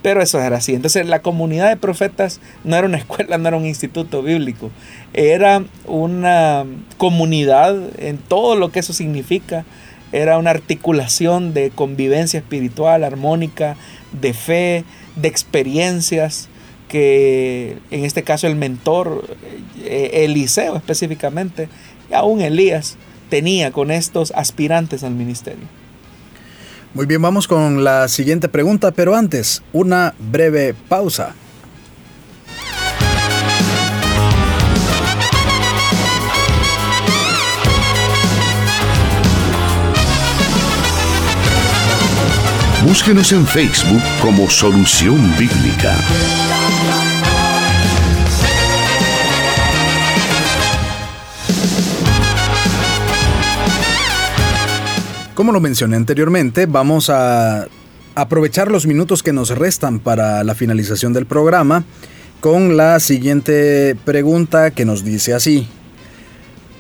pero 0.05 0.21
eso 0.21 0.39
era 0.39 0.59
así. 0.59 0.75
Entonces 0.75 1.07
la 1.07 1.23
comunidad 1.23 1.71
de 1.71 1.79
profetas 1.79 2.39
no 2.63 2.77
era 2.77 2.87
una 2.87 2.99
escuela, 2.99 3.39
no 3.39 3.49
era 3.49 3.57
un 3.57 3.65
instituto 3.65 4.23
bíblico. 4.23 4.71
Era 5.15 5.65
una 5.87 6.67
comunidad 6.99 7.75
en 7.97 8.19
todo 8.19 8.55
lo 8.55 8.71
que 8.71 8.81
eso 8.81 8.93
significa. 8.93 9.65
Era 10.13 10.37
una 10.37 10.51
articulación 10.51 11.55
de 11.55 11.71
convivencia 11.71 12.39
espiritual, 12.39 13.03
armónica, 13.03 13.77
de 14.13 14.35
fe, 14.35 14.85
de 15.17 15.29
experiencias 15.29 16.51
que 16.87 17.79
en 17.91 18.05
este 18.05 18.25
caso 18.25 18.47
el 18.47 18.57
mentor, 18.57 19.27
eh, 19.85 20.25
Eliseo 20.27 20.77
específicamente, 20.77 21.71
y 22.11 22.15
aún 22.15 22.43
Elías, 22.43 22.99
tenía 23.31 23.73
con 23.73 23.91
estos 23.91 24.33
aspirantes 24.37 25.03
al 25.03 25.15
ministerio. 25.15 25.65
Muy 26.95 27.07
bien, 27.07 27.21
vamos 27.21 27.49
con 27.49 27.83
la 27.83 28.07
siguiente 28.07 28.49
pregunta, 28.49 28.93
pero 28.93 29.17
antes, 29.17 29.63
una 29.73 30.15
breve 30.31 30.77
pausa. 30.89 31.35
Búsquenos 42.87 43.33
en 43.33 43.45
Facebook 43.45 44.03
como 44.23 44.49
Solución 44.49 45.35
Bíblica. 45.37 45.97
Como 55.35 55.51
lo 55.51 55.61
mencioné 55.61 55.97
anteriormente, 55.97 56.67
vamos 56.67 57.11
a 57.11 57.67
aprovechar 58.15 58.71
los 58.71 58.87
minutos 58.87 59.25
que 59.25 59.33
nos 59.33 59.51
restan 59.51 59.99
para 59.99 60.45
la 60.45 60.55
finalización 60.55 61.13
del 61.13 61.27
programa 61.27 61.83
con 62.41 62.77
la 62.77 63.01
siguiente 63.01 63.97
pregunta 64.05 64.71
que 64.71 64.85
nos 64.85 65.03
dice 65.03 65.35
así. 65.35 65.67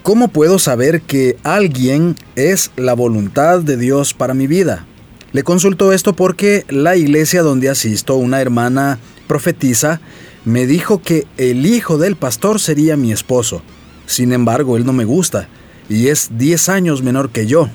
¿Cómo 0.04 0.28
puedo 0.28 0.60
saber 0.60 1.02
que 1.02 1.36
alguien 1.42 2.14
es 2.36 2.70
la 2.76 2.94
voluntad 2.94 3.60
de 3.60 3.76
Dios 3.76 4.14
para 4.14 4.34
mi 4.34 4.46
vida? 4.46 4.86
Le 5.32 5.42
consulto 5.42 5.92
esto 5.92 6.14
porque 6.14 6.64
la 6.68 6.94
iglesia 6.94 7.42
donde 7.42 7.70
asisto, 7.70 8.14
una 8.14 8.40
hermana 8.40 9.00
profetiza, 9.26 10.00
me 10.44 10.66
dijo 10.68 11.02
que 11.02 11.26
el 11.38 11.66
hijo 11.66 11.98
del 11.98 12.14
pastor 12.14 12.60
sería 12.60 12.96
mi 12.96 13.10
esposo. 13.10 13.62
Sin 14.06 14.32
embargo, 14.32 14.76
él 14.76 14.86
no 14.86 14.92
me 14.92 15.04
gusta 15.06 15.48
y 15.88 16.06
es 16.06 16.38
10 16.38 16.68
años 16.68 17.02
menor 17.02 17.30
que 17.30 17.48
yo. 17.48 17.68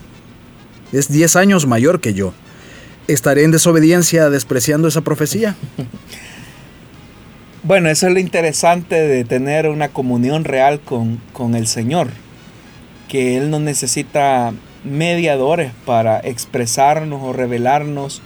Es 0.91 1.11
10 1.11 1.35
años 1.35 1.67
mayor 1.67 2.01
que 2.01 2.13
yo. 2.13 2.33
¿Estaré 3.07 3.43
en 3.43 3.51
desobediencia 3.51 4.29
despreciando 4.29 4.87
esa 4.87 5.01
profecía? 5.01 5.55
Bueno, 7.61 7.89
eso 7.89 8.07
es 8.07 8.13
lo 8.13 8.19
interesante 8.19 8.95
de 8.95 9.25
tener 9.25 9.67
una 9.67 9.89
comunión 9.89 10.45
real 10.45 10.79
con, 10.79 11.21
con 11.33 11.55
el 11.55 11.67
Señor, 11.67 12.07
que 13.09 13.35
Él 13.35 13.49
no 13.51 13.59
necesita 13.59 14.53
mediadores 14.85 15.73
para 15.85 16.21
expresarnos 16.21 17.21
o 17.21 17.33
revelarnos 17.33 18.21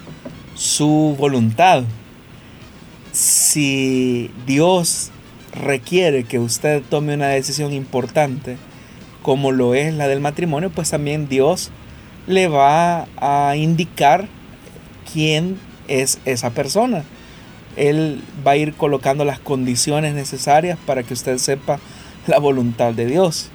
su 0.54 1.16
voluntad. 1.18 1.82
Si 3.10 4.30
Dios 4.46 5.10
requiere 5.52 6.22
que 6.22 6.38
usted 6.38 6.82
tome 6.88 7.14
una 7.14 7.28
decisión 7.28 7.72
importante, 7.72 8.56
como 9.22 9.50
lo 9.50 9.74
es 9.74 9.92
la 9.94 10.06
del 10.06 10.20
matrimonio, 10.20 10.70
pues 10.70 10.90
también 10.90 11.28
Dios 11.28 11.72
le 12.26 12.48
va 12.48 13.06
a 13.16 13.56
indicar 13.56 14.28
quién 15.12 15.58
es 15.88 16.18
esa 16.24 16.50
persona. 16.50 17.04
Él 17.76 18.22
va 18.46 18.52
a 18.52 18.56
ir 18.56 18.74
colocando 18.74 19.24
las 19.24 19.38
condiciones 19.38 20.14
necesarias 20.14 20.78
para 20.86 21.02
que 21.02 21.14
usted 21.14 21.38
sepa 21.38 21.80
la 22.26 22.38
voluntad 22.38 22.92
de 22.92 23.06
Dios. 23.06 23.50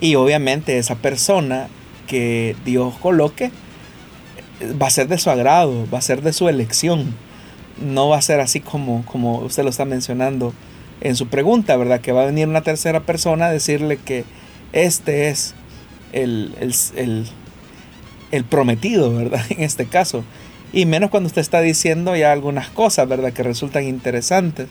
Y 0.00 0.14
obviamente 0.16 0.78
esa 0.78 0.96
persona 0.96 1.68
que 2.06 2.56
Dios 2.64 2.94
coloque 2.98 3.50
va 4.80 4.88
a 4.88 4.90
ser 4.90 5.08
de 5.08 5.18
su 5.18 5.30
agrado, 5.30 5.86
va 5.92 5.98
a 5.98 6.02
ser 6.02 6.22
de 6.22 6.32
su 6.32 6.48
elección. 6.48 7.14
No 7.80 8.08
va 8.08 8.18
a 8.18 8.22
ser 8.22 8.40
así 8.40 8.60
como, 8.60 9.04
como 9.06 9.38
usted 9.38 9.62
lo 9.62 9.70
está 9.70 9.84
mencionando 9.84 10.52
en 11.00 11.16
su 11.16 11.28
pregunta, 11.28 11.76
¿verdad? 11.76 12.00
Que 12.00 12.12
va 12.12 12.22
a 12.22 12.26
venir 12.26 12.48
una 12.48 12.62
tercera 12.62 13.00
persona 13.00 13.46
a 13.46 13.52
decirle 13.52 13.96
que 13.96 14.24
este 14.72 15.28
es 15.28 15.54
el, 16.12 16.54
el 16.60 16.74
el 16.96 17.26
prometido, 18.48 19.14
¿verdad? 19.14 19.42
En 19.50 19.62
este 19.62 19.86
caso. 19.86 20.24
Y 20.72 20.86
menos 20.86 21.10
cuando 21.10 21.26
usted 21.26 21.40
está 21.40 21.60
diciendo 21.60 22.14
ya 22.14 22.32
algunas 22.32 22.68
cosas, 22.68 23.08
¿verdad? 23.08 23.32
Que 23.32 23.42
resultan 23.42 23.84
interesantes. 23.84 24.68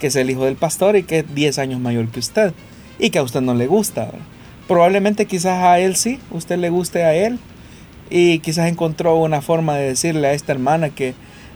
Que 0.00 0.08
es 0.08 0.16
el 0.16 0.30
hijo 0.30 0.46
del 0.46 0.56
pastor 0.56 0.96
y 0.96 1.04
que 1.04 1.20
es 1.20 1.34
10 1.34 1.58
años 1.58 1.80
mayor 1.80 2.08
que 2.08 2.20
usted. 2.20 2.52
Y 2.98 3.10
que 3.10 3.18
a 3.18 3.22
usted 3.22 3.40
no 3.40 3.54
le 3.54 3.66
gusta. 3.66 4.10
Probablemente 4.66 5.26
quizás 5.26 5.62
a 5.62 5.78
él 5.78 5.96
sí, 5.96 6.18
usted 6.30 6.58
le 6.58 6.70
guste 6.70 7.04
a 7.04 7.14
él. 7.14 7.38
Y 8.10 8.40
quizás 8.40 8.68
encontró 8.68 9.16
una 9.16 9.42
forma 9.42 9.76
de 9.76 9.88
decirle 9.88 10.28
a 10.28 10.32
esta 10.32 10.52
hermana 10.52 10.90
que 10.90 11.14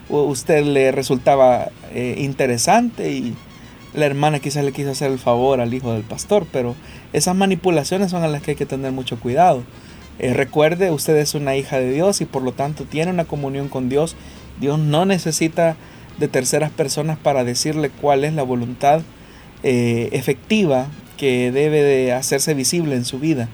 usted 0.08 0.64
le 0.64 0.92
resultaba 0.92 1.70
eh, 1.92 2.16
interesante 2.18 3.10
y 3.10 3.34
la 3.94 4.06
hermana 4.06 4.38
quizás 4.38 4.64
le 4.64 4.72
quiso 4.72 4.90
hacer 4.90 5.10
el 5.10 5.18
favor 5.18 5.60
al 5.60 5.74
hijo 5.74 5.92
del 5.92 6.02
pastor. 6.02 6.46
Pero 6.52 6.76
esas 7.12 7.34
manipulaciones 7.34 8.10
son 8.10 8.22
a 8.22 8.28
las 8.28 8.42
que 8.42 8.52
hay 8.52 8.56
que 8.56 8.66
tener 8.66 8.92
mucho 8.92 9.18
cuidado 9.18 9.64
eh, 10.18 10.32
recuerde, 10.32 10.90
usted 10.90 11.16
es 11.16 11.34
una 11.34 11.56
hija 11.56 11.78
de 11.78 11.92
Dios 11.92 12.20
y 12.20 12.24
por 12.24 12.42
lo 12.42 12.52
tanto 12.52 12.84
tiene 12.84 13.10
una 13.10 13.24
comunión 13.24 13.68
con 13.68 13.88
Dios. 13.88 14.16
Dios 14.60 14.78
no 14.78 15.04
necesita 15.04 15.76
de 16.18 16.28
terceras 16.28 16.70
personas 16.70 17.18
para 17.18 17.44
decirle 17.44 17.90
cuál 17.90 18.24
es 18.24 18.32
la 18.32 18.42
voluntad 18.42 19.02
eh, 19.62 20.08
efectiva 20.12 20.86
que 21.16 21.52
debe 21.52 21.82
de 21.82 22.12
hacerse 22.12 22.54
visible 22.54 22.94
en 22.94 23.04
su 23.04 23.18
vida. 23.18 23.48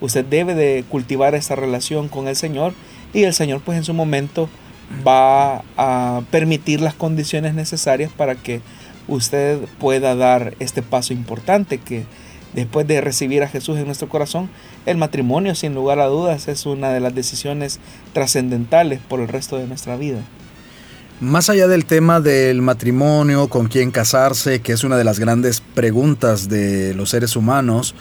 Usted 0.00 0.24
debe 0.24 0.54
de 0.54 0.84
cultivar 0.88 1.34
esa 1.34 1.56
relación 1.56 2.08
con 2.08 2.28
el 2.28 2.36
Señor 2.36 2.74
y 3.12 3.24
el 3.24 3.34
Señor 3.34 3.62
pues 3.64 3.78
en 3.78 3.84
su 3.84 3.94
momento 3.94 4.48
va 5.06 5.64
a 5.76 6.22
permitir 6.30 6.80
las 6.80 6.94
condiciones 6.94 7.54
necesarias 7.54 8.10
para 8.14 8.34
que 8.36 8.60
usted 9.08 9.58
pueda 9.78 10.14
dar 10.14 10.54
este 10.60 10.82
paso 10.82 11.12
importante 11.12 11.78
que 11.78 12.04
después 12.54 12.86
de 12.86 13.00
recibir 13.00 13.42
a 13.42 13.48
Jesús 13.48 13.78
en 13.78 13.86
nuestro 13.86 14.08
corazón, 14.08 14.48
el 14.86 14.96
matrimonio 14.96 15.54
sin 15.54 15.74
lugar 15.74 15.98
a 15.98 16.06
dudas 16.06 16.48
es 16.48 16.64
una 16.64 16.90
de 16.90 17.00
las 17.00 17.14
decisiones 17.14 17.80
trascendentales 18.12 19.00
por 19.00 19.20
el 19.20 19.28
resto 19.28 19.58
de 19.58 19.66
nuestra 19.66 19.96
vida. 19.96 20.20
Más 21.20 21.50
allá 21.50 21.66
del 21.66 21.86
tema 21.86 22.20
del 22.20 22.62
matrimonio, 22.62 23.48
con 23.48 23.68
quién 23.68 23.90
casarse, 23.90 24.60
que 24.60 24.72
es 24.72 24.84
una 24.84 24.96
de 24.96 25.04
las 25.04 25.18
grandes 25.18 25.60
preguntas 25.60 26.48
de 26.48 26.94
los 26.94 27.10
seres 27.10 27.36
humanos, 27.36 27.94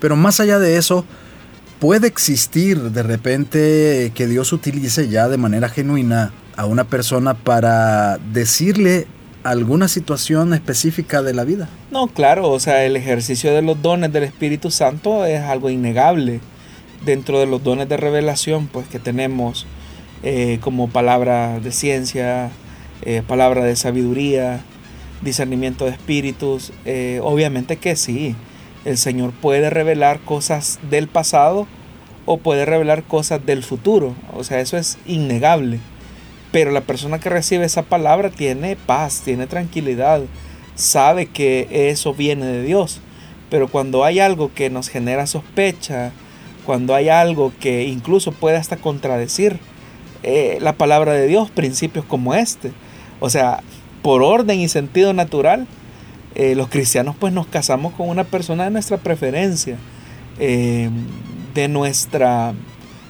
pero 0.00 0.16
más 0.16 0.40
allá 0.40 0.58
de 0.58 0.78
eso, 0.78 1.04
puede 1.78 2.06
existir 2.06 2.80
de 2.80 3.02
repente 3.02 4.12
que 4.14 4.26
Dios 4.26 4.52
utilice 4.52 5.08
ya 5.08 5.28
de 5.28 5.36
manera 5.36 5.68
genuina 5.68 6.32
a 6.56 6.66
una 6.66 6.84
persona 6.84 7.34
para 7.34 8.18
decirle 8.32 9.06
alguna 9.44 9.88
situación 9.88 10.54
específica 10.54 11.22
de 11.22 11.34
la 11.34 11.44
vida. 11.44 11.68
No, 11.90 12.06
claro, 12.08 12.50
o 12.50 12.60
sea, 12.60 12.84
el 12.84 12.96
ejercicio 12.96 13.52
de 13.52 13.62
los 13.62 13.80
dones 13.82 14.12
del 14.12 14.24
Espíritu 14.24 14.70
Santo 14.70 15.24
es 15.24 15.40
algo 15.42 15.70
innegable. 15.70 16.40
Dentro 17.04 17.40
de 17.40 17.46
los 17.46 17.64
dones 17.64 17.88
de 17.88 17.96
revelación, 17.96 18.68
pues 18.68 18.86
que 18.86 19.00
tenemos 19.00 19.66
eh, 20.22 20.58
como 20.60 20.88
palabra 20.88 21.58
de 21.58 21.72
ciencia, 21.72 22.50
eh, 23.02 23.22
palabra 23.26 23.64
de 23.64 23.74
sabiduría, 23.74 24.60
discernimiento 25.22 25.84
de 25.84 25.92
espíritus, 25.92 26.72
eh, 26.84 27.20
obviamente 27.22 27.76
que 27.76 27.96
sí, 27.96 28.36
el 28.84 28.98
Señor 28.98 29.32
puede 29.32 29.70
revelar 29.70 30.20
cosas 30.20 30.78
del 30.90 31.08
pasado 31.08 31.66
o 32.24 32.38
puede 32.38 32.64
revelar 32.64 33.02
cosas 33.02 33.44
del 33.44 33.64
futuro, 33.64 34.14
o 34.32 34.44
sea, 34.44 34.60
eso 34.60 34.76
es 34.76 34.98
innegable. 35.06 35.80
Pero 36.52 36.70
la 36.70 36.82
persona 36.82 37.18
que 37.18 37.30
recibe 37.30 37.64
esa 37.64 37.82
palabra 37.82 38.30
tiene 38.30 38.76
paz, 38.76 39.22
tiene 39.24 39.46
tranquilidad, 39.46 40.22
sabe 40.76 41.26
que 41.26 41.90
eso 41.90 42.14
viene 42.14 42.46
de 42.46 42.62
Dios. 42.62 43.00
Pero 43.50 43.68
cuando 43.68 44.04
hay 44.04 44.20
algo 44.20 44.52
que 44.54 44.70
nos 44.70 44.88
genera 44.88 45.26
sospecha 45.26 46.12
cuando 46.64 46.94
hay 46.94 47.08
algo 47.08 47.52
que 47.60 47.84
incluso 47.84 48.32
puede 48.32 48.56
hasta 48.56 48.76
contradecir 48.76 49.58
eh, 50.22 50.58
la 50.60 50.74
palabra 50.74 51.12
de 51.12 51.26
Dios, 51.26 51.50
principios 51.50 52.04
como 52.04 52.34
este. 52.34 52.72
O 53.20 53.30
sea, 53.30 53.62
por 54.02 54.22
orden 54.22 54.60
y 54.60 54.68
sentido 54.68 55.12
natural, 55.12 55.66
eh, 56.34 56.54
los 56.54 56.68
cristianos 56.68 57.16
pues 57.18 57.32
nos 57.32 57.46
casamos 57.46 57.92
con 57.94 58.08
una 58.08 58.24
persona 58.24 58.64
de 58.64 58.70
nuestra 58.70 58.96
preferencia, 58.96 59.76
eh, 60.38 60.88
de 61.54 61.68
nuestra 61.68 62.54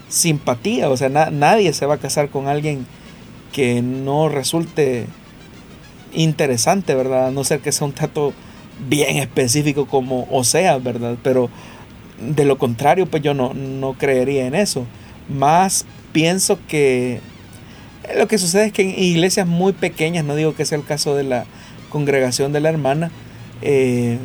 simpatía. 0.09 0.89
O 0.89 0.97
sea, 0.97 1.09
nadie 1.09 1.73
se 1.73 1.87
va 1.87 1.95
a 1.95 1.99
casar 1.99 2.31
con 2.31 2.49
alguien 2.49 2.87
que 3.53 3.83
no 3.83 4.29
resulte 4.29 5.07
interesante, 6.15 6.95
¿verdad? 6.95 7.29
A 7.29 7.31
no 7.31 7.45
ser 7.45 7.61
que 7.61 7.73
sea 7.73 7.87
un 7.87 7.93
trato 7.93 8.33
bien 8.89 9.19
específico 9.19 9.87
como 9.87 10.27
o 10.31 10.45
sea, 10.45 10.79
¿verdad? 10.79 11.17
Pero 11.23 11.51
de 12.21 12.45
lo 12.45 12.59
contrario, 12.59 13.07
pues 13.07 13.23
yo 13.23 13.35
no, 13.35 13.55
no 13.55 13.95
creería 13.95 14.47
en 14.47 14.55
eso. 14.55 14.87
Más 15.29 15.87
pienso 16.13 16.59
que 16.69 17.21
lo 18.17 18.27
que 18.29 18.39
sucede 18.39 18.67
es 18.67 18.73
que 18.73 18.83
en 18.83 18.91
iglesias 19.03 19.47
muy 19.47 19.73
pequeñas, 19.73 20.25
no 20.25 20.35
digo 20.35 20.55
que 20.55 20.65
sea 20.65 20.79
el 20.79 20.85
caso 20.85 21.15
de 21.15 21.25
la 21.25 21.45
congregación 21.89 22.53
de 22.53 22.61
la 22.61 22.69
hermana, 22.69 23.11
eh, 23.61 24.19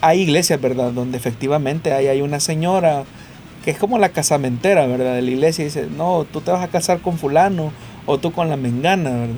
hay 0.00 0.20
iglesias, 0.20 0.60
¿verdad? 0.60 0.92
Donde 0.92 1.16
efectivamente 1.16 1.92
hay, 1.92 2.08
hay 2.08 2.20
una 2.20 2.40
señora 2.40 3.04
que 3.64 3.70
es 3.70 3.78
como 3.78 3.98
la 3.98 4.10
casamentera, 4.10 4.86
¿verdad? 4.86 5.14
De 5.14 5.22
la 5.22 5.30
iglesia 5.30 5.62
y 5.62 5.66
dice, 5.66 5.86
no, 5.96 6.26
tú 6.30 6.40
te 6.40 6.50
vas 6.50 6.62
a 6.62 6.68
casar 6.68 7.00
con 7.00 7.16
fulano 7.16 7.72
o 8.06 8.18
tú 8.18 8.32
con 8.32 8.48
la 8.48 8.56
mengana, 8.56 9.10
¿verdad? 9.10 9.34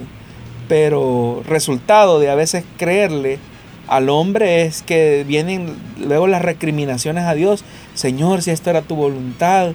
Pero 0.69 1.43
resultado 1.47 2.19
de 2.19 2.31
a 2.31 2.35
veces 2.35 2.65
creerle 2.79 3.39
al 3.87 4.09
hombre 4.09 4.63
es 4.63 4.83
que 4.83 5.25
vienen 5.27 5.77
luego 5.99 6.27
las 6.27 6.43
recriminaciones 6.43 7.25
a 7.25 7.35
Dios, 7.35 7.65
Señor, 7.95 8.43
si 8.43 8.51
esto 8.51 8.71
era 8.71 8.83
tu 8.83 8.97
voluntad, 8.97 9.73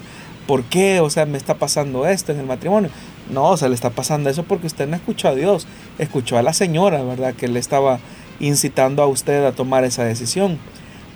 ¿por 0.48 0.64
qué? 0.64 1.00
O 1.00 1.10
sea, 1.10 1.26
me 1.26 1.38
está 1.38 1.56
pasando 1.56 2.08
esto 2.08 2.32
en 2.32 2.40
el 2.40 2.46
matrimonio. 2.46 2.90
No, 3.30 3.52
o 3.52 3.58
sea, 3.58 3.70
le 3.70 3.76
está 3.76 3.92
pasando 3.92 4.30
eso 4.30 4.44
porque 4.44 4.66
usted 4.66 4.88
no 4.88 4.96
escuchó 4.96 5.28
a 5.28 5.36
Dios, 5.36 5.68
escuchó 6.00 6.38
a 6.38 6.42
la 6.42 6.54
señora, 6.54 7.04
¿verdad? 7.04 7.36
Que 7.36 7.48
le 7.48 7.60
estaba 7.60 8.00
incitando 8.40 9.04
a 9.04 9.08
usted 9.08 9.46
a 9.46 9.52
tomar 9.52 9.84
esa 9.84 10.04
decisión. 10.04 10.58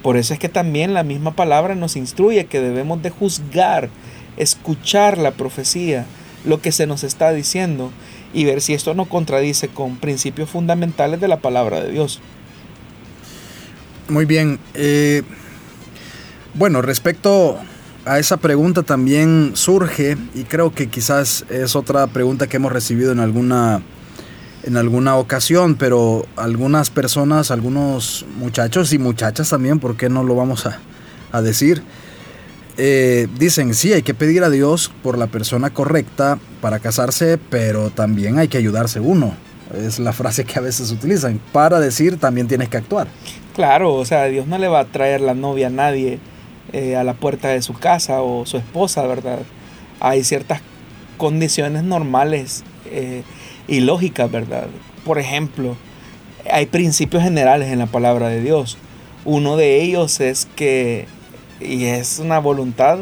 Por 0.03 0.17
eso 0.17 0.33
es 0.33 0.39
que 0.39 0.49
también 0.49 0.93
la 0.93 1.03
misma 1.03 1.31
palabra 1.31 1.73
nos 1.73 1.95
instruye 1.95 2.45
que 2.45 2.59
debemos 2.59 3.01
de 3.01 3.09
juzgar, 3.09 3.89
escuchar 4.37 5.17
la 5.17 5.31
profecía, 5.31 6.05
lo 6.45 6.61
que 6.61 6.71
se 6.71 6.87
nos 6.87 7.03
está 7.03 7.31
diciendo 7.31 7.91
y 8.33 8.45
ver 8.45 8.61
si 8.61 8.73
esto 8.73 8.93
no 8.93 9.05
contradice 9.05 9.67
con 9.67 9.97
principios 9.97 10.49
fundamentales 10.49 11.19
de 11.21 11.27
la 11.27 11.37
palabra 11.37 11.81
de 11.81 11.91
Dios. 11.91 12.19
Muy 14.09 14.25
bien. 14.25 14.59
Eh, 14.73 15.23
bueno, 16.53 16.81
respecto 16.81 17.57
a 18.05 18.19
esa 18.19 18.37
pregunta 18.37 18.83
también 18.83 19.51
surge, 19.55 20.17
y 20.33 20.43
creo 20.43 20.73
que 20.73 20.87
quizás 20.87 21.45
es 21.49 21.75
otra 21.75 22.07
pregunta 22.07 22.47
que 22.47 22.57
hemos 22.57 22.71
recibido 22.71 23.11
en 23.11 23.19
alguna 23.19 23.81
en 24.63 24.77
alguna 24.77 25.17
ocasión, 25.17 25.75
pero 25.75 26.25
algunas 26.37 26.89
personas, 26.89 27.51
algunos 27.51 28.25
muchachos 28.37 28.93
y 28.93 28.97
muchachas 28.97 29.49
también, 29.49 29.79
¿por 29.79 29.97
qué 29.97 30.09
no 30.09 30.23
lo 30.23 30.35
vamos 30.35 30.65
a, 30.65 31.41
decir? 31.41 31.83
Eh, 32.77 33.27
dicen, 33.37 33.73
sí, 33.73 33.93
hay 33.93 34.01
que 34.01 34.13
pedir 34.13 34.43
a 34.43 34.49
Dios 34.49 34.91
por 35.03 35.17
la 35.17 35.27
persona 35.27 35.69
correcta 35.69 36.39
para 36.61 36.79
casarse, 36.79 37.37
pero 37.37 37.89
también 37.89 38.39
hay 38.39 38.47
que 38.47 38.57
ayudarse 38.57 38.99
uno. 38.99 39.35
Es 39.75 39.99
la 39.99 40.13
frase 40.13 40.45
que 40.45 40.57
a 40.59 40.61
veces 40.61 40.91
utilizan. 40.91 41.39
Para 41.51 41.79
decir, 41.79 42.19
también 42.19 42.47
tienes 42.47 42.69
que 42.69 42.77
actuar. 42.77 43.07
Claro, 43.55 43.93
o 43.93 44.05
sea, 44.05 44.25
Dios 44.25 44.47
no 44.47 44.57
le 44.57 44.67
va 44.67 44.79
a 44.79 44.85
traer 44.85 45.21
la 45.21 45.35
novia 45.35 45.67
a 45.67 45.69
nadie 45.69 46.19
eh, 46.71 46.95
a 46.95 47.03
la 47.03 47.13
puerta 47.13 47.49
de 47.49 47.61
su 47.61 47.73
casa 47.73 48.21
o 48.21 48.45
su 48.45 48.57
esposa, 48.57 49.05
¿verdad? 49.05 49.39
Hay 49.99 50.23
ciertas 50.23 50.61
condiciones 51.17 51.83
normales. 51.83 52.63
Eh, 52.85 53.23
y 53.67 53.79
lógica, 53.81 54.27
¿verdad? 54.27 54.67
Por 55.05 55.19
ejemplo, 55.19 55.75
hay 56.51 56.65
principios 56.65 57.23
generales 57.23 57.71
en 57.71 57.79
la 57.79 57.85
palabra 57.85 58.27
de 58.27 58.41
Dios. 58.41 58.77
Uno 59.25 59.55
de 59.55 59.81
ellos 59.81 60.19
es 60.19 60.47
que, 60.55 61.07
y 61.65 61.85
es 61.85 62.19
una 62.19 62.39
voluntad 62.39 62.99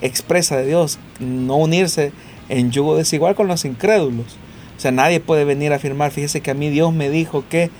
expresa 0.00 0.56
de 0.56 0.66
Dios, 0.66 0.98
no 1.20 1.56
unirse 1.56 2.12
en 2.48 2.70
yugo 2.70 2.96
desigual 2.96 3.34
con 3.34 3.48
los 3.48 3.64
incrédulos. 3.64 4.36
O 4.76 4.80
sea, 4.80 4.90
nadie 4.90 5.20
puede 5.20 5.44
venir 5.44 5.72
a 5.72 5.76
afirmar, 5.76 6.10
fíjese 6.10 6.40
que 6.40 6.50
a 6.50 6.54
mí 6.54 6.68
Dios 6.68 6.92
me 6.92 7.08
dijo 7.08 7.44
que 7.48 7.70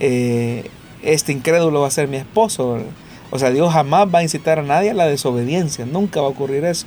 eh, 0.00 0.70
este 1.02 1.32
incrédulo 1.32 1.80
va 1.80 1.88
a 1.88 1.90
ser 1.90 2.08
mi 2.08 2.18
esposo. 2.18 2.78
O 3.30 3.38
sea, 3.38 3.50
Dios 3.50 3.72
jamás 3.72 4.06
va 4.14 4.18
a 4.18 4.22
incitar 4.22 4.58
a 4.58 4.62
nadie 4.62 4.90
a 4.90 4.94
la 4.94 5.06
desobediencia, 5.06 5.86
nunca 5.86 6.20
va 6.20 6.26
a 6.26 6.30
ocurrir 6.30 6.64
eso. 6.64 6.86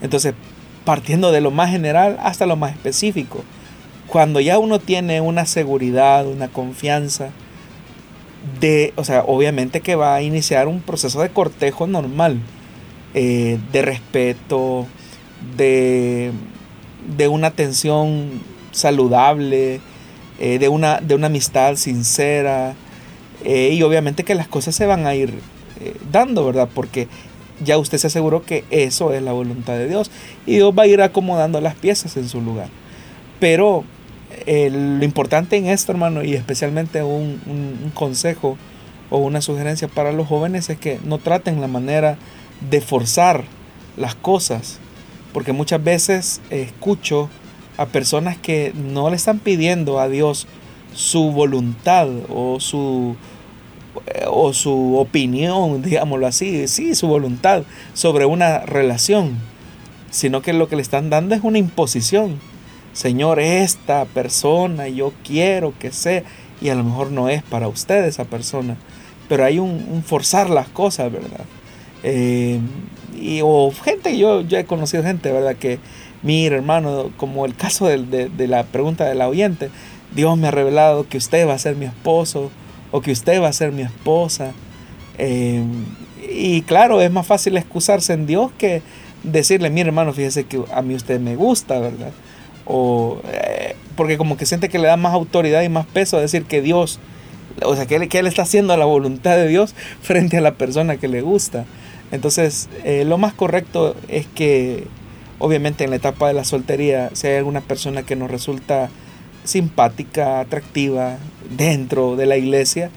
Entonces, 0.00 0.34
partiendo 0.84 1.32
de 1.32 1.40
lo 1.40 1.50
más 1.50 1.70
general 1.70 2.18
hasta 2.22 2.46
lo 2.46 2.56
más 2.56 2.72
específico, 2.72 3.44
cuando 4.06 4.40
ya 4.40 4.58
uno 4.58 4.78
tiene 4.78 5.20
una 5.20 5.44
seguridad, 5.44 6.26
una 6.26 6.48
confianza, 6.48 7.30
de, 8.60 8.92
o 8.96 9.04
sea, 9.04 9.24
obviamente 9.26 9.80
que 9.80 9.96
va 9.96 10.14
a 10.14 10.22
iniciar 10.22 10.68
un 10.68 10.80
proceso 10.80 11.20
de 11.20 11.30
cortejo 11.30 11.86
normal, 11.86 12.40
eh, 13.14 13.58
de 13.72 13.82
respeto, 13.82 14.86
de, 15.56 16.32
de, 17.16 17.28
una 17.28 17.48
atención 17.48 18.42
saludable, 18.72 19.80
eh, 20.38 20.58
de, 20.58 20.68
una, 20.68 21.00
de 21.00 21.14
una 21.14 21.26
amistad 21.26 21.76
sincera, 21.76 22.74
eh, 23.44 23.70
y 23.72 23.82
obviamente 23.82 24.24
que 24.24 24.34
las 24.34 24.48
cosas 24.48 24.74
se 24.74 24.86
van 24.86 25.06
a 25.06 25.14
ir 25.14 25.32
dando, 26.10 26.44
¿verdad? 26.46 26.68
Porque 26.74 27.06
ya 27.64 27.78
usted 27.78 27.98
se 27.98 28.06
aseguró 28.06 28.42
que 28.44 28.64
eso 28.70 29.12
es 29.12 29.22
la 29.22 29.32
voluntad 29.32 29.74
de 29.74 29.88
Dios, 29.88 30.10
y 30.46 30.56
Dios 30.56 30.72
va 30.76 30.84
a 30.84 30.86
ir 30.86 31.02
acomodando 31.02 31.60
las 31.60 31.74
piezas 31.74 32.16
en 32.16 32.28
su 32.28 32.40
lugar. 32.40 32.68
Pero 33.40 33.84
eh, 34.46 34.70
lo 34.70 35.04
importante 35.04 35.56
en 35.56 35.66
esto, 35.66 35.92
hermano, 35.92 36.22
y 36.22 36.34
especialmente 36.34 37.02
un, 37.02 37.90
consejo 37.94 38.58
o 39.08 39.18
una 39.18 39.40
sugerencia 39.40 39.88
para 39.88 40.12
los 40.12 40.26
jóvenes 40.26 40.68
es 40.68 40.78
que 40.78 40.98
no 41.04 41.18
traten 41.18 41.60
la 41.60 41.68
manera 41.68 42.18
de 42.68 42.80
forzar 42.80 43.44
las 43.96 44.14
cosas, 44.14 44.78
porque 45.32 45.52
muchas 45.52 45.82
veces 45.82 46.40
escucho 46.50 47.30
a 47.78 47.86
personas 47.86 48.36
que 48.36 48.72
no 48.74 49.10
le 49.10 49.16
están 49.16 49.38
pidiendo 49.38 50.00
a 50.00 50.08
Dios 50.08 50.46
su 50.94 51.30
voluntad 51.30 52.08
o 52.28 52.58
su 52.60 53.16
o 54.28 54.52
su 54.52 54.96
opinión, 54.98 55.82
digámoslo 55.82 56.26
así, 56.26 56.68
sí, 56.68 56.94
su 56.94 57.06
voluntad 57.06 57.62
sobre 57.94 58.26
una 58.26 58.60
relación, 58.60 59.38
sino 60.10 60.42
que 60.42 60.52
lo 60.52 60.68
que 60.68 60.76
le 60.76 60.82
están 60.82 61.08
dando 61.08 61.34
es 61.34 61.42
una 61.42 61.58
imposición 61.58 62.38
Señor, 62.96 63.40
esta 63.40 64.06
persona 64.06 64.88
yo 64.88 65.12
quiero 65.22 65.74
que 65.78 65.92
sea, 65.92 66.22
y 66.62 66.70
a 66.70 66.74
lo 66.74 66.82
mejor 66.82 67.10
no 67.10 67.28
es 67.28 67.42
para 67.42 67.68
usted 67.68 68.06
esa 68.06 68.24
persona, 68.24 68.78
pero 69.28 69.44
hay 69.44 69.58
un, 69.58 70.02
forzar 70.02 70.48
las 70.48 70.68
cosas, 70.68 71.12
¿verdad? 71.12 71.44
Eh, 72.02 72.58
y, 73.20 73.40
o 73.44 73.70
gente, 73.84 74.16
yo, 74.16 74.40
yo 74.40 74.56
he 74.56 74.64
conocido 74.64 75.02
gente, 75.02 75.30
¿verdad? 75.30 75.56
Que, 75.56 75.78
mire 76.22 76.56
hermano, 76.56 77.10
como 77.18 77.44
el 77.44 77.54
caso 77.54 77.86
de, 77.86 78.30
la 78.48 78.64
pregunta 78.64 79.04
del 79.04 79.20
oyente, 79.20 79.68
Dios 80.14 80.38
me 80.38 80.48
ha 80.48 80.50
revelado 80.50 81.06
que 81.06 81.18
usted 81.18 81.46
va 81.46 81.52
a 81.52 81.58
ser 81.58 81.76
mi 81.76 81.84
esposo 81.84 82.50
o 82.92 83.02
que 83.02 83.12
usted 83.12 83.42
va 83.42 83.48
a 83.48 83.52
ser 83.52 83.72
mi 83.72 83.82
esposa. 83.82 84.52
Eh, 85.18 85.62
y 86.34 86.62
claro, 86.62 87.02
es 87.02 87.10
más 87.10 87.26
fácil 87.26 87.58
excusarse 87.58 88.14
en 88.14 88.26
Dios 88.26 88.52
que 88.56 88.80
decirle, 89.22 89.68
mire 89.68 89.88
hermano, 89.88 90.14
fíjese 90.14 90.44
que 90.44 90.64
a 90.72 90.80
mí 90.80 90.94
usted 90.94 91.20
me 91.20 91.36
gusta, 91.36 91.78
¿verdad? 91.78 92.12
O 92.66 93.20
eh, 93.32 93.76
porque 93.96 94.18
como 94.18 94.36
que 94.36 94.46
siente 94.46 94.68
que 94.68 94.78
le 94.78 94.88
da 94.88 94.96
más 94.96 95.14
autoridad 95.14 95.62
y 95.62 95.68
más 95.68 95.86
peso 95.86 96.18
a 96.18 96.20
decir 96.20 96.44
que 96.44 96.60
Dios, 96.60 97.00
o 97.62 97.74
sea, 97.74 97.86
que 97.86 97.96
él, 97.96 98.08
que 98.08 98.18
él 98.18 98.26
está 98.26 98.42
haciendo 98.42 98.76
la 98.76 98.84
voluntad 98.84 99.36
de 99.36 99.48
Dios 99.48 99.74
frente 100.02 100.36
a 100.36 100.40
la 100.40 100.54
persona 100.54 100.98
que 100.98 101.08
le 101.08 101.22
gusta. 101.22 101.64
Entonces, 102.12 102.68
eh, 102.84 103.04
lo 103.04 103.18
más 103.18 103.34
correcto 103.34 103.96
es 104.08 104.26
que, 104.26 104.86
obviamente, 105.38 105.84
en 105.84 105.90
la 105.90 105.96
etapa 105.96 106.28
de 106.28 106.34
la 106.34 106.44
soltería, 106.44 107.10
si 107.14 107.26
hay 107.26 107.36
alguna 107.36 107.62
persona 107.62 108.04
que 108.04 108.14
nos 108.14 108.30
resulta 108.30 108.90
simpática, 109.42 110.40
atractiva 110.40 111.16
dentro 111.56 112.16
de 112.16 112.26
la 112.26 112.36
iglesia, 112.36 112.90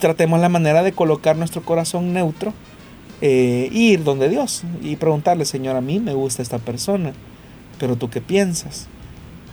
tratemos 0.00 0.40
la 0.40 0.48
manera 0.48 0.82
de 0.82 0.92
colocar 0.92 1.36
nuestro 1.36 1.62
corazón 1.62 2.12
neutro, 2.12 2.52
eh, 3.20 3.68
ir 3.72 4.04
donde 4.04 4.28
Dios 4.28 4.64
y 4.82 4.96
preguntarle, 4.96 5.44
Señor, 5.44 5.76
a 5.76 5.80
mí 5.80 5.98
me 5.98 6.14
gusta 6.14 6.42
esta 6.42 6.58
persona 6.58 7.14
pero 7.78 7.96
tú 7.96 8.10
qué 8.10 8.20
piensas. 8.20 8.86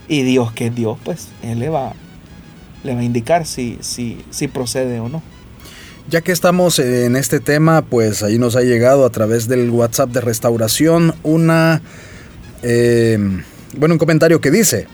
Y 0.08 0.24
Dios, 0.24 0.52
que 0.52 0.68
es 0.68 0.76
Dios, 0.76 0.98
pues 1.04 1.30
Él 1.42 1.60
le 1.60 1.70
va, 1.70 1.94
le 2.84 2.94
va 2.94 3.02
a 3.02 3.04
indicar 3.04 3.46
si, 3.46 3.78
si, 3.82 4.24
si 4.30 4.48
procede 4.48 5.00
o 5.00 5.10
no. 5.10 5.22
Ya 6.10 6.22
que 6.22 6.32
estamos 6.32 6.80
en 6.80 7.16
este 7.16 7.40
tema, 7.40 7.84
pues 7.84 8.24
ahí 8.24 8.38
nos 8.38 8.56
ha 8.56 8.62
llegado 8.62 9.06
a 9.06 9.12
través 9.12 9.48
del 9.48 9.70
WhatsApp 9.70 10.10
de 10.10 10.22
restauración 10.22 11.14
una, 11.24 11.82
eh, 12.64 13.18
bueno, 13.78 13.96
un 13.96 14.00
comentario 14.00 14.42
que 14.42 14.52
dice, 14.52 14.88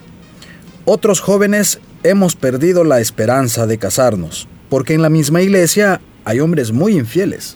otros 0.86 1.22
jóvenes 1.22 1.80
hemos 2.04 2.36
perdido 2.36 2.84
la 2.84 3.00
esperanza 3.00 3.66
de 3.66 3.78
casarnos, 3.78 4.48
porque 4.70 4.94
en 4.94 5.02
la 5.02 5.10
misma 5.10 5.42
iglesia 5.42 6.02
hay 6.26 6.40
hombres 6.40 6.72
muy 6.72 6.98
infieles. 6.98 7.56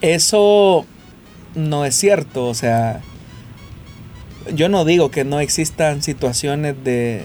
Eso 0.00 0.84
no 1.54 1.84
es 1.84 1.94
cierto. 1.94 2.46
O 2.46 2.54
sea, 2.54 3.00
yo 4.52 4.68
no 4.68 4.84
digo 4.84 5.10
que 5.10 5.24
no 5.24 5.40
existan 5.40 6.02
situaciones 6.02 6.76
de, 6.84 7.24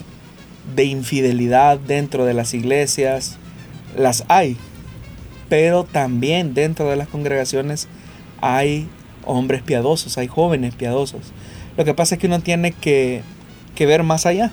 de 0.75 0.85
infidelidad 0.85 1.79
dentro 1.79 2.25
de 2.25 2.33
las 2.33 2.53
iglesias. 2.53 3.37
Las 3.97 4.23
hay. 4.27 4.57
Pero 5.49 5.83
también 5.83 6.53
dentro 6.53 6.89
de 6.89 6.95
las 6.95 7.07
congregaciones 7.07 7.87
hay 8.41 8.87
hombres 9.25 9.61
piadosos, 9.61 10.17
hay 10.17 10.27
jóvenes 10.27 10.75
piadosos. 10.75 11.33
Lo 11.77 11.85
que 11.85 11.93
pasa 11.93 12.15
es 12.15 12.21
que 12.21 12.27
uno 12.27 12.39
tiene 12.39 12.71
que, 12.71 13.21
que 13.75 13.85
ver 13.85 14.03
más 14.03 14.25
allá 14.25 14.51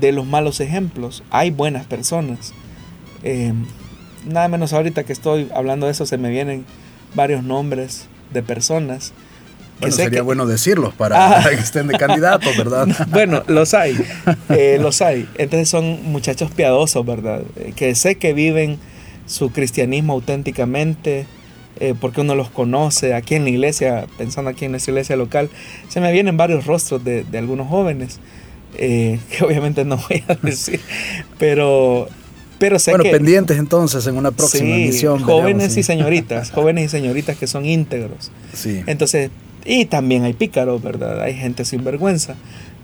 de 0.00 0.12
los 0.12 0.26
malos 0.26 0.60
ejemplos. 0.60 1.22
Hay 1.30 1.50
buenas 1.50 1.86
personas. 1.86 2.52
Eh, 3.22 3.52
nada 4.26 4.48
menos 4.48 4.72
ahorita 4.72 5.04
que 5.04 5.12
estoy 5.12 5.48
hablando 5.54 5.86
de 5.86 5.92
eso 5.92 6.06
se 6.06 6.18
me 6.18 6.30
vienen 6.30 6.64
varios 7.14 7.42
nombres 7.42 8.06
de 8.32 8.42
personas. 8.42 9.12
Bueno, 9.80 9.96
sería 9.96 10.22
bueno 10.22 10.46
decirlos 10.46 10.94
para, 10.94 11.38
ah. 11.38 11.48
que 11.50 11.56
estén 11.56 11.86
de 11.86 11.98
candidatos, 11.98 12.56
¿verdad? 12.56 12.88
bueno, 13.08 13.42
los 13.46 13.74
hay, 13.74 13.96
eh, 14.48 14.78
los 14.80 15.00
hay. 15.02 15.28
Entonces 15.36 15.68
son 15.68 16.02
muchachos 16.04 16.50
piadosos, 16.50 17.04
¿verdad? 17.04 17.42
Eh, 17.56 17.72
que 17.74 17.94
sé 17.94 18.16
que 18.16 18.32
viven 18.32 18.78
su 19.26 19.50
cristianismo 19.50 20.14
auténticamente, 20.14 21.26
eh, 21.80 21.94
porque 22.00 22.22
uno 22.22 22.34
los 22.34 22.50
conoce 22.50 23.14
aquí 23.14 23.34
en 23.34 23.44
la 23.44 23.50
iglesia, 23.50 24.06
pensando 24.16 24.50
aquí 24.50 24.64
en 24.64 24.72
nuestra 24.72 24.92
iglesia 24.92 25.16
local, 25.16 25.50
se 25.88 26.00
me 26.00 26.12
vienen 26.12 26.36
varios 26.36 26.66
rostros 26.66 27.04
de, 27.04 27.24
de 27.24 27.38
algunos 27.38 27.68
jóvenes, 27.68 28.20
que 28.78 29.18
obviamente 29.42 29.84
no 29.84 29.96
voy 29.96 30.22
a 30.28 30.34
decir, 30.34 30.80
pero 31.38 32.08
pero 32.58 32.78
sé 32.78 32.90
bueno, 32.90 33.04
pendientes 33.04 33.56
entonces 33.56 34.06
en 34.06 34.16
una 34.16 34.32
próxima 34.32 34.74
emisión. 34.74 35.20
Jóvenes 35.20 35.76
y 35.76 35.82
señoritas, 35.82 36.50
jóvenes 36.50 36.86
y 36.86 36.88
señoritas 36.88 37.36
que 37.36 37.46
son 37.46 37.64
íntegros. 37.64 38.30
Sí. 38.52 38.82
Entonces, 38.86 39.30
y 39.68 39.84
también 39.84 40.24
hay 40.24 40.32
pícaros, 40.32 40.82
¿verdad? 40.82 41.20
Hay 41.20 41.34
gente 41.34 41.64
sin 41.64 41.84
vergüenza. 41.84 42.34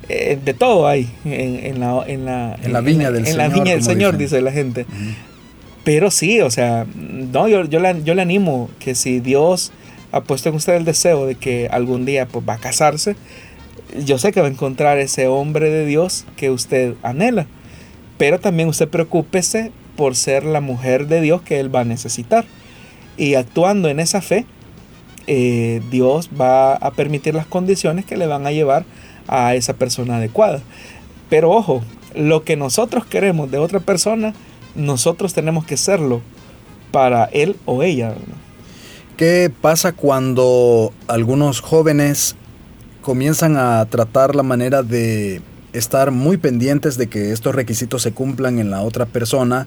Eh, 0.09 0.39
de 0.43 0.53
todo 0.53 0.87
hay 0.87 1.11
en, 1.24 1.80
la, 1.80 2.05
en, 2.07 2.26
la, 2.26 2.57
en 2.62 2.72
la 2.72 2.80
viña 2.80 3.11
del 3.11 3.24
Señor. 3.24 3.41
En 3.41 3.49
la 3.49 3.55
viña 3.55 3.72
del 3.72 3.82
Señor, 3.82 4.16
dice 4.18 4.41
la 4.43 4.53
gente. 4.53 4.87
Pero 5.82 6.11
sí, 6.11 6.41
o 6.41 6.51
sea, 6.51 6.87
no, 6.95 7.49
yo, 7.49 7.64
yo, 7.64 7.80
le, 7.80 8.03
yo 8.05 8.14
le 8.14 8.22
animo 8.22 8.70
que 8.78 8.95
si 8.95 9.20
Dios 9.20 9.72
ha 10.12 10.22
puesto 10.22 10.51
en 10.51 10.55
usted 10.55 10.74
el 10.74 10.85
deseo 10.85 11.26
de 11.26 11.35
que 11.35 11.68
algún 11.70 12.05
día 12.05 12.26
pues, 12.26 12.45
va 12.47 12.55
a 12.55 12.59
casarse, 12.59 13.16
yo 14.05 14.18
sé 14.18 14.32
que 14.32 14.41
va 14.41 14.47
a 14.47 14.51
encontrar 14.51 14.99
ese 14.99 15.26
hombre 15.26 15.70
de 15.70 15.87
Dios 15.87 16.26
que 16.37 16.51
usted 16.51 16.95
anhela 17.03 17.47
pero 18.16 18.39
también 18.39 18.68
usted 18.68 18.89
preocúpese 18.89 19.72
por 19.97 20.16
ser 20.16 20.45
la 20.45 20.61
mujer 20.61 21.07
de 21.07 21.20
Dios 21.20 21.43
que 21.43 21.61
Él 21.61 21.74
va 21.74 21.80
a 21.80 21.85
necesitar. 21.85 22.45
Y 23.16 23.35
actuando 23.35 23.89
en 23.89 24.01
esa 24.01 24.20
fe, 24.20 24.45
eh, 25.27 25.83
Dios 25.91 26.31
va 26.39 26.75
a 26.75 26.91
permitir 26.93 27.35
las 27.35 27.47
condiciones 27.47 28.05
que 28.05 28.16
le 28.16 28.27
van 28.27 28.47
a 28.47 28.53
llevar 28.53 28.85
a 29.29 29.55
esa 29.55 29.75
persona 29.75 30.16
adecuada. 30.16 30.61
Pero 31.31 31.51
ojo, 31.51 31.83
lo 32.14 32.45
que 32.45 32.57
nosotros 32.57 33.05
queremos 33.07 33.51
de 33.51 33.59
otra 33.59 33.81
persona, 33.81 34.35
nosotros 34.75 35.35
tenemos 35.35 35.64
que 35.64 35.77
serlo 35.77 36.20
para 36.91 37.25
él 37.25 37.57
o 37.64 37.83
ella. 37.83 38.14
¿Qué 39.16 39.51
pasa 39.61 39.93
cuando 39.93 40.93
algunos 41.09 41.61
jóvenes 41.61 42.37
comienzan 43.01 43.57
a 43.57 43.85
tratar 43.87 44.35
la 44.35 44.43
manera 44.43 44.83
de 44.83 45.43
estar 45.72 46.11
muy 46.11 46.37
pendientes 46.37 46.97
de 46.97 47.09
que 47.09 47.33
estos 47.33 47.55
requisitos 47.55 48.03
se 48.03 48.12
cumplan 48.12 48.59
en 48.59 48.70
la 48.70 48.83
otra 48.83 49.07
persona, 49.07 49.66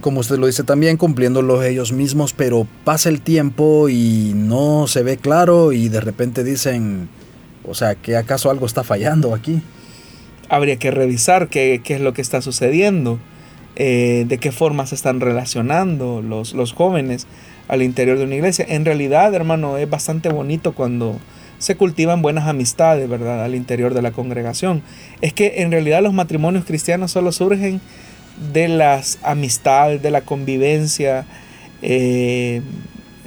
como 0.00 0.20
usted 0.20 0.38
lo 0.38 0.46
dice 0.46 0.64
también, 0.64 0.96
cumpliéndolos 0.96 1.64
ellos 1.64 1.92
mismos, 1.92 2.32
pero 2.32 2.66
pasa 2.84 3.08
el 3.08 3.20
tiempo 3.20 3.88
y 3.88 4.32
no 4.34 4.86
se 4.86 5.02
ve 5.02 5.16
claro 5.16 5.72
y 5.72 5.88
de 5.88 6.00
repente 6.00 6.44
dicen, 6.44 7.08
o 7.64 7.74
sea, 7.74 7.94
que 7.94 8.16
acaso 8.16 8.50
algo 8.50 8.66
está 8.66 8.84
fallando 8.84 9.34
aquí. 9.34 9.62
Habría 10.48 10.76
que 10.76 10.90
revisar 10.90 11.48
qué, 11.48 11.80
es 11.84 12.00
lo 12.00 12.12
que 12.12 12.22
está 12.22 12.42
sucediendo, 12.42 13.18
eh, 13.76 14.24
de 14.28 14.38
qué 14.38 14.52
forma 14.52 14.86
se 14.86 14.94
están 14.94 15.20
relacionando 15.20 16.22
los, 16.22 16.52
los 16.52 16.72
jóvenes 16.72 17.26
al 17.68 17.82
interior 17.82 18.18
de 18.18 18.24
una 18.24 18.34
iglesia. 18.34 18.66
En 18.68 18.84
realidad, 18.84 19.34
hermano, 19.34 19.78
es 19.78 19.88
bastante 19.88 20.28
bonito 20.30 20.72
cuando 20.72 21.18
se 21.58 21.76
cultivan 21.76 22.22
buenas 22.22 22.46
amistades, 22.46 23.08
¿verdad?, 23.08 23.44
al 23.44 23.54
interior 23.54 23.92
de 23.94 24.02
la 24.02 24.12
congregación. 24.12 24.82
Es 25.20 25.32
que 25.32 25.62
en 25.62 25.70
realidad 25.70 26.02
los 26.02 26.14
matrimonios 26.14 26.64
cristianos 26.64 27.10
solo 27.10 27.32
surgen 27.32 27.80
de 28.52 28.68
las 28.68 29.18
amistades, 29.22 30.02
de 30.02 30.10
la 30.10 30.22
convivencia, 30.22 31.26
eh, 31.82 32.62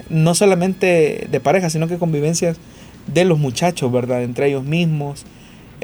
no 0.09 0.35
solamente 0.35 1.27
de 1.29 1.39
pareja, 1.39 1.69
sino 1.69 1.87
que 1.87 1.97
convivencias 1.97 2.57
de 3.07 3.25
los 3.25 3.39
muchachos, 3.39 3.91
¿verdad?, 3.91 4.23
entre 4.23 4.47
ellos 4.47 4.63
mismos. 4.63 5.25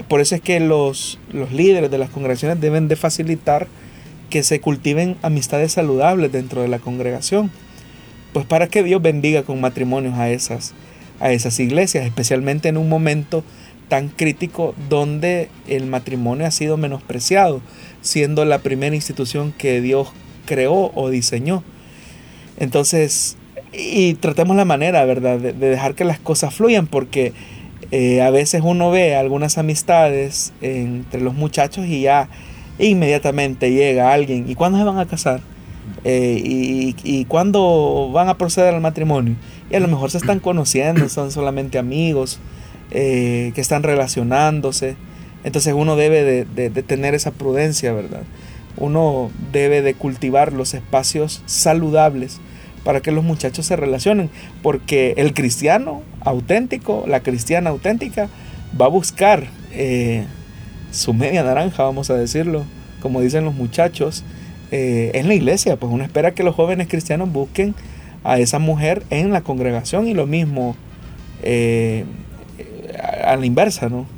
Por 0.07 0.21
eso 0.21 0.35
es 0.35 0.41
que 0.41 0.59
los, 0.59 1.19
los 1.31 1.51
líderes 1.51 1.89
de 1.89 1.97
las 1.97 2.09
congregaciones 2.09 2.59
deben 2.59 2.87
de 2.87 2.95
facilitar 2.95 3.67
que 4.29 4.43
se 4.43 4.59
cultiven 4.61 5.17
amistades 5.21 5.71
saludables 5.71 6.31
dentro 6.31 6.61
de 6.61 6.67
la 6.67 6.79
congregación. 6.79 7.49
Pues 8.33 8.45
para 8.45 8.67
que 8.67 8.83
Dios 8.83 9.01
bendiga 9.01 9.43
con 9.43 9.59
matrimonios 9.61 10.15
a 10.15 10.29
esas 10.29 10.73
a 11.19 11.31
esas 11.31 11.59
iglesias, 11.59 12.05
especialmente 12.05 12.69
en 12.69 12.77
un 12.77 12.89
momento 12.89 13.43
tan 13.87 14.09
crítico 14.09 14.75
donde 14.89 15.49
el 15.67 15.85
matrimonio 15.85 16.45
ha 16.45 16.51
sido 16.51 16.77
menospreciado, 16.77 17.61
siendo 18.07 18.45
la 18.45 18.59
primera 18.59 18.95
institución 18.95 19.53
que 19.57 19.81
Dios 19.81 20.09
creó 20.45 20.91
o 20.95 21.09
diseñó. 21.09 21.63
Entonces, 22.57 23.37
y 23.73 24.15
tratemos 24.15 24.57
la 24.57 24.65
manera, 24.65 25.05
¿verdad?, 25.05 25.37
de, 25.39 25.53
dejar 25.53 25.95
que 25.95 26.05
las 26.05 26.19
cosas 26.19 26.53
fluyan, 26.53 26.87
porque 26.87 27.33
eh, 27.91 28.21
a 28.21 28.31
veces 28.31 28.61
uno 28.63 28.89
ve 28.89 29.15
algunas 29.15 29.57
amistades 29.57 30.53
entre 30.61 31.21
los 31.21 31.35
muchachos 31.35 31.85
y 31.85 32.01
ya 32.01 32.29
inmediatamente 32.79 33.71
llega 33.71 34.13
alguien, 34.13 34.49
¿y 34.49 34.55
cuándo 34.55 34.77
se 34.77 34.83
van 34.83 34.99
a 34.99 35.05
casar? 35.05 35.41
Eh, 36.03 36.41
y, 36.43 36.95
y 37.03 37.25
cuándo 37.25 38.09
van 38.11 38.29
a 38.29 38.37
proceder 38.37 38.73
al 38.73 38.81
matrimonio? 38.81 39.35
y 39.69 39.75
a 39.75 39.79
lo 39.79 39.87
mejor 39.87 40.11
se 40.11 40.17
están 40.17 40.39
conociendo, 40.39 41.09
son 41.09 41.31
solamente 41.31 41.77
amigos 41.77 42.39
eh, 42.91 43.51
que 43.53 43.61
están 43.61 43.83
relacionándose. 43.83 44.95
Entonces 45.47 45.73
uno 45.73 45.95
debe 45.95 46.43
de, 46.43 46.69
tener 46.83 47.15
esa 47.15 47.31
prudencia, 47.31 47.93
¿verdad? 47.93 48.23
Uno 48.75 49.31
debe 49.53 49.81
de 49.81 49.93
cultivar 49.93 50.51
los 50.51 50.73
espacios 50.73 51.41
saludables 51.45 52.41
para 52.83 52.99
que 52.99 53.13
los 53.13 53.23
muchachos 53.23 53.65
se 53.65 53.77
relacionen, 53.77 54.29
porque 54.61 55.13
el 55.15 55.33
cristiano 55.33 56.01
auténtico, 56.19 57.05
la 57.07 57.21
cristiana 57.21 57.69
auténtica, 57.69 58.27
va 58.79 58.87
a 58.87 58.89
buscar 58.89 59.47
eh, 59.71 60.25
su 60.91 61.13
media 61.13 61.45
naranja, 61.45 61.83
vamos 61.83 62.09
a 62.09 62.15
decirlo, 62.15 62.65
como 63.01 63.21
dicen 63.21 63.45
los 63.45 63.55
muchachos, 63.55 64.25
eh, 64.71 65.11
en 65.13 65.29
la 65.29 65.33
iglesia. 65.33 65.77
Pues 65.77 65.93
uno 65.93 66.03
espera 66.03 66.33
que 66.33 66.43
los 66.43 66.55
jóvenes 66.55 66.89
cristianos 66.89 67.31
busquen 67.31 67.73
a 68.25 68.37
esa 68.37 68.59
mujer 68.59 69.03
en 69.11 69.31
la 69.31 69.39
congregación 69.43 70.09
y 70.09 70.13
lo 70.13 70.27
mismo 70.27 70.75
eh, 71.41 72.03
a 73.23 73.37
la 73.37 73.45
inversa, 73.45 73.87
¿no? 73.87 74.16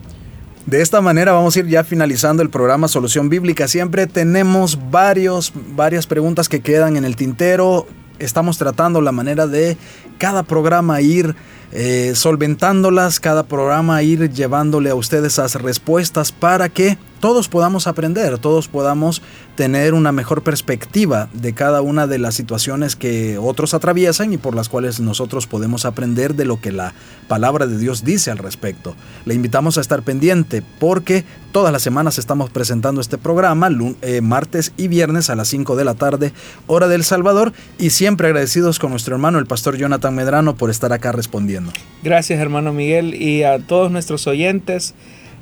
De 0.69 0.83
esta 0.83 1.01
manera 1.01 1.31
vamos 1.31 1.55
a 1.55 1.61
ir 1.61 1.65
ya 1.65 1.83
finalizando 1.83 2.43
el 2.43 2.51
programa 2.51 2.87
Solución 2.87 3.27
Bíblica. 3.27 3.67
Siempre 3.67 4.05
tenemos 4.05 4.77
varios, 4.91 5.51
varias 5.71 6.05
preguntas 6.05 6.47
que 6.47 6.59
quedan 6.59 6.95
en 6.95 7.05
el 7.05 7.15
tintero. 7.15 7.87
Estamos 8.19 8.59
tratando 8.59 9.01
la 9.01 9.11
manera 9.11 9.47
de 9.47 9.77
cada 10.19 10.43
programa 10.43 11.01
ir 11.01 11.35
eh, 11.71 12.13
solventándolas, 12.15 13.19
cada 13.19 13.43
programa 13.43 14.01
ir 14.01 14.31
llevándole 14.31 14.89
a 14.89 14.95
ustedes 14.95 15.33
esas 15.33 15.55
respuestas 15.55 16.31
para 16.31 16.69
que 16.69 16.97
todos 17.19 17.49
podamos 17.49 17.85
aprender, 17.87 18.37
todos 18.37 18.67
podamos 18.67 19.21
tener 19.55 19.93
una 19.93 20.13
mejor 20.13 20.41
perspectiva 20.41 21.27
de 21.33 21.53
cada 21.53 21.81
una 21.81 22.07
de 22.07 22.17
las 22.17 22.33
situaciones 22.33 22.95
que 22.95 23.37
otros 23.37 23.73
atraviesan 23.73 24.31
y 24.31 24.37
por 24.37 24.55
las 24.55 24.69
cuales 24.69 25.01
nosotros 25.01 25.45
podemos 25.45 25.83
aprender 25.83 26.35
de 26.35 26.45
lo 26.45 26.61
que 26.61 26.71
la 26.71 26.93
palabra 27.27 27.67
de 27.67 27.77
Dios 27.77 28.05
dice 28.05 28.31
al 28.31 28.37
respecto. 28.37 28.95
Le 29.25 29.33
invitamos 29.33 29.77
a 29.77 29.81
estar 29.81 30.01
pendiente 30.01 30.63
porque 30.79 31.25
todas 31.51 31.73
las 31.73 31.81
semanas 31.81 32.17
estamos 32.17 32.49
presentando 32.49 33.01
este 33.01 33.17
programa, 33.17 33.69
eh, 34.01 34.21
martes 34.21 34.71
y 34.77 34.87
viernes 34.87 35.29
a 35.29 35.35
las 35.35 35.49
5 35.49 35.75
de 35.75 35.83
la 35.83 35.95
tarde, 35.95 36.31
hora 36.67 36.87
del 36.87 37.03
Salvador, 37.03 37.51
y 37.77 37.89
siempre 37.89 38.27
agradecidos 38.27 38.79
con 38.79 38.91
nuestro 38.91 39.15
hermano 39.15 39.39
el 39.39 39.45
pastor 39.45 39.75
Jonathan 39.75 40.15
Medrano 40.15 40.55
por 40.55 40.69
estar 40.69 40.93
acá 40.93 41.11
respondiendo. 41.11 41.58
Gracias 42.03 42.39
hermano 42.39 42.73
Miguel 42.73 43.15
y 43.15 43.43
a 43.43 43.59
todos 43.59 43.91
nuestros 43.91 44.27
oyentes. 44.27 44.93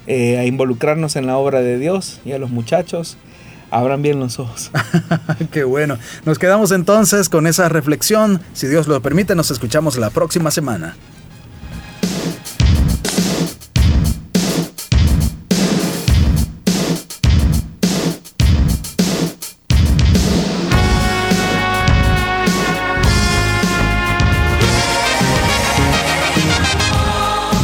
Eh, 0.07 0.37
a 0.37 0.45
involucrarnos 0.45 1.17
en 1.17 1.27
la 1.27 1.35
obra 1.35 1.59
de 1.59 1.77
Dios 1.77 2.21
y 2.23 2.31
a 2.31 2.39
los 2.39 2.49
muchachos 2.49 3.17
abran 3.71 4.01
bien 4.01 4.19
los 4.19 4.39
ojos. 4.39 4.71
Qué 5.51 5.65
bueno. 5.65 5.97
Nos 6.23 6.39
quedamos 6.39 6.71
entonces 6.71 7.27
con 7.27 7.45
esa 7.45 7.67
reflexión. 7.67 8.41
Si 8.53 8.67
Dios 8.67 8.87
lo 8.87 9.01
permite, 9.01 9.35
nos 9.35 9.51
escuchamos 9.51 9.97
la 9.97 10.09
próxima 10.09 10.49
semana. 10.49 10.95